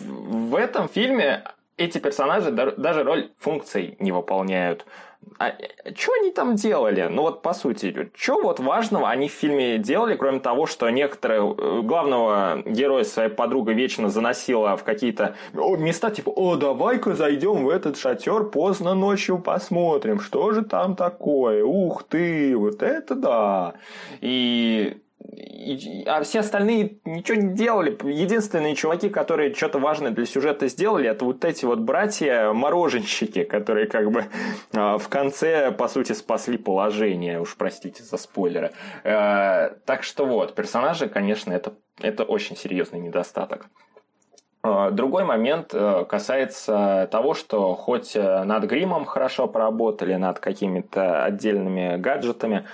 в 0.00 0.54
этом 0.54 0.88
фильме 0.88 1.44
эти 1.76 1.98
персонажи 1.98 2.50
даже 2.50 3.04
роль 3.04 3.30
функций 3.36 3.96
не 3.98 4.10
выполняют. 4.10 4.86
А 5.38 5.54
что 5.96 6.12
они 6.20 6.32
там 6.32 6.54
делали? 6.54 7.08
Ну 7.10 7.22
вот 7.22 7.40
по 7.40 7.54
сути, 7.54 8.10
что 8.14 8.42
вот 8.42 8.60
важного 8.60 9.08
они 9.08 9.28
в 9.28 9.32
фильме 9.32 9.78
делали, 9.78 10.14
кроме 10.14 10.38
того, 10.38 10.66
что 10.66 10.90
некоторые 10.90 11.40
э, 11.40 11.80
главного 11.80 12.62
героя 12.66 13.04
своей 13.04 13.30
подруга 13.30 13.72
вечно 13.72 14.10
заносила 14.10 14.76
в 14.76 14.84
какие-то 14.84 15.36
места, 15.54 16.10
типа, 16.10 16.28
о, 16.28 16.56
давай-ка 16.56 17.14
зайдем 17.14 17.64
в 17.64 17.70
этот 17.70 17.96
шатер 17.96 18.44
поздно 18.44 18.94
ночью 18.94 19.38
посмотрим, 19.38 20.20
что 20.20 20.52
же 20.52 20.62
там 20.62 20.94
такое, 20.94 21.64
ух 21.64 22.04
ты, 22.04 22.54
вот 22.54 22.82
это 22.82 23.14
да. 23.14 23.74
И 24.20 25.00
а 26.06 26.22
все 26.22 26.40
остальные 26.40 26.98
ничего 27.04 27.40
не 27.40 27.54
делали. 27.54 27.96
Единственные 28.02 28.74
чуваки, 28.74 29.08
которые 29.08 29.54
что-то 29.54 29.78
важное 29.78 30.10
для 30.10 30.26
сюжета 30.26 30.68
сделали, 30.68 31.08
это 31.08 31.24
вот 31.24 31.44
эти 31.44 31.64
вот 31.64 31.80
братья-мороженщики, 31.80 33.44
которые 33.44 33.86
как 33.86 34.10
бы 34.10 34.24
а, 34.74 34.98
в 34.98 35.08
конце, 35.08 35.70
по 35.70 35.88
сути, 35.88 36.12
спасли 36.12 36.56
положение. 36.56 37.40
Уж 37.40 37.56
простите 37.56 38.02
за 38.02 38.16
спойлеры. 38.16 38.72
Э, 39.04 39.70
так 39.84 40.02
что 40.02 40.24
вот, 40.24 40.54
персонажи, 40.54 41.08
конечно, 41.08 41.52
это, 41.52 41.74
это 42.00 42.24
очень 42.24 42.56
серьезный 42.56 42.98
недостаток. 42.98 43.66
Э, 44.64 44.90
другой 44.90 45.24
момент 45.24 45.74
э, 45.74 46.04
касается 46.08 47.08
того, 47.12 47.34
что 47.34 47.74
хоть 47.74 48.14
над 48.14 48.64
гримом 48.64 49.04
хорошо 49.04 49.46
поработали, 49.46 50.14
над 50.14 50.38
какими-то 50.38 51.24
отдельными 51.24 51.96
гаджетами, 51.96 52.66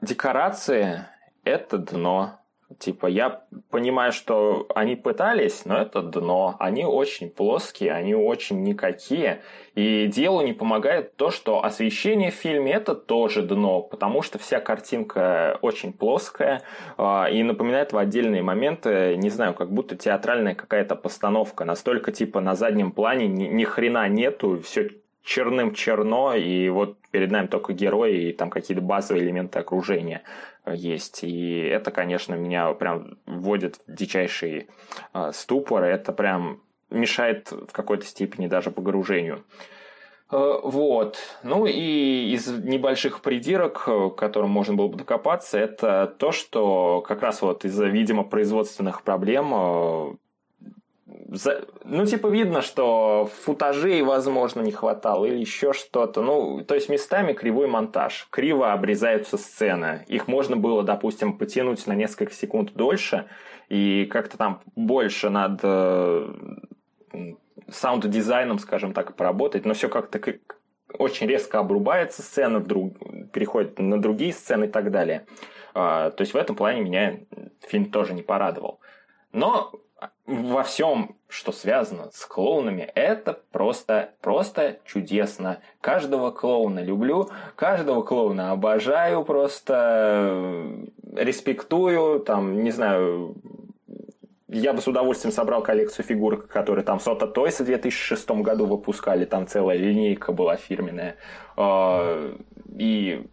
декорации 0.00 1.04
это 1.44 1.78
дно. 1.78 2.40
Типа, 2.78 3.08
я 3.08 3.42
понимаю, 3.70 4.12
что 4.12 4.66
они 4.76 4.94
пытались, 4.94 5.64
но 5.64 5.76
это 5.76 6.02
дно. 6.02 6.54
Они 6.60 6.84
очень 6.84 7.28
плоские, 7.28 7.92
они 7.92 8.14
очень 8.14 8.62
никакие. 8.62 9.42
И 9.74 10.06
делу 10.06 10.42
не 10.42 10.52
помогает 10.52 11.16
то, 11.16 11.30
что 11.30 11.64
освещение 11.64 12.30
в 12.30 12.34
фильме 12.34 12.72
это 12.72 12.94
тоже 12.94 13.42
дно, 13.42 13.82
потому 13.82 14.22
что 14.22 14.38
вся 14.38 14.60
картинка 14.60 15.58
очень 15.62 15.92
плоская 15.92 16.62
а, 16.96 17.28
и 17.28 17.42
напоминает 17.42 17.92
в 17.92 17.98
отдельные 17.98 18.42
моменты, 18.42 19.16
не 19.16 19.30
знаю, 19.30 19.54
как 19.54 19.72
будто 19.72 19.96
театральная 19.96 20.54
какая-то 20.54 20.94
постановка. 20.94 21.64
Настолько 21.64 22.12
типа 22.12 22.40
на 22.40 22.54
заднем 22.54 22.92
плане 22.92 23.26
ни, 23.26 23.44
ни 23.44 23.64
хрена 23.64 24.08
нету, 24.08 24.60
все 24.60 24.90
черным 25.22 25.74
черно, 25.74 26.34
и 26.34 26.68
вот 26.68 26.96
перед 27.10 27.30
нами 27.30 27.46
только 27.46 27.72
герои 27.72 28.28
и 28.28 28.32
там 28.32 28.50
какие-то 28.50 28.82
базовые 28.82 29.24
элементы 29.24 29.58
окружения 29.58 30.22
есть. 30.66 31.24
И 31.24 31.58
это, 31.60 31.90
конечно, 31.90 32.34
меня 32.34 32.72
прям 32.74 33.18
вводит 33.26 33.80
в 33.86 33.94
дичайший 33.94 34.68
э, 35.14 35.30
ступор. 35.32 35.84
Это 35.84 36.12
прям 36.12 36.60
мешает 36.90 37.50
в 37.50 37.72
какой-то 37.72 38.04
степени 38.04 38.46
даже 38.46 38.70
погружению. 38.70 39.44
Э, 40.30 40.60
вот. 40.62 41.18
Ну 41.42 41.66
и 41.66 42.32
из 42.32 42.48
небольших 42.48 43.20
придирок, 43.20 43.84
к 43.84 44.10
которым 44.10 44.50
можно 44.50 44.74
было 44.74 44.88
бы 44.88 44.98
докопаться, 44.98 45.58
это 45.58 46.14
то, 46.18 46.32
что 46.32 47.00
как 47.02 47.22
раз 47.22 47.42
вот 47.42 47.64
из-за, 47.64 47.86
видимо, 47.86 48.24
производственных 48.24 49.02
проблем 49.02 49.52
э. 49.54 50.14
Ну, 51.84 52.06
типа, 52.06 52.26
видно, 52.26 52.60
что 52.60 53.30
футажей, 53.44 54.02
возможно, 54.02 54.62
не 54.62 54.72
хватало 54.72 55.26
или 55.26 55.38
еще 55.38 55.72
что-то. 55.72 56.22
Ну, 56.22 56.64
то 56.64 56.74
есть 56.74 56.88
местами 56.88 57.34
кривой 57.34 57.68
монтаж. 57.68 58.26
Криво 58.30 58.72
обрезаются 58.72 59.36
сцены. 59.38 60.04
Их 60.08 60.26
можно 60.26 60.56
было, 60.56 60.82
допустим, 60.82 61.38
потянуть 61.38 61.86
на 61.86 61.94
несколько 61.94 62.32
секунд 62.32 62.72
дольше 62.74 63.28
и 63.68 64.06
как-то 64.06 64.38
там 64.38 64.60
больше 64.74 65.30
над 65.30 65.60
э, 65.62 66.28
саунд-дизайном, 67.68 68.58
скажем 68.58 68.92
так, 68.92 69.14
поработать, 69.14 69.64
но 69.64 69.74
все 69.74 69.88
как-то 69.88 70.20
очень 70.98 71.28
резко 71.28 71.60
обрубается 71.60 72.22
сцена, 72.22 72.58
вдруг 72.58 72.98
переходит 73.32 73.78
на 73.78 74.00
другие 74.00 74.32
сцены 74.32 74.64
и 74.64 74.68
так 74.68 74.90
далее. 74.90 75.26
А, 75.74 76.10
то 76.10 76.22
есть 76.22 76.34
в 76.34 76.36
этом 76.36 76.56
плане 76.56 76.80
меня 76.80 77.20
фильм 77.60 77.92
тоже 77.92 78.14
не 78.14 78.22
порадовал. 78.22 78.80
Но 79.32 79.72
во 80.30 80.62
всем, 80.62 81.16
что 81.28 81.50
связано 81.50 82.10
с 82.12 82.24
клоунами, 82.24 82.82
это 82.94 83.40
просто, 83.50 84.10
просто 84.20 84.78
чудесно. 84.84 85.58
Каждого 85.80 86.30
клоуна 86.30 86.80
люблю, 86.80 87.30
каждого 87.56 88.02
клоуна 88.02 88.52
обожаю, 88.52 89.24
просто 89.24 89.74
э, 90.32 90.86
респектую, 91.16 92.20
там, 92.20 92.62
не 92.62 92.70
знаю, 92.70 93.34
я 94.48 94.72
бы 94.72 94.80
с 94.80 94.86
удовольствием 94.88 95.32
собрал 95.32 95.62
коллекцию 95.62 96.04
фигурок, 96.04 96.46
которые 96.46 96.84
там 96.84 97.00
Сота 97.00 97.26
Тойс 97.26 97.60
в 97.60 97.64
2006 97.64 98.30
году 98.30 98.66
выпускали, 98.66 99.24
там 99.24 99.46
целая 99.46 99.76
линейка 99.76 100.32
была 100.32 100.56
фирменная. 100.56 101.16
А, 101.56 102.34
и 102.78 103.26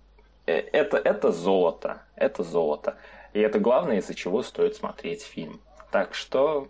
э, 0.47 0.53
это, 0.53 0.97
это 0.97 1.31
золото, 1.31 2.01
это 2.15 2.43
золото. 2.43 2.97
И 3.33 3.39
это 3.39 3.59
главное, 3.59 3.97
из-за 3.97 4.15
чего 4.15 4.41
стоит 4.41 4.75
смотреть 4.75 5.21
фильм. 5.21 5.59
Так 5.91 6.13
что 6.13 6.67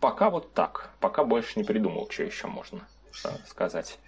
пока 0.00 0.30
вот 0.30 0.52
так. 0.54 0.90
Пока 1.00 1.24
больше 1.24 1.58
не 1.58 1.64
придумал, 1.64 2.08
что 2.10 2.22
еще 2.22 2.46
можно 2.46 2.86
э, 3.24 3.28
сказать. 3.48 3.98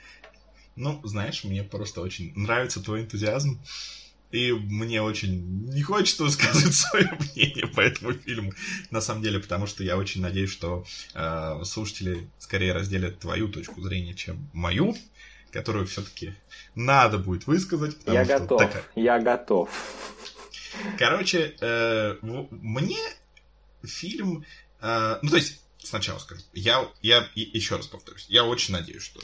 Ну, 0.77 1.01
знаешь, 1.05 1.45
мне 1.45 1.63
просто 1.65 2.01
очень 2.01 2.33
нравится 2.37 2.83
твой 2.83 3.03
энтузиазм. 3.03 3.61
И 4.31 4.53
мне 4.53 5.01
очень 5.01 5.71
не 5.71 5.83
хочется 5.83 6.25
высказывать 6.25 6.75
свое 6.75 7.11
мнение 7.19 7.67
по 7.67 7.81
этому 7.81 8.13
фильму, 8.13 8.53
на 8.91 9.01
самом 9.01 9.23
деле, 9.23 9.41
потому 9.41 9.67
что 9.67 9.83
я 9.83 9.97
очень 9.97 10.21
надеюсь, 10.21 10.51
что 10.51 10.85
э, 11.15 11.65
слушатели 11.65 12.29
скорее 12.39 12.75
разделят 12.75 13.19
твою 13.19 13.49
точку 13.49 13.81
зрения, 13.81 14.15
чем 14.15 14.51
мою, 14.53 14.95
которую 15.51 15.87
все-таки 15.87 16.35
надо 16.75 17.17
будет 17.17 17.47
высказать. 17.47 17.97
Я 18.07 18.25
готов, 18.27 18.61
такая... 18.61 18.83
я 18.97 19.19
готов. 19.19 19.71
Короче, 20.99 21.57
э, 21.61 22.17
мне 22.51 22.99
фильм... 23.83 24.45
Э, 24.81 25.19
ну, 25.23 25.31
то 25.31 25.37
есть, 25.37 25.61
сначала 25.79 26.19
скажу. 26.19 26.43
Я, 26.53 26.89
я 27.03 27.29
еще 27.35 27.77
раз 27.77 27.87
повторюсь. 27.87 28.27
Я 28.29 28.45
очень 28.45 28.75
надеюсь, 28.75 29.03
что 29.03 29.21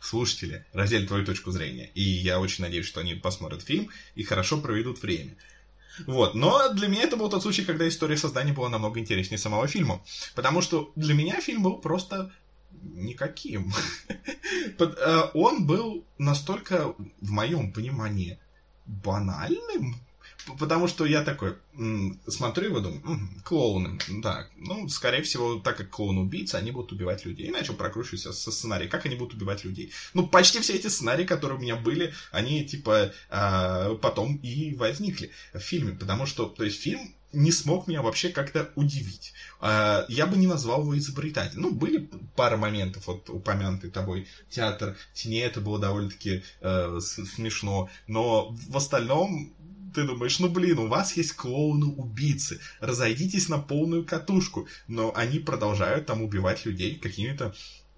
слушатели 0.00 0.66
разделят 0.72 1.08
твою 1.08 1.24
точку 1.24 1.50
зрения. 1.50 1.90
И 1.94 2.02
я 2.02 2.40
очень 2.40 2.64
надеюсь, 2.64 2.86
что 2.86 3.00
они 3.00 3.14
посмотрят 3.14 3.62
фильм 3.62 3.90
и 4.14 4.24
хорошо 4.24 4.60
проведут 4.60 5.02
время. 5.02 5.36
Вот. 6.06 6.34
Но 6.34 6.72
для 6.72 6.88
меня 6.88 7.04
это 7.04 7.16
был 7.16 7.30
тот 7.30 7.42
случай, 7.42 7.64
когда 7.64 7.86
история 7.86 8.16
создания 8.16 8.52
была 8.52 8.68
намного 8.68 8.98
интереснее 8.98 9.38
самого 9.38 9.66
фильма. 9.68 10.02
Потому 10.34 10.62
что 10.62 10.92
для 10.96 11.14
меня 11.14 11.40
фильм 11.40 11.62
был 11.62 11.78
просто 11.78 12.32
никаким. 12.82 13.72
Э, 14.78 15.30
он 15.34 15.66
был 15.66 16.04
настолько, 16.18 16.94
в 17.20 17.30
моем 17.30 17.72
понимании, 17.72 18.38
банальным, 18.86 19.96
Потому 20.58 20.88
что 20.88 21.04
я 21.04 21.22
такой 21.22 21.56
смотрю 22.26 22.66
его, 22.66 22.80
думаю, 22.80 23.28
клоуны, 23.44 23.98
так, 24.22 24.50
ну, 24.56 24.88
скорее 24.88 25.22
всего, 25.22 25.58
так 25.60 25.76
как 25.76 25.90
клоун 25.90 26.18
убийца, 26.18 26.58
они 26.58 26.70
будут 26.70 26.92
убивать 26.92 27.24
людей. 27.24 27.46
И 27.46 27.50
начал 27.50 27.74
прокручивать 27.74 28.20
со 28.20 28.32
сценарий, 28.32 28.88
как 28.88 29.06
они 29.06 29.16
будут 29.16 29.34
убивать 29.34 29.64
людей. 29.64 29.92
Ну, 30.14 30.26
почти 30.26 30.60
все 30.60 30.74
эти 30.74 30.88
сценарии, 30.88 31.24
которые 31.24 31.58
у 31.58 31.62
меня 31.62 31.76
были, 31.76 32.12
они, 32.30 32.64
типа, 32.64 33.12
а, 33.30 33.94
потом 33.96 34.36
и 34.36 34.74
возникли 34.74 35.30
в 35.54 35.60
фильме. 35.60 35.92
Потому 35.92 36.26
что, 36.26 36.46
то 36.46 36.64
есть, 36.64 36.80
фильм 36.80 37.14
не 37.32 37.50
смог 37.50 37.86
меня 37.86 38.02
вообще 38.02 38.28
как-то 38.28 38.70
удивить. 38.74 39.32
А, 39.60 40.04
я 40.08 40.26
бы 40.26 40.36
не 40.36 40.46
назвал 40.46 40.82
его 40.82 40.96
изобретателем. 40.98 41.62
Ну, 41.62 41.70
были 41.72 42.10
пара 42.36 42.56
моментов, 42.56 43.06
вот 43.06 43.30
упомянутый 43.30 43.90
тобой 43.90 44.28
театр 44.50 44.96
теней, 45.14 45.44
это 45.44 45.60
было 45.60 45.78
довольно-таки 45.78 46.42
э, 46.60 47.00
смешно, 47.00 47.88
но 48.06 48.50
в 48.68 48.76
остальном 48.76 49.54
ты 49.94 50.04
думаешь, 50.04 50.38
ну 50.38 50.48
блин, 50.48 50.78
у 50.78 50.88
вас 50.88 51.16
есть 51.16 51.34
клоуны-убийцы, 51.34 52.60
разойдитесь 52.80 53.48
на 53.48 53.58
полную 53.58 54.04
катушку, 54.04 54.66
но 54.88 55.12
они 55.14 55.38
продолжают 55.38 56.06
там 56.06 56.22
убивать 56.22 56.64
людей 56.64 56.96
какими-то, 56.96 57.54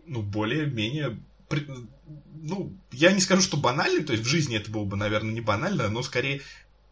ну, 0.06 0.22
более-менее 0.22 1.18
ну, 2.34 2.76
я 2.92 3.12
не 3.12 3.20
скажу, 3.20 3.42
что 3.42 3.56
банально, 3.56 4.04
то 4.04 4.12
есть 4.12 4.24
в 4.24 4.28
жизни 4.28 4.56
это 4.56 4.70
было 4.70 4.84
бы, 4.84 4.96
наверное, 4.96 5.32
не 5.32 5.40
банально, 5.40 5.88
но 5.88 6.02
скорее 6.02 6.42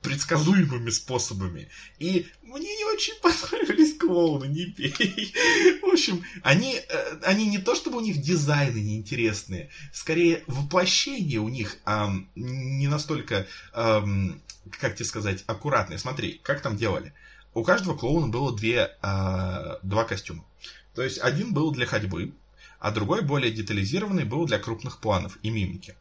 предсказуемыми 0.03 0.91
способами. 0.91 1.69
И 1.99 2.27
мне 2.43 2.77
не 2.77 2.85
очень 2.85 3.15
понравились 3.23 3.97
клоуны, 3.97 4.47
не 4.47 4.67
пей. 4.67 5.35
В 5.81 5.93
общем, 5.93 6.25
они, 6.43 6.77
э, 6.77 7.21
они 7.25 7.47
не 7.47 7.59
то 7.59 7.75
чтобы 7.75 7.99
у 7.99 8.01
них 8.01 8.21
дизайны 8.21 8.79
неинтересные, 8.79 9.71
скорее 9.93 10.43
воплощение 10.47 11.41
у 11.41 11.49
них 11.49 11.79
эм, 11.87 12.29
не 12.35 12.89
настолько, 12.89 13.47
эм, 13.75 14.43
как 14.79 14.97
тебе 14.97 15.07
сказать, 15.07 15.45
аккуратные. 15.47 15.99
Смотри, 15.99 16.41
как 16.43 16.61
там 16.61 16.77
делали. 16.77 17.15
У 17.55 17.63
каждого 17.63 17.97
клоуна 17.97 18.29
было 18.29 18.55
две, 18.57 18.97
э, 19.03 19.77
два 19.83 20.05
костюма. 20.05 20.45
То 20.95 21.03
есть 21.03 21.19
один 21.19 21.53
был 21.53 21.71
для 21.71 21.87
ходьбы, 21.87 22.33
а 22.79 22.91
другой 22.91 23.23
более 23.23 23.53
детализированный 23.53 24.25
был 24.25 24.47
для 24.47 24.59
крупных 24.59 24.99
планов 24.99 25.39
и 25.43 25.51
мимики. 25.51 25.95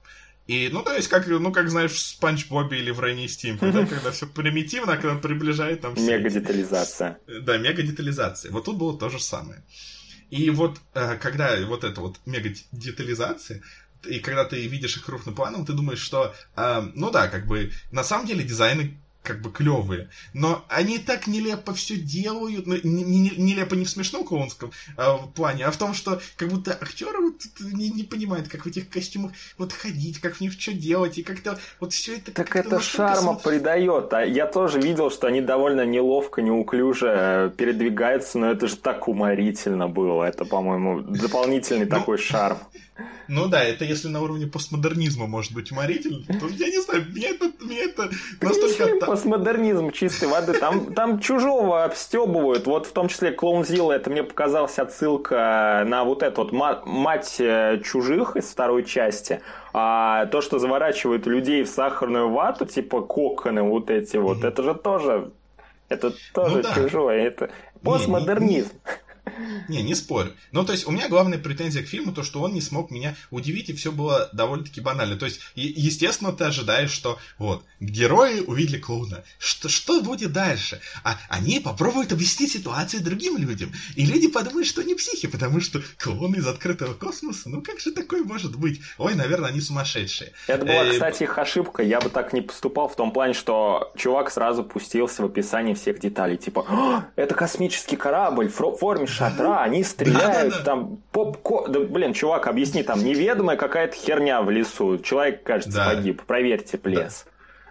И, 0.47 0.69
ну, 0.71 0.83
то 0.83 0.93
есть, 0.93 1.07
как, 1.07 1.27
ну, 1.27 1.51
как 1.51 1.69
знаешь, 1.69 1.91
в 1.91 1.99
Спанч 1.99 2.47
Бобе 2.47 2.79
или 2.79 2.91
в 2.91 2.99
Рейни 2.99 3.27
Стимпе, 3.27 3.71
да, 3.71 3.85
когда 3.85 4.11
все 4.11 4.27
примитивно, 4.27 4.93
а 4.93 4.95
когда 4.97 5.11
он 5.11 5.21
приближает 5.21 5.81
там... 5.81 5.93
Мега-детализация. 5.95 7.19
Да, 7.41 7.57
мега-детализация. 7.57 8.51
Вот 8.51 8.65
тут 8.65 8.77
было 8.77 8.97
то 8.97 9.09
же 9.09 9.19
самое. 9.19 9.63
И 10.29 10.49
вот, 10.49 10.79
э, 10.93 11.17
когда 11.17 11.55
вот 11.65 11.83
эта 11.83 12.01
вот 12.01 12.19
мега-детализация, 12.25 13.61
и 14.03 14.19
когда 14.19 14.45
ты 14.45 14.65
видишь 14.67 14.97
их 14.97 15.05
крупным 15.05 15.35
планом, 15.35 15.65
ты 15.65 15.73
думаешь, 15.73 15.99
что, 15.99 16.33
э, 16.55 16.81
ну 16.95 17.11
да, 17.11 17.27
как 17.27 17.45
бы, 17.45 17.71
на 17.91 18.03
самом 18.03 18.25
деле 18.25 18.43
дизайны 18.43 19.00
как 19.23 19.41
бы 19.41 19.51
клевые, 19.51 20.09
но 20.33 20.65
они 20.67 20.97
так 20.97 21.27
нелепо 21.27 21.73
все 21.73 21.95
делают, 21.95 22.65
ну, 22.65 22.75
не, 22.83 23.03
не, 23.03 23.29
нелепо 23.37 23.75
не 23.75 23.85
в 23.85 23.89
смешном 23.89 24.25
клоунском 24.25 24.71
а, 24.97 25.17
плане, 25.17 25.65
а 25.65 25.71
в 25.71 25.77
том, 25.77 25.93
что 25.93 26.19
как 26.37 26.49
будто 26.49 26.71
актеры 26.71 27.19
вот 27.21 27.35
не, 27.59 27.89
не 27.89 28.03
понимают, 28.03 28.47
как 28.47 28.65
в 28.65 28.67
этих 28.67 28.89
костюмах 28.89 29.33
вот 29.57 29.73
ходить, 29.73 30.19
как 30.19 30.35
в 30.35 30.41
них 30.41 30.53
что 30.53 30.73
делать, 30.73 31.17
и 31.19 31.23
как-то 31.23 31.59
вот 31.79 31.93
все 31.93 32.17
это... 32.17 32.31
Так 32.31 32.55
это 32.55 32.79
шарма 32.79 33.33
смотри... 33.33 33.59
придает, 33.59 34.11
а 34.13 34.25
я 34.25 34.47
тоже 34.47 34.79
видел, 34.81 35.11
что 35.11 35.27
они 35.27 35.41
довольно 35.41 35.85
неловко, 35.85 36.41
неуклюже 36.41 37.07
э, 37.07 37.51
передвигаются, 37.55 38.39
но 38.39 38.51
это 38.51 38.67
же 38.67 38.75
так 38.75 39.07
уморительно 39.07 39.87
было, 39.87 40.23
это, 40.23 40.45
по-моему, 40.45 41.01
дополнительный 41.01 41.85
ну, 41.85 41.91
такой 41.91 42.17
шарм. 42.17 42.57
Ну 43.27 43.47
да, 43.47 43.63
это 43.63 43.85
если 43.85 44.09
на 44.09 44.21
уровне 44.21 44.47
постмодернизма 44.47 45.25
может 45.25 45.53
быть 45.53 45.71
уморительно, 45.71 46.23
то 46.27 46.47
я 46.47 46.67
не 46.67 46.81
знаю, 46.81 47.05
меня 47.09 47.29
это, 47.29 47.51
меня 47.63 47.83
это 47.85 48.09
настолько... 48.41 49.05
постмодернизм 49.05 49.91
чистой 49.91 50.27
воды, 50.27 50.53
там, 50.53 50.93
там 50.93 51.19
чужого 51.19 51.85
обстебывают, 51.85 52.67
вот 52.67 52.87
в 52.87 52.91
том 52.91 53.07
числе 53.07 53.31
Клоун 53.31 53.63
Зилла, 53.63 53.93
это 53.93 54.09
мне 54.09 54.23
показалась 54.23 54.77
отсылка 54.77 55.83
на 55.87 56.03
вот 56.03 56.23
эту 56.23 56.43
вот 56.43 56.51
мать 56.85 57.37
э, 57.39 57.81
чужих 57.83 58.35
из 58.35 58.45
второй 58.45 58.83
части, 58.83 59.41
а 59.73 60.25
то, 60.25 60.41
что 60.41 60.59
заворачивают 60.59 61.25
людей 61.25 61.63
в 61.63 61.69
сахарную 61.69 62.29
вату, 62.29 62.65
типа 62.65 63.01
коконы 63.01 63.63
вот 63.63 63.89
эти 63.89 64.17
вот, 64.17 64.39
mm-hmm. 64.39 64.47
это 64.47 64.63
же 64.63 64.75
тоже, 64.75 65.31
это 65.87 66.13
тоже 66.33 66.57
ну, 66.57 66.63
да. 66.63 66.73
чужое, 66.75 67.21
это 67.21 67.49
постмодернизм. 67.81 68.69
Не, 68.69 68.83
не, 68.83 68.85
не, 68.85 69.10
не 69.67 69.95
спорю. 69.95 70.33
Ну, 70.51 70.65
то 70.65 70.73
есть, 70.73 70.87
у 70.87 70.91
меня 70.91 71.07
главная 71.09 71.37
претензия 71.37 71.83
к 71.83 71.87
фильму, 71.87 72.11
то, 72.11 72.23
что 72.23 72.41
он 72.41 72.53
не 72.53 72.61
смог 72.61 72.91
меня 72.91 73.15
удивить, 73.29 73.69
и 73.69 73.73
все 73.73 73.91
было 73.91 74.29
довольно-таки 74.33 74.81
банально. 74.81 75.15
То 75.15 75.25
есть, 75.25 75.39
естественно, 75.55 76.31
ты 76.31 76.45
ожидаешь, 76.45 76.91
что 76.91 77.19
вот, 77.37 77.63
герои 77.79 78.39
увидели 78.39 78.77
клоуна. 78.79 79.23
Что, 79.39 79.69
что 79.69 80.01
будет 80.01 80.33
дальше? 80.33 80.81
А 81.03 81.17
они 81.29 81.59
попробуют 81.59 82.11
объяснить 82.11 82.51
ситуацию 82.51 83.03
другим 83.03 83.37
людям. 83.37 83.71
И 83.95 84.05
люди 84.05 84.27
подумают, 84.27 84.67
что 84.67 84.81
они 84.81 84.95
психи, 84.95 85.27
потому 85.27 85.61
что 85.61 85.81
клоуны 85.97 86.37
из 86.37 86.47
открытого 86.47 86.93
космоса, 86.93 87.49
ну 87.49 87.61
как 87.61 87.79
же 87.79 87.91
такое 87.91 88.23
может 88.23 88.55
быть? 88.55 88.81
Ой, 88.97 89.15
наверное, 89.15 89.49
они 89.49 89.61
сумасшедшие. 89.61 90.33
Это 90.47 90.65
была, 90.65 90.85
э, 90.85 90.91
кстати, 90.91 91.23
их 91.23 91.37
ошибка. 91.37 91.83
Я 91.83 91.99
бы 91.99 92.09
так 92.09 92.33
не 92.33 92.41
поступал 92.41 92.87
в 92.87 92.95
том 92.95 93.11
плане, 93.11 93.33
что 93.33 93.91
чувак 93.95 94.31
сразу 94.31 94.63
пустился 94.63 95.21
в 95.21 95.25
описание 95.25 95.75
всех 95.75 95.99
деталей. 95.99 96.37
Типа, 96.37 97.05
это 97.15 97.35
космический 97.35 97.95
корабль 97.95 98.49
форме 98.49 99.07
шатра, 99.29 99.63
они 99.63 99.83
стреляют, 99.83 100.63
там 100.63 100.97
поп 101.11 101.37
Да, 101.69 101.79
блин, 101.79 102.13
чувак, 102.13 102.47
объясни, 102.47 102.83
там 102.83 103.03
неведомая 103.03 103.57
какая-то 103.57 103.95
херня 103.95 104.41
в 104.41 104.49
лесу. 104.49 104.97
Человек, 104.99 105.43
кажется, 105.43 105.71
да. 105.71 105.89
погиб. 105.89 106.23
Проверьте 106.25 106.77
плес. 106.77 107.25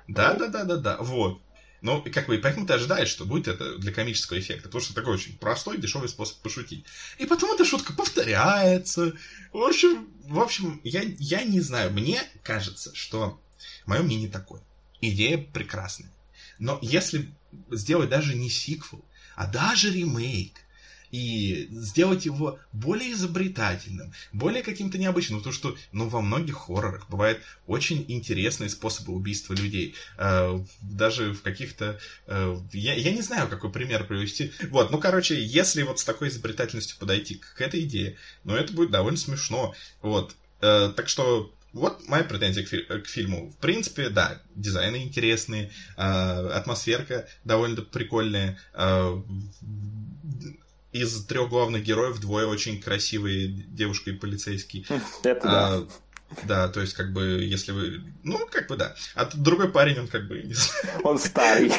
Да, 0.08 0.34
да, 0.34 0.48
да, 0.48 0.64
да, 0.64 0.76
да, 0.76 0.96
вот. 1.00 1.40
Ну, 1.82 2.04
как 2.12 2.26
бы, 2.26 2.38
поэтому 2.38 2.66
ты 2.66 2.74
ожидаешь, 2.74 3.08
что 3.08 3.24
будет 3.24 3.48
это 3.48 3.78
для 3.78 3.92
комического 3.92 4.38
эффекта, 4.38 4.68
потому 4.68 4.82
что 4.82 4.94
такой 4.94 5.14
очень 5.14 5.38
простой, 5.38 5.78
дешевый 5.78 6.08
способ 6.08 6.38
пошутить. 6.42 6.84
И 7.18 7.26
потом 7.26 7.54
эта 7.54 7.64
шутка 7.64 7.94
повторяется. 7.94 9.14
В 9.52 9.62
общем, 9.62 10.08
в 10.24 10.38
общем, 10.38 10.80
я, 10.84 11.02
я 11.18 11.42
не 11.42 11.60
знаю, 11.60 11.90
мне 11.92 12.20
кажется, 12.42 12.94
что 12.94 13.40
мое 13.86 14.02
мнение 14.02 14.28
такое. 14.28 14.60
Идея 15.00 15.38
прекрасная. 15.38 16.10
Но 16.58 16.78
если 16.82 17.30
сделать 17.70 18.10
даже 18.10 18.34
не 18.34 18.50
сиквел, 18.50 19.02
а 19.34 19.46
даже 19.46 19.90
ремейк, 19.90 20.60
и 21.10 21.68
сделать 21.70 22.24
его 22.26 22.58
более 22.72 23.12
изобретательным, 23.12 24.12
более 24.32 24.62
каким-то 24.62 24.98
необычным, 24.98 25.38
потому 25.40 25.52
что, 25.52 25.76
ну, 25.92 26.08
во 26.08 26.20
многих 26.20 26.56
хоррорах 26.56 27.08
бывают 27.08 27.40
очень 27.66 28.04
интересные 28.08 28.70
способы 28.70 29.12
убийства 29.12 29.54
людей, 29.54 29.94
э, 30.18 30.60
даже 30.82 31.32
в 31.32 31.42
каких-то, 31.42 31.98
э, 32.26 32.56
я, 32.72 32.94
я 32.94 33.12
не 33.12 33.22
знаю, 33.22 33.48
какой 33.48 33.70
пример 33.70 34.06
привести, 34.06 34.52
вот, 34.70 34.90
ну, 34.90 34.98
короче, 34.98 35.42
если 35.42 35.82
вот 35.82 35.98
с 36.00 36.04
такой 36.04 36.28
изобретательностью 36.28 36.98
подойти 36.98 37.36
к 37.36 37.60
этой 37.60 37.80
идее, 37.80 38.16
ну, 38.44 38.54
это 38.54 38.72
будет 38.72 38.90
довольно 38.90 39.18
смешно, 39.18 39.74
вот, 40.02 40.36
э, 40.60 40.92
так 40.94 41.08
что 41.08 41.52
вот 41.72 42.08
моя 42.08 42.24
претензия 42.24 42.64
к, 42.64 42.68
фи- 42.68 42.82
к 42.84 43.06
фильму. 43.06 43.50
В 43.50 43.56
принципе, 43.58 44.08
да, 44.08 44.42
дизайны 44.54 45.04
интересные, 45.04 45.70
э, 45.96 46.00
атмосферка 46.00 47.28
довольно 47.44 47.82
прикольная, 47.82 48.58
э, 48.74 49.22
из 50.92 51.24
трех 51.26 51.48
главных 51.48 51.82
героев 51.82 52.20
двое 52.20 52.46
очень 52.46 52.80
красивые, 52.80 53.48
девушка 53.48 54.10
и 54.10 54.14
полицейский. 54.14 54.86
Это 55.22 55.40
да. 55.42 55.74
А, 55.74 55.88
да, 56.44 56.68
то 56.68 56.80
есть, 56.80 56.94
как 56.94 57.12
бы, 57.12 57.42
если 57.42 57.72
вы... 57.72 58.02
Ну, 58.22 58.38
как 58.50 58.68
бы, 58.68 58.76
да. 58.76 58.94
А 59.14 59.24
другой 59.34 59.70
парень, 59.70 59.98
он 59.98 60.08
как 60.08 60.28
бы... 60.28 60.42
Не 60.42 60.54
знаю. 60.54 61.00
Он 61.02 61.18
старый. 61.18 61.72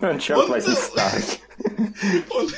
Он, 0.00 0.18
черт 0.18 0.48
возьми, 0.48 0.74
старый. 0.74 1.24
Он, 2.30 2.48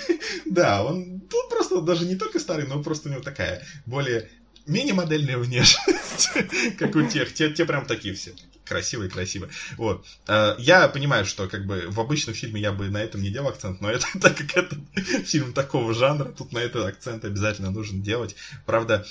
да, 0.47 0.85
он, 0.85 1.23
он 1.33 1.49
просто 1.51 1.81
даже 1.83 2.07
не 2.07 2.17
только 2.17 2.39
старый, 2.39 2.67
но 2.67 2.83
просто 2.83 3.09
у 3.09 3.13
него 3.13 3.23
такая 3.23 3.63
более 3.87 4.31
мини-модельная 4.67 5.39
внешность, 5.39 6.08
как 6.79 6.97
у 6.97 7.07
тех. 7.07 7.33
Те, 7.33 7.51
те 7.53 7.65
прям 7.65 7.87
такие 7.87 8.15
все 8.15 8.33
красивые, 8.69 9.11
красивые. 9.11 9.51
Вот. 9.77 10.05
Э, 10.27 10.55
я 10.59 10.87
понимаю, 10.89 11.25
что 11.25 11.49
как 11.49 11.67
бы 11.67 11.87
в 11.89 11.99
обычном 11.99 12.35
фильме 12.35 12.61
я 12.61 12.73
бы 12.73 12.89
на 12.89 12.99
этом 12.99 13.23
не 13.23 13.31
делал 13.31 13.49
акцент, 13.49 13.81
но 13.81 13.91
это, 13.91 14.07
так 14.21 14.37
как 14.37 14.57
это 14.57 14.77
фильм 15.25 15.53
такого 15.53 15.95
жанра, 15.95 16.27
тут 16.27 16.53
на 16.53 16.59
этот 16.59 16.87
акцент 16.87 17.25
обязательно 17.25 17.71
нужно 17.71 18.01
делать. 18.01 18.37
Правда, 18.67 19.07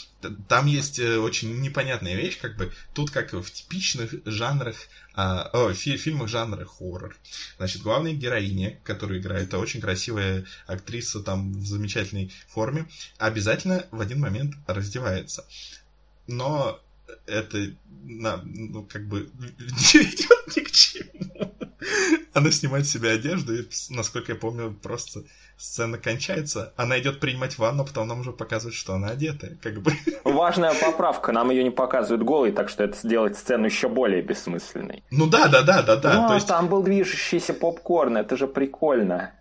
там 0.47 0.67
есть 0.67 0.99
э, 0.99 1.17
очень 1.17 1.59
непонятная 1.59 2.15
вещь, 2.15 2.39
как 2.39 2.55
бы 2.55 2.71
тут 2.93 3.09
как 3.11 3.33
в 3.33 3.51
типичных 3.51 4.13
жанрах 4.25 4.75
а, 5.13 5.49
о, 5.51 5.73
фи 5.73 5.97
фильмах 5.97 6.29
жанра 6.29 6.63
хоррор. 6.65 7.15
Значит, 7.57 7.81
главная 7.81 8.13
героиня, 8.13 8.79
которая 8.83 9.19
играет, 9.19 9.47
это 9.47 9.57
очень 9.57 9.81
красивая 9.81 10.45
актриса 10.67 11.21
там 11.21 11.53
в 11.53 11.65
замечательной 11.65 12.31
форме, 12.47 12.87
обязательно 13.17 13.87
в 13.89 13.99
один 13.99 14.19
момент 14.19 14.53
раздевается. 14.67 15.45
Но 16.27 16.79
это 17.25 17.71
на, 18.03 18.41
ну, 18.45 18.83
как 18.83 19.07
бы 19.07 19.29
не 19.39 19.99
ведет 19.99 20.55
ни 20.55 20.61
к 20.61 20.71
чему. 20.71 21.53
она 22.33 22.51
снимает 22.51 22.85
с 22.85 22.91
себя 22.91 23.11
одежду, 23.11 23.55
и, 23.55 23.67
насколько 23.89 24.31
я 24.33 24.37
помню, 24.37 24.73
просто 24.81 25.23
сцена 25.57 25.97
кончается, 25.97 26.73
она 26.77 26.99
идет 26.99 27.19
принимать 27.19 27.57
ванну, 27.57 27.83
а 27.83 27.85
потом 27.85 28.07
нам 28.07 28.19
уже 28.19 28.31
показывают, 28.31 28.75
что 28.75 28.93
она 28.93 29.09
одетая, 29.09 29.57
как 29.61 29.81
бы. 29.81 29.91
Важная 30.23 30.73
поправка, 30.73 31.31
нам 31.31 31.49
ее 31.49 31.63
не 31.63 31.71
показывают 31.71 32.23
голой, 32.23 32.51
так 32.51 32.69
что 32.69 32.83
это 32.83 32.97
сделает 32.97 33.37
сцену 33.37 33.65
еще 33.65 33.89
более 33.89 34.21
бессмысленной. 34.21 35.03
Ну 35.09 35.27
да, 35.27 35.47
да, 35.47 35.63
да, 35.63 35.81
да, 35.81 35.95
да. 35.95 36.27
Ну, 36.27 36.33
есть... 36.35 36.47
там 36.47 36.67
был 36.67 36.83
движущийся 36.83 37.53
попкорн, 37.53 38.17
это 38.17 38.37
же 38.37 38.47
прикольно. 38.47 39.31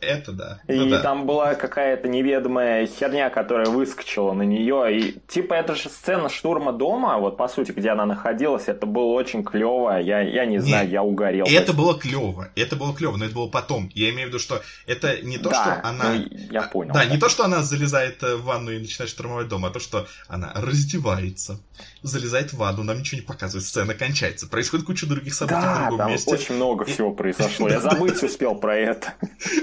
Это 0.00 0.32
да. 0.32 0.60
И 0.68 0.74
ну, 0.74 0.88
да. 0.90 1.00
там 1.00 1.26
была 1.26 1.54
какая-то 1.54 2.08
неведомая 2.08 2.86
херня, 2.86 3.30
которая 3.30 3.66
выскочила 3.66 4.32
на 4.32 4.42
нее. 4.42 4.98
И 4.98 5.18
типа 5.28 5.54
это 5.54 5.74
же 5.74 5.88
сцена 5.88 6.28
штурма 6.28 6.72
дома, 6.72 7.18
вот 7.18 7.36
по 7.36 7.48
сути, 7.48 7.72
где 7.72 7.90
она 7.90 8.06
находилась, 8.06 8.68
это 8.68 8.86
было 8.86 9.12
очень 9.12 9.44
клево. 9.44 10.00
Я, 10.00 10.20
я 10.20 10.44
не 10.46 10.58
знаю, 10.58 10.84
Нет, 10.84 10.92
я 10.92 11.02
угорел. 11.02 11.46
Это 11.48 11.72
было 11.72 11.98
клево. 11.98 12.48
Это 12.54 12.76
было 12.76 12.94
клево, 12.94 13.16
но 13.16 13.24
это 13.24 13.34
было 13.34 13.48
потом. 13.48 13.90
Я 13.94 14.10
имею 14.10 14.26
в 14.26 14.28
виду, 14.30 14.38
что 14.38 14.62
это 14.86 15.20
не 15.22 15.38
то, 15.38 15.50
да, 15.50 15.62
что 15.62 15.88
она. 15.88 16.14
Ну, 16.14 16.26
я 16.50 16.62
понял. 16.62 16.92
Да, 16.92 17.04
не 17.04 17.18
то, 17.18 17.28
что 17.28 17.44
она 17.44 17.62
залезает 17.62 18.22
в 18.22 18.42
ванну 18.42 18.70
и 18.72 18.78
начинает 18.78 19.10
штурмовать 19.10 19.48
дом, 19.48 19.64
а 19.64 19.70
то, 19.70 19.80
что 19.80 20.06
она 20.28 20.52
раздевается, 20.54 21.60
залезает 22.02 22.52
в 22.52 22.56
ванну, 22.56 22.82
нам 22.82 23.00
ничего 23.00 23.20
не 23.20 23.26
показывает, 23.26 23.66
сцена 23.66 23.94
кончается. 23.94 24.46
Происходит 24.46 24.86
куча 24.86 25.06
других 25.06 25.34
событий 25.34 25.60
да, 25.60 25.74
в 25.74 25.88
другом 25.88 25.98
там 25.98 26.10
месте. 26.10 26.30
Очень 26.30 26.54
много 26.56 26.84
всего 26.84 27.12
произошло. 27.12 27.68
Я 27.68 27.80
забыть 27.80 28.22
успел 28.22 28.54
про 28.54 28.76
это. 28.76 29.14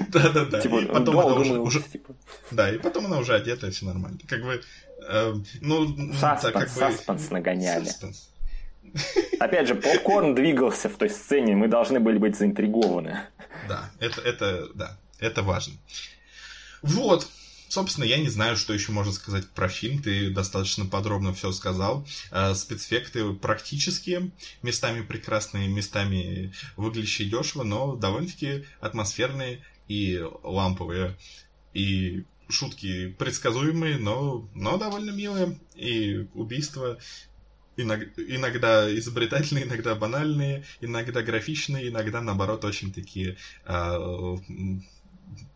Да, 0.09 0.29
да, 0.29 0.45
да. 0.45 0.61
Типа, 0.61 0.81
потом 0.81 1.19
она 1.19 1.59
уже. 1.61 1.81
Типа. 1.81 2.15
Да, 2.51 2.73
и 2.73 2.77
потом 2.77 3.05
она 3.05 3.19
уже 3.19 3.35
одета, 3.35 3.67
и 3.67 3.71
все 3.71 3.85
нормально. 3.85 4.19
Как 4.27 4.43
бы, 4.43 4.61
э, 5.09 5.33
ну... 5.61 6.13
Саспенс, 6.13 7.29
нагоняли. 7.29 7.89
Опять 9.39 9.67
же, 9.67 9.75
попкорн 9.75 10.35
двигался 10.35 10.89
в 10.89 10.95
той 10.97 11.09
сцене, 11.09 11.55
мы 11.55 11.67
должны 11.67 11.99
были 11.99 12.17
быть 12.17 12.37
заинтригованы. 12.37 13.21
Да, 13.67 13.89
это, 13.99 14.21
это, 14.21 14.67
да, 14.75 14.97
это 15.19 15.41
важно. 15.41 15.73
Вот, 16.83 17.27
собственно, 17.73 18.05
я 18.05 18.17
не 18.17 18.29
знаю, 18.29 18.55
что 18.55 18.73
еще 18.73 18.91
можно 18.91 19.11
сказать 19.11 19.49
про 19.49 19.67
фильм. 19.67 20.01
Ты 20.01 20.29
достаточно 20.29 20.85
подробно 20.85 21.33
все 21.33 21.51
сказал. 21.51 22.05
Э, 22.31 22.53
спецэффекты 22.53 23.33
практические, 23.33 24.31
местами 24.61 25.01
прекрасные, 25.01 25.67
местами 25.67 26.53
выглядящие 26.77 27.29
дешево, 27.29 27.63
но 27.63 27.95
довольно-таки 27.95 28.65
атмосферные 28.79 29.63
и 29.87 30.21
ламповые. 30.43 31.17
И 31.73 32.25
шутки 32.47 33.07
предсказуемые, 33.17 33.97
но, 33.97 34.47
но 34.53 34.77
довольно 34.77 35.09
милые. 35.09 35.59
И 35.75 36.27
убийства 36.35 36.99
иногда 37.75 38.95
изобретательные, 38.99 39.65
иногда 39.65 39.95
банальные, 39.95 40.63
иногда 40.79 41.23
графичные, 41.23 41.89
иногда, 41.89 42.21
наоборот, 42.21 42.63
очень 42.65 42.93
такие 42.93 43.35
э, 43.65 44.37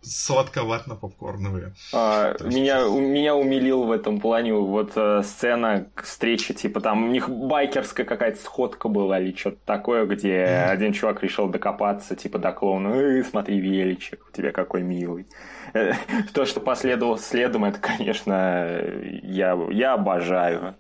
сладковатно-попкорновые. 0.02 1.74
А, 1.94 2.36
есть... 2.40 2.56
меня, 2.56 2.88
меня 2.88 3.36
умилил 3.36 3.84
в 3.84 3.92
этом 3.92 4.20
плане 4.20 4.54
вот 4.54 4.94
э, 4.96 5.22
сцена 5.24 5.88
встречи, 5.96 6.54
типа 6.54 6.80
там 6.82 7.06
у 7.06 7.08
них 7.08 7.30
байкерская 7.30 8.06
какая-то 8.06 8.40
сходка 8.42 8.88
была 8.88 9.20
или 9.20 9.36
что-то 9.36 9.58
такое, 9.66 10.06
где 10.06 10.38
mm-hmm. 10.38 10.70
один 10.70 10.94
чувак 10.94 11.24
решил 11.24 11.48
докопаться, 11.48 12.16
типа 12.16 12.40
до 12.40 12.52
клоуна, 12.52 12.90
э, 12.96 13.24
смотри, 13.24 13.60
величик, 13.60 14.26
у 14.30 14.36
тебя 14.36 14.52
какой 14.52 14.82
милый. 14.82 15.28
Э, 15.74 15.94
то, 16.34 16.46
что 16.46 16.60
последовало 16.60 17.18
следом, 17.18 17.66
это, 17.66 17.80
конечно, 17.80 18.82
я, 19.24 19.58
я 19.72 19.94
обожаю. 19.94 20.76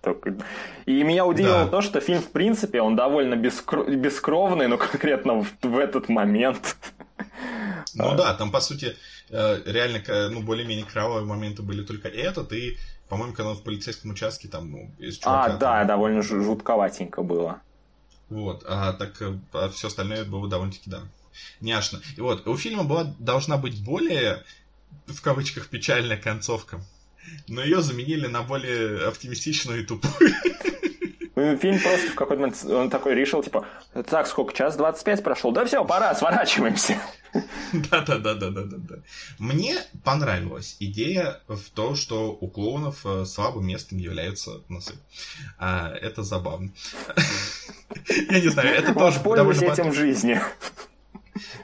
И 0.85 1.03
меня 1.03 1.25
удивило 1.25 1.65
да. 1.65 1.67
то, 1.67 1.81
что 1.81 1.99
фильм, 1.99 2.21
в 2.21 2.31
принципе, 2.31 2.81
он 2.81 2.95
довольно 2.95 3.35
бескро... 3.35 3.83
бескровный, 3.83 4.67
но 4.67 4.77
конкретно 4.77 5.43
в, 5.43 5.53
в 5.61 5.77
этот 5.77 6.09
момент 6.09 6.77
ну 7.97 8.15
да, 8.15 8.33
там, 8.33 8.51
по 8.51 8.61
сути, 8.61 8.95
э, 9.29 9.61
реально, 9.65 10.01
ну, 10.29 10.41
более-менее 10.41 10.85
кровавые 10.85 11.25
моменты 11.25 11.61
были 11.63 11.83
только 11.83 12.07
этот, 12.07 12.53
и, 12.53 12.77
по-моему, 13.09 13.33
когда 13.33 13.51
он 13.51 13.57
в 13.57 13.63
полицейском 13.63 14.11
участке, 14.11 14.47
там, 14.47 14.71
ну, 14.71 14.91
из 14.99 15.17
чувака... 15.17 15.45
А, 15.45 15.57
да, 15.57 15.77
там... 15.79 15.87
довольно 15.87 16.21
жутковатенько 16.21 17.23
было. 17.23 17.61
Вот, 18.29 18.63
а 18.67 18.93
так 18.93 19.21
э, 19.21 19.37
а 19.53 19.69
все 19.69 19.87
остальное 19.87 20.25
было 20.25 20.49
довольно-таки, 20.49 20.89
да, 20.89 21.03
няшно. 21.61 22.01
И 22.15 22.21
вот, 22.21 22.47
у 22.47 22.57
фильма 22.57 22.83
была, 22.83 23.15
должна 23.19 23.57
быть 23.57 23.83
более, 23.83 24.43
в 25.05 25.21
кавычках, 25.21 25.67
печальная 25.67 26.17
концовка, 26.17 26.81
но 27.47 27.63
ее 27.63 27.81
заменили 27.81 28.27
на 28.27 28.43
более 28.43 29.07
оптимистичную 29.07 29.83
и 29.83 29.85
тупую. 29.85 30.33
Ну, 31.37 31.55
фильм 31.55 31.79
просто 31.79 32.07
в 32.09 32.15
какой-то 32.15 32.41
момент 32.41 32.65
он 32.65 32.89
такой 32.89 33.13
решил, 33.13 33.43
типа, 33.43 33.63
так, 34.09 34.25
сколько, 34.25 34.55
час 34.55 34.75
25 34.75 35.23
прошел? 35.23 35.51
Да 35.51 35.65
все, 35.65 35.85
пора, 35.85 36.15
сворачиваемся. 36.15 36.97
Да-да-да-да-да-да. 37.73 38.95
Мне 39.37 39.75
понравилась 40.03 40.77
идея 40.79 41.39
в 41.47 41.69
том, 41.75 41.95
что 41.95 42.31
у 42.31 42.47
клоунов 42.47 43.05
э, 43.05 43.25
слабым 43.25 43.67
местом 43.67 43.99
являются 43.99 44.61
носы. 44.67 44.95
А, 45.59 45.93
это 45.93 46.23
забавно. 46.23 46.71
Я 48.31 48.39
не 48.39 48.47
знаю, 48.47 48.69
это 48.69 48.95
тоже 48.95 49.19
довольно... 49.19 49.63
этим 49.63 49.91
в 49.91 49.93
жизни. 49.93 50.41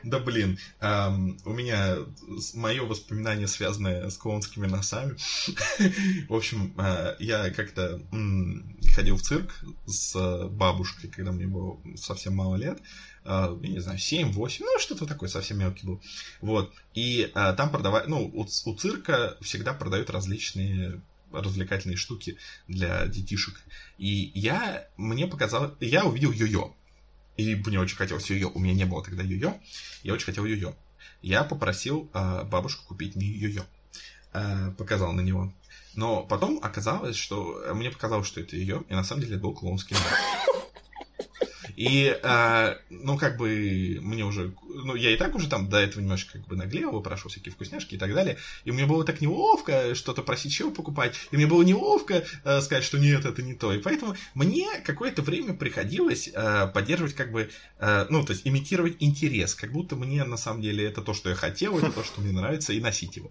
Да 0.03 0.19
блин, 0.19 0.57
у 0.79 1.53
меня 1.53 1.97
мое 2.53 2.83
воспоминание 2.83 3.47
связанное 3.47 4.09
с 4.09 4.17
клоунскими 4.17 4.67
носами. 4.67 5.15
В 6.27 6.33
общем, 6.33 6.73
э, 6.77 7.15
я 7.19 7.49
как-то 7.51 8.01
ходил 8.95 9.17
в 9.17 9.21
цирк 9.21 9.53
с 9.85 10.47
бабушкой, 10.49 11.09
когда 11.09 11.31
мне 11.31 11.47
было 11.47 11.79
совсем 11.95 12.35
мало 12.35 12.55
лет. 12.55 12.79
Э, 13.25 13.57
я 13.61 13.69
не 13.69 13.79
знаю, 13.79 13.99
7-8, 13.99 14.57
ну 14.61 14.79
что-то 14.79 15.05
такое, 15.05 15.29
совсем 15.29 15.59
мелкий 15.59 15.85
был. 15.85 16.01
Вот. 16.41 16.73
И 16.93 17.31
э, 17.33 17.53
там 17.55 17.71
продавали, 17.71 18.07
ну, 18.07 18.25
у, 18.25 18.41
у 18.41 18.75
цирка 18.75 19.37
всегда 19.41 19.73
продают 19.73 20.09
различные 20.09 21.01
развлекательные 21.31 21.97
штуки 21.97 22.37
для 22.67 23.07
детишек. 23.07 23.59
И 23.97 24.31
я, 24.35 24.87
мне 24.97 25.25
показалось, 25.25 25.71
я 25.79 26.05
увидел 26.05 26.31
йо-йо. 26.31 26.75
И 27.37 27.55
мне 27.55 27.79
очень 27.79 27.97
хотелось 27.97 28.29
йо-йо. 28.29 28.51
У 28.53 28.59
меня 28.59 28.73
не 28.73 28.85
было 28.85 29.03
тогда 29.03 29.23
йо-йо. 29.23 29.59
Я 30.03 30.13
очень 30.13 30.25
хотел 30.25 30.45
йо-йо. 30.45 30.75
Я 31.21 31.43
попросил 31.43 32.09
э, 32.13 32.43
бабушку 32.43 32.85
купить 32.85 33.15
мне 33.15 33.27
йо-йо. 33.27 33.63
Э, 34.33 34.71
показал 34.77 35.13
на 35.13 35.21
него. 35.21 35.51
Но 35.95 36.23
потом 36.23 36.59
оказалось, 36.61 37.15
что 37.15 37.63
мне 37.73 37.91
показалось, 37.91 38.27
что 38.27 38.41
это 38.41 38.55
ее, 38.55 38.83
и 38.89 38.93
на 38.93 39.03
самом 39.03 39.21
деле 39.21 39.35
это 39.35 39.43
был 39.43 39.53
клоунский 39.53 39.95
нож. 39.95 40.52
И, 41.75 42.17
э, 42.21 42.75
ну, 42.89 43.17
как 43.17 43.37
бы, 43.37 43.99
мне 44.01 44.23
уже, 44.23 44.53
ну, 44.67 44.95
я 44.95 45.11
и 45.11 45.17
так 45.17 45.35
уже 45.35 45.49
там 45.49 45.69
до 45.69 45.77
этого 45.77 46.01
немножко 46.01 46.33
как 46.33 46.47
бы 46.47 46.55
наглел, 46.55 46.91
выпрашивал 46.91 47.31
всякие 47.31 47.53
вкусняшки 47.53 47.95
и 47.95 47.97
так 47.97 48.13
далее. 48.13 48.37
И 48.65 48.71
мне 48.71 48.85
было 48.85 49.03
так 49.03 49.21
неловко 49.21 49.95
что-то 49.95 50.21
просить 50.21 50.53
чего 50.53 50.71
покупать. 50.71 51.15
И 51.31 51.35
мне 51.35 51.47
было 51.47 51.63
неловко 51.63 52.23
э, 52.43 52.61
сказать, 52.61 52.83
что 52.83 52.97
нет, 52.97 53.25
это 53.25 53.41
не 53.41 53.53
то. 53.53 53.73
И 53.73 53.79
поэтому 53.79 54.15
мне 54.33 54.67
какое-то 54.85 55.21
время 55.21 55.53
приходилось 55.53 56.29
э, 56.33 56.67
поддерживать 56.73 57.15
как 57.15 57.31
бы, 57.31 57.49
э, 57.79 58.05
ну, 58.09 58.23
то 58.23 58.33
есть 58.33 58.47
имитировать 58.47 58.97
интерес. 58.99 59.55
Как 59.55 59.71
будто 59.71 59.95
мне 59.95 60.23
на 60.23 60.37
самом 60.37 60.61
деле 60.61 60.85
это 60.85 61.01
то, 61.01 61.13
что 61.13 61.29
я 61.29 61.35
хотел, 61.35 61.77
это 61.77 61.91
то, 61.91 62.03
что 62.03 62.21
мне 62.21 62.31
нравится, 62.31 62.73
и 62.73 62.79
носить 62.79 63.15
его. 63.15 63.29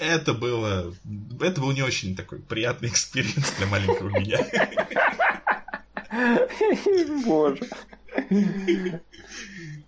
Это 0.00 0.34
было, 0.34 0.94
это 1.40 1.60
был 1.60 1.72
не 1.72 1.82
очень 1.82 2.16
такой 2.16 2.38
приятный 2.38 2.88
experience 2.88 3.52
для 3.58 3.66
маленького 3.66 4.08
меня. 4.08 4.46
Боже. 7.26 7.68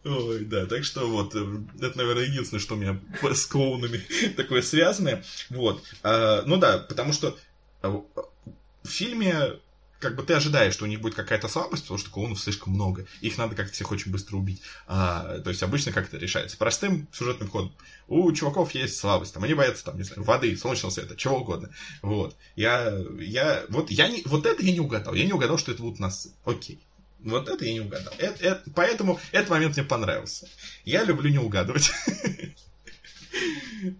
Ой, 0.04 0.44
да, 0.44 0.66
так 0.66 0.84
что 0.84 1.08
вот, 1.08 1.34
э, 1.34 1.44
это, 1.80 1.98
наверное, 1.98 2.24
единственное, 2.24 2.60
что 2.60 2.74
у 2.74 2.78
меня 2.78 3.00
с 3.22 3.46
клоунами 3.46 4.00
такое 4.36 4.62
связанное. 4.62 5.24
Вот. 5.50 5.82
А, 6.02 6.42
ну 6.46 6.56
да, 6.56 6.78
потому 6.78 7.12
что 7.12 7.36
а, 7.82 7.88
в 7.90 8.88
фильме 8.88 9.58
как 9.98 10.14
бы 10.14 10.22
ты 10.22 10.34
ожидаешь, 10.34 10.74
что 10.74 10.84
у 10.84 10.88
них 10.88 11.00
будет 11.00 11.14
какая-то 11.14 11.48
слабость, 11.48 11.82
потому 11.82 11.98
что 11.98 12.10
клоунов 12.10 12.40
слишком 12.40 12.72
много. 12.72 13.06
Их 13.20 13.36
надо 13.36 13.56
как-то 13.56 13.72
всех 13.72 13.90
очень 13.90 14.12
быстро 14.12 14.36
убить. 14.36 14.62
А, 14.86 15.38
то 15.40 15.50
есть 15.50 15.62
обычно 15.62 15.92
как 15.92 16.06
это 16.06 16.18
решается? 16.18 16.56
Простым 16.56 17.08
сюжетным 17.12 17.48
ходом. 17.48 17.72
У 18.06 18.30
чуваков 18.32 18.74
есть 18.74 18.96
слабость. 18.96 19.34
Там, 19.34 19.44
они 19.44 19.54
боятся, 19.54 19.84
там, 19.84 19.96
не 19.96 20.04
знаю, 20.04 20.22
воды, 20.22 20.56
солнечного 20.56 20.92
света, 20.92 21.16
чего 21.16 21.38
угодно. 21.38 21.70
Вот. 22.02 22.36
Я, 22.54 22.96
я, 23.18 23.64
вот, 23.68 23.90
я 23.90 24.08
не, 24.08 24.22
вот 24.24 24.46
это 24.46 24.62
я 24.62 24.72
не 24.72 24.80
угадал. 24.80 25.14
Я 25.14 25.24
не 25.24 25.32
угадал, 25.32 25.58
что 25.58 25.72
это 25.72 25.82
будут 25.82 25.98
нас. 25.98 26.28
Окей. 26.44 26.80
Вот 27.20 27.48
это 27.48 27.64
я 27.64 27.72
не 27.72 27.80
угадал. 27.80 28.14
Это, 28.18 28.44
это, 28.44 28.70
поэтому 28.74 29.18
этот 29.32 29.50
момент 29.50 29.76
мне 29.76 29.84
понравился. 29.84 30.48
Я 30.84 31.04
люблю 31.04 31.30
не 31.30 31.38
угадывать. 31.38 31.90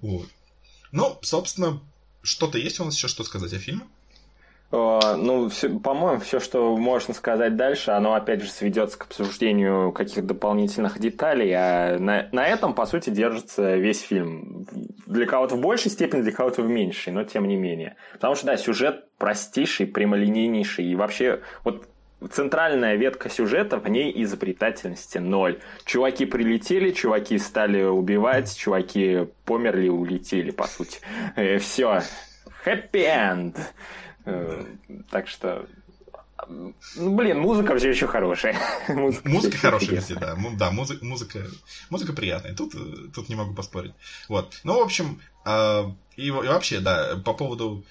Вот. 0.01 0.29
Ну, 0.91 1.19
собственно, 1.23 1.81
что-то 2.23 2.59
есть 2.59 2.81
у 2.81 2.85
нас 2.85 2.97
еще 2.97 3.07
что 3.07 3.23
сказать 3.23 3.53
о 3.53 3.59
фильме? 3.59 3.87
Э, 4.71 5.17
ну, 5.17 5.49
по-моему, 5.83 6.21
все, 6.21 6.41
что 6.41 6.77
можно 6.77 7.15
сказать 7.15 7.57
дальше, 7.57 7.93
оно 7.93 8.15
опять 8.15 8.43
же 8.43 8.51
сведется 8.51 8.99
к 8.99 9.05
обсуждению 9.05 9.93
каких-то 9.93 10.23
дополнительных 10.23 10.99
деталей, 10.99 11.53
а 11.55 11.99
на, 11.99 12.29
на 12.33 12.47
этом, 12.47 12.75
по 12.75 12.85
сути, 12.87 13.11
держится 13.11 13.77
весь 13.77 14.01
фильм. 14.01 14.67
Для 15.07 15.27
кого-то 15.27 15.57
в 15.57 15.61
большей 15.61 15.91
степени, 15.91 16.21
для 16.21 16.33
кого-то 16.33 16.63
в 16.63 16.69
меньшей, 16.69 17.13
но 17.13 17.25
тем 17.25 17.49
не 17.49 17.57
менее. 17.57 17.97
Потому 18.13 18.35
что, 18.35 18.47
да, 18.47 18.57
сюжет 18.57 19.07
простейший, 19.17 19.87
прямолинейнейший, 19.87 20.85
и 20.85 20.95
вообще, 20.95 21.41
вот 21.65 21.89
центральная 22.31 22.97
ветка 22.97 23.31
сюжета, 23.31 23.79
в 23.79 23.89
ней 23.89 24.13
изобретательности 24.23 25.19
ноль. 25.19 25.61
Чуваки 25.85 26.27
прилетели, 26.27 26.91
чуваки 26.91 27.39
стали 27.39 27.85
убивать, 27.85 28.55
чуваки 28.57 29.29
померли, 29.45 29.89
улетели, 29.89 30.51
по 30.51 30.67
сути. 30.67 31.01
Э, 31.37 31.59
все. 31.59 32.03
Э, 32.65 32.77
так 35.11 35.29
что 35.29 35.67
ну, 36.47 36.75
блин, 37.17 37.41
музыка 37.41 37.77
все 37.77 37.91
еще 37.91 38.07
хорошая. 38.07 38.57
музыка, 38.89 39.29
музыка 39.29 39.59
хорошая 39.59 39.97
везде, 39.97 40.15
да. 40.15 40.37
Да, 40.57 40.71
музыка, 40.71 41.05
музыка, 41.05 41.47
музыка 41.91 42.13
приятная. 42.13 42.55
Тут, 42.55 42.75
тут 43.13 43.29
не 43.29 43.35
могу 43.35 43.55
поспорить. 43.55 43.93
Вот. 44.29 44.61
Ну, 44.65 44.79
в 44.79 44.83
общем, 44.83 45.21
э, 45.45 45.85
и, 46.17 46.27
и 46.27 46.31
вообще, 46.31 46.81
да, 46.81 47.17
по 47.25 47.35
поводу 47.35 47.85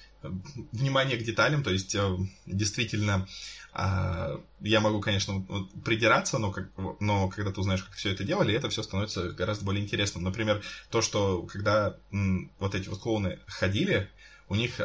внимания 0.72 1.16
к 1.16 1.22
деталям, 1.22 1.62
то 1.62 1.70
есть 1.70 1.94
э, 1.94 2.16
действительно 2.46 3.28
э, 3.74 4.38
я 4.60 4.80
могу, 4.80 5.00
конечно, 5.00 5.44
придираться, 5.84 6.38
но, 6.38 6.50
как, 6.50 6.70
но 7.00 7.28
когда 7.28 7.52
ты 7.52 7.60
узнаешь, 7.60 7.84
как 7.84 7.94
все 7.94 8.10
это 8.10 8.24
делали, 8.24 8.54
это 8.54 8.70
все 8.70 8.82
становится 8.82 9.30
гораздо 9.30 9.64
более 9.64 9.84
интересным. 9.84 10.24
Например, 10.24 10.62
то, 10.90 11.02
что 11.02 11.42
когда 11.42 11.96
м, 12.12 12.50
вот 12.58 12.74
эти 12.74 12.88
вот 12.88 12.98
клоуны 12.98 13.38
ходили, 13.46 14.08
у 14.48 14.54
них 14.54 14.80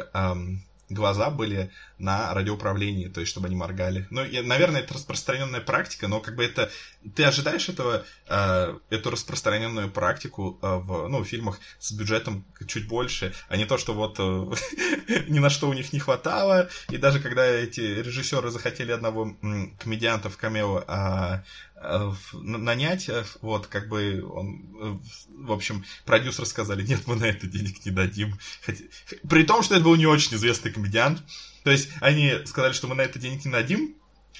глаза 0.94 1.30
были 1.30 1.70
на 1.98 2.32
радиоуправлении, 2.34 3.08
то 3.08 3.20
есть 3.20 3.30
чтобы 3.30 3.46
они 3.46 3.56
моргали. 3.56 4.06
Ну, 4.10 4.24
и, 4.24 4.40
наверное, 4.40 4.80
это 4.80 4.94
распространенная 4.94 5.60
практика, 5.60 6.08
но 6.08 6.20
как 6.20 6.36
бы 6.36 6.44
это... 6.44 6.70
Ты 7.14 7.24
ожидаешь 7.24 7.68
этого, 7.68 8.04
э, 8.28 8.78
эту 8.90 9.10
распространенную 9.10 9.90
практику 9.90 10.58
э, 10.62 10.66
в 10.66 11.08
ну, 11.08 11.20
в 11.20 11.24
фильмах 11.24 11.60
с 11.78 11.92
бюджетом 11.92 12.44
чуть 12.66 12.88
больше, 12.88 13.34
а 13.48 13.56
не 13.56 13.66
то, 13.66 13.78
что 13.78 13.94
вот 13.94 14.16
э, 14.18 15.22
ни 15.28 15.38
на 15.38 15.50
что 15.50 15.68
у 15.68 15.72
них 15.72 15.92
не 15.92 16.00
хватало, 16.00 16.68
и 16.90 16.96
даже 16.96 17.20
когда 17.20 17.44
эти 17.44 17.80
режиссеры 17.80 18.50
захотели 18.50 18.92
одного 18.92 19.36
комедианта 19.78 20.30
в 20.30 20.36
камео 20.36 20.84
э, 20.86 21.42
Э, 21.86 22.12
нанять, 22.32 23.08
э, 23.08 23.24
вот, 23.42 23.66
как 23.66 23.88
бы 23.88 24.24
он, 24.24 24.64
э, 24.80 24.98
в 25.44 25.52
общем, 25.52 25.84
продюсеры 26.06 26.46
сказали, 26.46 26.82
нет, 26.82 27.02
мы 27.06 27.16
на 27.16 27.24
это 27.24 27.46
денег 27.46 27.84
не 27.84 27.90
дадим. 27.90 28.38
Хотя, 28.64 28.84
при 29.28 29.42
том, 29.42 29.62
что 29.62 29.74
это 29.74 29.84
был 29.84 29.94
не 29.96 30.06
очень 30.06 30.34
известный 30.36 30.72
комедиант. 30.72 31.22
То 31.64 31.70
есть 31.70 31.88
они 32.00 32.32
сказали, 32.44 32.72
что 32.72 32.86
мы 32.86 32.94
на 32.94 33.02
это 33.02 33.18
денег 33.18 33.44
не 33.44 33.50
дадим, 33.50 33.96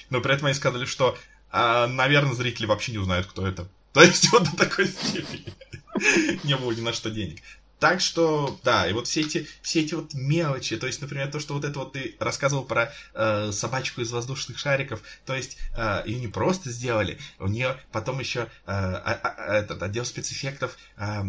но 0.09 0.21
при 0.21 0.33
этом 0.33 0.45
они 0.45 0.55
сказали, 0.55 0.85
что, 0.85 1.17
а, 1.51 1.87
наверное, 1.87 2.33
зрители 2.33 2.65
вообще 2.65 2.93
не 2.93 2.99
узнают, 2.99 3.27
кто 3.27 3.45
это. 3.45 3.67
То 3.93 4.01
есть 4.01 4.31
вот 4.31 4.43
до 4.43 4.55
такой 4.55 4.87
степени 4.87 5.53
не 6.43 6.55
было 6.55 6.71
ни 6.71 6.81
на 6.81 6.93
что 6.93 7.09
денег. 7.09 7.41
Так 7.79 7.99
что, 7.99 8.57
да, 8.63 8.87
и 8.87 8.93
вот 8.93 9.07
все 9.07 9.21
эти, 9.21 9.47
все 9.61 9.81
эти 9.81 9.93
вот 9.95 10.13
мелочи, 10.13 10.77
то 10.77 10.87
есть, 10.87 11.01
например, 11.01 11.29
то, 11.29 11.41
что 11.41 11.53
вот 11.53 11.65
это 11.65 11.77
вот 11.77 11.91
ты 11.91 12.15
рассказывал 12.19 12.63
про 12.63 12.93
э, 13.13 13.51
собачку 13.51 13.99
из 13.99 14.11
воздушных 14.11 14.57
шариков, 14.57 15.01
то 15.25 15.35
есть 15.35 15.57
э, 15.75 16.03
ее 16.05 16.19
не 16.19 16.29
просто 16.29 16.69
сделали, 16.69 17.19
у 17.37 17.47
нее 17.47 17.77
потом 17.91 18.19
еще 18.19 18.43
э, 18.43 18.47
а, 18.65 19.19
а, 19.21 19.55
этот 19.57 19.83
отдел 19.83 20.05
спецэффектов 20.05 20.77
э, 20.95 21.23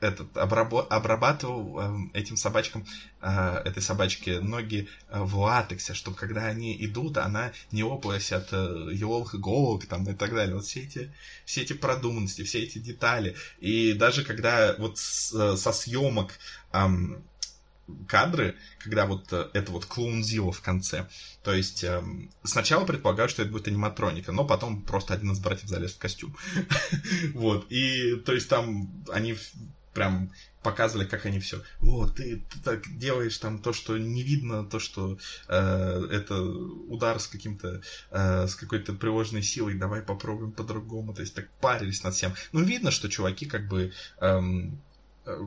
этот, 0.00 0.36
обрабо- 0.36 0.86
обрабатывал 0.88 1.80
э, 1.80 2.18
этим 2.18 2.36
собачкам, 2.36 2.86
э, 3.22 3.62
этой 3.64 3.82
собачке 3.82 4.40
ноги 4.40 4.88
э, 5.08 5.20
в 5.20 5.38
латексе, 5.38 5.94
чтобы 5.94 6.16
когда 6.16 6.46
они 6.46 6.76
идут, 6.84 7.16
она 7.18 7.52
не 7.72 7.82
лопалась 7.82 8.32
от 8.32 8.52
э, 8.52 8.90
еловых 8.92 9.34
иголок 9.34 9.86
там, 9.86 10.04
и 10.04 10.14
так 10.14 10.34
далее. 10.34 10.54
Вот 10.54 10.64
все 10.64 10.82
эти, 10.82 11.12
все 11.44 11.62
эти 11.62 11.72
продуманности, 11.72 12.44
все 12.44 12.62
эти 12.62 12.78
детали. 12.78 13.36
И 13.58 13.94
даже 13.94 14.24
когда 14.24 14.74
вот 14.78 14.98
э, 14.98 15.56
со 15.56 15.72
съемок 15.72 16.38
кадры, 18.08 18.56
когда 18.80 19.06
вот 19.06 19.32
это 19.32 19.72
вот 19.72 19.86
клоунзило 19.86 20.52
в 20.52 20.60
конце. 20.60 21.08
То 21.42 21.54
есть 21.54 21.84
э, 21.84 22.02
сначала 22.42 22.84
предполагаю, 22.84 23.28
что 23.28 23.42
это 23.42 23.52
будет 23.52 23.68
аниматроника, 23.68 24.32
но 24.32 24.44
потом 24.44 24.82
просто 24.82 25.14
один 25.14 25.30
из 25.32 25.38
братьев 25.38 25.68
залез 25.68 25.94
в 25.94 25.98
костюм. 25.98 26.36
Вот. 27.34 27.70
И 27.70 28.16
то 28.16 28.32
есть 28.32 28.48
там 28.48 29.04
они 29.12 29.36
прям 29.96 30.30
показывали, 30.62 31.06
как 31.06 31.24
они 31.24 31.40
все. 31.40 31.62
Вот, 31.80 32.16
ты, 32.16 32.44
ты 32.50 32.58
так 32.62 32.98
делаешь 32.98 33.38
там 33.38 33.58
то, 33.58 33.72
что 33.72 33.96
не 33.96 34.22
видно, 34.22 34.64
то, 34.64 34.78
что 34.78 35.18
э, 35.48 36.08
это 36.12 36.42
удар 36.42 37.18
с 37.18 37.26
каким-то, 37.26 37.80
э, 38.10 38.46
с 38.46 38.54
какой-то 38.54 38.92
приложенной 38.92 39.42
силой, 39.42 39.74
давай 39.74 40.02
попробуем 40.02 40.52
по-другому. 40.52 41.14
То 41.14 41.22
есть 41.22 41.34
так 41.34 41.48
парились 41.60 42.04
над 42.04 42.14
всем. 42.14 42.34
Ну, 42.52 42.62
видно, 42.62 42.90
что 42.90 43.08
чуваки 43.08 43.46
как 43.46 43.68
бы 43.68 43.92
эм, 44.20 44.78
э, 45.24 45.38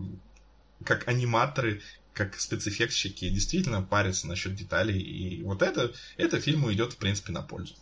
как 0.83 1.07
аниматоры, 1.07 1.81
как 2.13 2.39
спецэффектщики 2.39 3.29
действительно 3.29 3.83
парятся 3.83 4.27
насчет 4.27 4.55
деталей. 4.55 4.99
И 4.99 5.43
вот 5.43 5.61
это, 5.61 5.93
это 6.17 6.41
фильму 6.41 6.73
идет, 6.73 6.93
в 6.93 6.97
принципе, 6.97 7.33
на 7.33 7.43
пользу. 7.43 7.75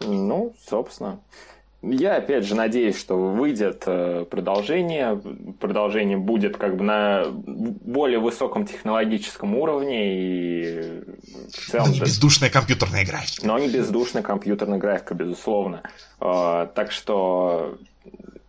Ну, 0.00 0.56
собственно. 0.68 1.20
Я, 1.90 2.16
опять 2.16 2.44
же, 2.44 2.54
надеюсь, 2.54 2.98
что 2.98 3.16
выйдет 3.16 3.84
э, 3.86 4.24
продолжение. 4.30 5.20
Продолжение 5.60 6.16
будет 6.16 6.56
как 6.56 6.76
бы 6.76 6.84
на 6.84 7.24
более 7.28 8.18
высоком 8.18 8.66
технологическом 8.66 9.56
уровне 9.56 10.14
и 10.14 11.02
в 11.52 11.70
целом... 11.70 11.88
Но 11.88 11.94
не 11.94 12.00
бездушная 12.00 12.50
компьютерная 12.50 13.04
графика. 13.04 13.46
Но 13.46 13.58
не 13.58 13.68
бездушная 13.68 14.22
компьютерная 14.22 14.78
графика, 14.78 15.14
безусловно. 15.14 15.82
Э, 16.20 16.68
так 16.74 16.90
что 16.90 17.76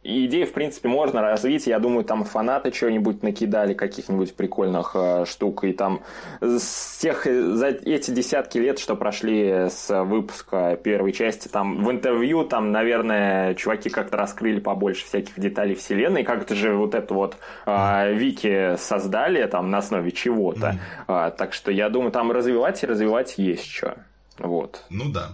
и 0.05 0.45
в 0.45 0.53
принципе, 0.53 0.87
можно 0.87 1.21
развить. 1.21 1.67
Я 1.67 1.79
думаю, 1.79 2.03
там 2.03 2.23
фанаты 2.23 2.71
что-нибудь 2.71 3.23
накидали, 3.23 3.73
каких-нибудь 3.73 4.35
прикольных 4.35 4.91
э, 4.93 5.25
штук. 5.25 5.63
И 5.63 5.73
там 5.73 6.01
с 6.41 6.99
тех, 6.99 7.25
э, 7.25 7.53
за 7.53 7.67
эти 7.67 8.11
десятки 8.11 8.59
лет, 8.59 8.79
что 8.79 8.95
прошли 8.95 9.67
с 9.69 10.03
выпуска 10.03 10.77
первой 10.81 11.11
части, 11.11 11.47
там 11.47 11.83
в 11.83 11.91
интервью, 11.91 12.43
там, 12.43 12.71
наверное, 12.71 13.55
чуваки 13.55 13.89
как-то 13.89 14.17
раскрыли 14.17 14.59
побольше 14.59 15.05
всяких 15.05 15.39
деталей 15.39 15.75
вселенной. 15.75 16.23
Как-то 16.23 16.55
же 16.55 16.75
вот 16.75 16.93
это 16.93 17.13
вот 17.13 17.37
э, 17.65 18.13
Вики 18.13 18.75
создали 18.77 19.45
там 19.47 19.71
на 19.71 19.79
основе 19.79 20.11
чего-то. 20.11 20.77
Mm. 21.07 21.29
Э, 21.29 21.31
так 21.31 21.53
что 21.53 21.71
я 21.71 21.89
думаю, 21.89 22.11
там 22.11 22.31
развивать 22.31 22.83
и 22.83 22.87
развивать 22.87 23.37
есть 23.37 23.65
что. 23.65 23.95
Вот. 24.37 24.83
Ну 24.89 25.11
да. 25.11 25.29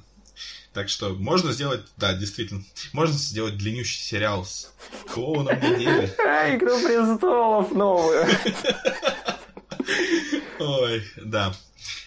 Так 0.73 0.87
что 0.87 1.09
можно 1.09 1.51
сделать, 1.51 1.81
да, 1.97 2.13
действительно, 2.13 2.63
можно 2.93 3.13
сделать 3.13 3.57
длиннющий 3.57 4.01
сериал 4.01 4.45
с 4.45 4.71
клоуном 5.13 5.59
недели. 5.59 6.05
Игру 6.55 6.79
престолов 6.79 7.71
новую. 7.71 8.25
Ой, 10.59 11.03
да. 11.17 11.53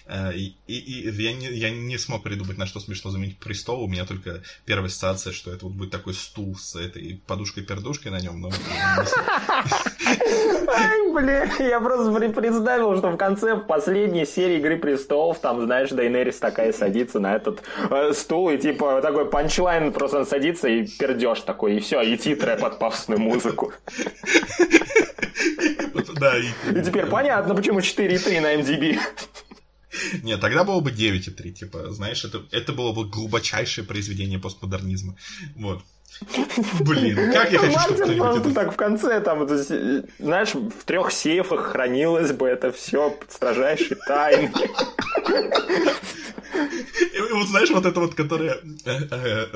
Э, 0.06 0.32
и, 0.34 0.56
и, 0.66 1.08
и 1.08 1.22
я, 1.22 1.32
не, 1.32 1.46
я 1.46 1.70
не 1.70 1.96
смог 1.98 2.22
придумать, 2.22 2.58
на 2.58 2.66
что 2.66 2.80
смешно 2.80 3.10
заменить 3.10 3.38
престол. 3.38 3.82
У 3.82 3.88
меня 3.88 4.04
только 4.04 4.42
первая 4.66 4.88
ассоциация, 4.88 5.32
что 5.32 5.50
это 5.50 5.64
вот 5.64 5.74
будет 5.74 5.90
такой 5.90 6.14
стул 6.14 6.56
с 6.56 6.76
этой 6.76 7.22
подушкой-пердушкой 7.26 8.12
на 8.12 8.20
нем. 8.20 8.40
Но... 8.40 8.50
Бля, 11.14 11.44
я 11.58 11.80
просто 11.80 12.12
представил, 12.12 12.96
что 12.98 13.10
в 13.10 13.16
конце, 13.16 13.56
последней 13.56 14.26
серии 14.26 14.58
Игры 14.58 14.76
Престолов, 14.76 15.38
там, 15.38 15.62
знаешь, 15.64 15.90
Дейнерис 15.90 16.38
такая 16.38 16.72
садится 16.72 17.20
на 17.20 17.36
этот 17.36 17.62
э, 17.90 18.12
стул, 18.12 18.50
и 18.50 18.58
типа 18.58 19.00
такой 19.00 19.30
панчлайн 19.30 19.92
просто 19.92 20.24
садится 20.24 20.68
и 20.68 20.86
пердеж 20.86 21.40
такой, 21.40 21.76
и 21.76 21.80
все, 21.80 22.02
и 22.02 22.16
титры 22.16 22.56
под 22.56 22.78
пафосную 22.78 23.20
музыку. 23.20 23.72
Да, 26.16 26.36
и... 26.38 26.78
и 26.78 26.82
теперь 26.82 27.06
понятно, 27.06 27.54
почему 27.54 27.80
4,3 27.80 28.40
на 28.40 28.54
MDB. 28.54 28.98
Нет, 30.22 30.40
тогда 30.40 30.64
было 30.64 30.80
бы 30.80 30.90
9,3, 30.90 31.50
типа, 31.52 31.90
знаешь, 31.92 32.24
это, 32.24 32.42
это 32.50 32.72
было 32.72 32.92
бы 32.92 33.04
глубочайшее 33.06 33.84
произведение 33.84 34.38
постмодернизма. 34.38 35.16
Вот. 35.56 35.82
Блин, 36.80 37.32
как 37.32 37.50
я 37.50 37.58
хочу, 37.58 37.78
чтобы 37.78 37.94
кто-нибудь 37.96 38.18
просто 38.18 38.54
так 38.54 38.72
в 38.72 38.76
конце 38.76 39.20
там, 39.20 39.48
знаешь, 40.18 40.54
в 40.54 40.84
трех 40.84 41.12
сейфах 41.12 41.72
хранилось 41.72 42.32
бы 42.32 42.46
это 42.46 42.70
все 42.70 43.10
под 43.10 43.32
строжайшей 43.32 43.96
тайной. 44.06 44.52
И 46.54 47.32
вот 47.32 47.48
знаешь, 47.48 47.70
вот 47.70 47.86
это 47.86 48.00
вот, 48.00 48.14
которое 48.14 48.60
э, 48.84 49.08
э, 49.10 49.46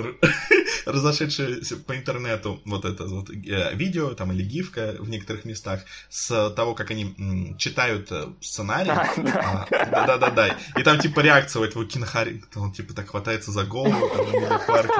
разошедшееся 0.86 1.76
по 1.76 1.96
интернету, 1.96 2.61
вот 2.64 2.84
это 2.84 3.05
вот 3.05 3.30
э, 3.30 3.74
видео 3.74 4.14
там 4.14 4.32
или 4.32 4.42
гифка 4.42 4.96
в 4.99 5.09
некоторых 5.09 5.44
местах 5.44 5.82
с 6.09 6.51
того, 6.51 6.74
как 6.74 6.90
они 6.90 7.55
читают 7.59 8.11
сценарий. 8.40 8.90
А, 8.90 9.66
Да-да-да. 9.70 10.57
И 10.76 10.82
там 10.82 10.99
типа 10.99 11.20
реакция 11.20 11.61
у 11.61 11.64
этого 11.64 11.84
кинохари, 11.84 12.42
он 12.55 12.72
типа 12.72 12.94
так 12.94 13.11
хватается 13.11 13.51
за 13.51 13.64
голову, 13.64 14.11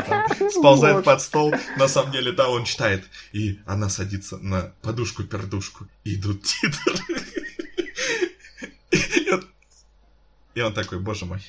там, 0.07 0.51
сползает 0.51 1.05
под 1.05 1.21
стол. 1.21 1.55
На 1.77 1.89
самом 1.89 2.13
деле, 2.13 2.33
да, 2.33 2.49
он 2.49 2.65
читает. 2.65 3.05
И 3.33 3.59
она 3.67 3.89
садится 3.89 4.39
на 4.39 4.73
подушку-пердушку. 4.83 5.87
И 6.05 6.15
идут 6.15 6.43
титры. 6.43 6.99
И 10.55 10.61
он 10.61 10.73
такой, 10.73 10.99
боже 10.99 11.25
мой, 11.25 11.41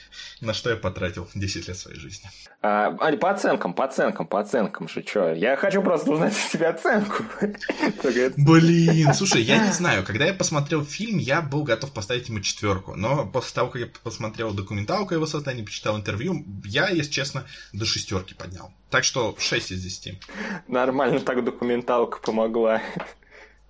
на 0.42 0.54
что 0.54 0.70
я 0.70 0.76
потратил 0.76 1.28
10 1.34 1.68
лет 1.68 1.78
своей 1.78 1.98
жизни. 1.98 2.30
А, 2.62 2.96
Ань, 3.00 3.18
по 3.18 3.32
оценкам, 3.32 3.74
по 3.74 3.86
оценкам, 3.86 4.28
по 4.28 4.40
оценкам 4.40 4.88
же, 4.88 5.04
что? 5.06 5.34
Я 5.34 5.56
хочу 5.56 5.82
просто 5.82 6.12
узнать 6.12 6.34
у 6.34 6.52
тебя 6.52 6.70
оценку. 6.70 7.24
Блин, 8.38 9.14
слушай, 9.14 9.42
я 9.42 9.66
не 9.66 9.72
знаю, 9.72 10.04
когда 10.04 10.26
я 10.26 10.34
посмотрел 10.34 10.84
фильм, 10.84 11.18
я 11.18 11.42
был 11.42 11.64
готов 11.64 11.94
поставить 11.94 12.30
ему 12.30 12.42
четверку, 12.42 12.96
но 12.96 13.26
после 13.26 13.56
того, 13.56 13.70
как 13.70 13.82
я 13.82 13.88
посмотрел 14.04 14.54
документалку 14.54 15.14
его 15.14 15.26
создании, 15.26 15.64
почитал 15.64 15.98
интервью, 15.98 16.46
я, 16.66 16.90
если 16.90 17.12
честно, 17.12 17.46
до 17.74 17.86
шестерки 17.86 18.34
поднял. 18.34 18.72
Так 18.90 19.04
что 19.04 19.36
6 19.38 19.72
из 19.72 19.84
10. 19.84 20.20
Нормально 20.68 21.20
так 21.20 21.44
документалка 21.44 22.20
помогла. 22.20 22.82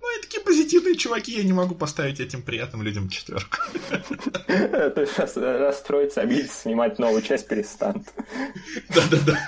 Ну, 0.00 0.18
и 0.18 0.22
такие 0.22 0.42
позитивные 0.42 0.96
чуваки, 0.96 1.36
я 1.36 1.44
не 1.44 1.52
могу 1.52 1.74
поставить 1.74 2.20
этим 2.20 2.42
приятным 2.42 2.82
людям 2.82 3.08
четверку. 3.08 3.58
То 4.46 5.00
есть 5.00 5.18
расстроиться, 5.36 6.22
обидеться, 6.22 6.62
снимать 6.62 6.98
новую 6.98 7.22
часть 7.22 7.46
перестанут. 7.48 8.06
Да-да-да. 8.88 9.38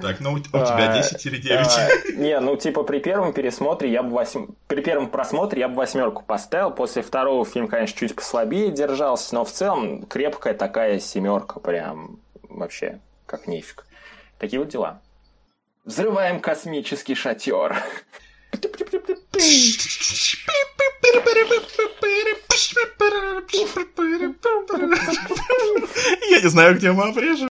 Так, 0.00 0.20
ну 0.20 0.32
у 0.32 0.38
тебя 0.38 0.96
10 0.96 1.26
или 1.26 1.36
9? 1.38 2.18
Не, 2.18 2.40
ну 2.40 2.56
типа 2.56 2.82
при 2.82 2.98
первом 2.98 3.32
пересмотре 3.32 3.90
я 3.90 4.02
бы 4.02 4.10
восьм... 4.10 4.54
При 4.66 4.82
первом 4.82 5.10
просмотре 5.10 5.60
я 5.60 5.68
бы 5.68 5.76
восьмерку 5.76 6.24
поставил. 6.24 6.70
После 6.70 7.02
второго 7.02 7.44
фильм, 7.44 7.68
конечно, 7.68 7.98
чуть 7.98 8.14
послабее 8.14 8.70
держался, 8.70 9.34
но 9.34 9.44
в 9.44 9.50
целом 9.50 10.04
крепкая 10.06 10.54
такая 10.54 10.98
семерка 10.98 11.60
прям 11.60 12.18
вообще 12.42 13.00
как 13.26 13.46
нефиг. 13.46 13.86
Такие 14.38 14.58
вот 14.58 14.68
дела. 14.68 15.00
Взрываем 15.84 16.40
космический 16.40 17.16
шатер. 17.16 17.76
Я 26.30 26.40
не 26.40 26.48
знаю, 26.48 26.76
где 26.76 26.92
мы 26.92 27.08
обрежем. 27.08 27.48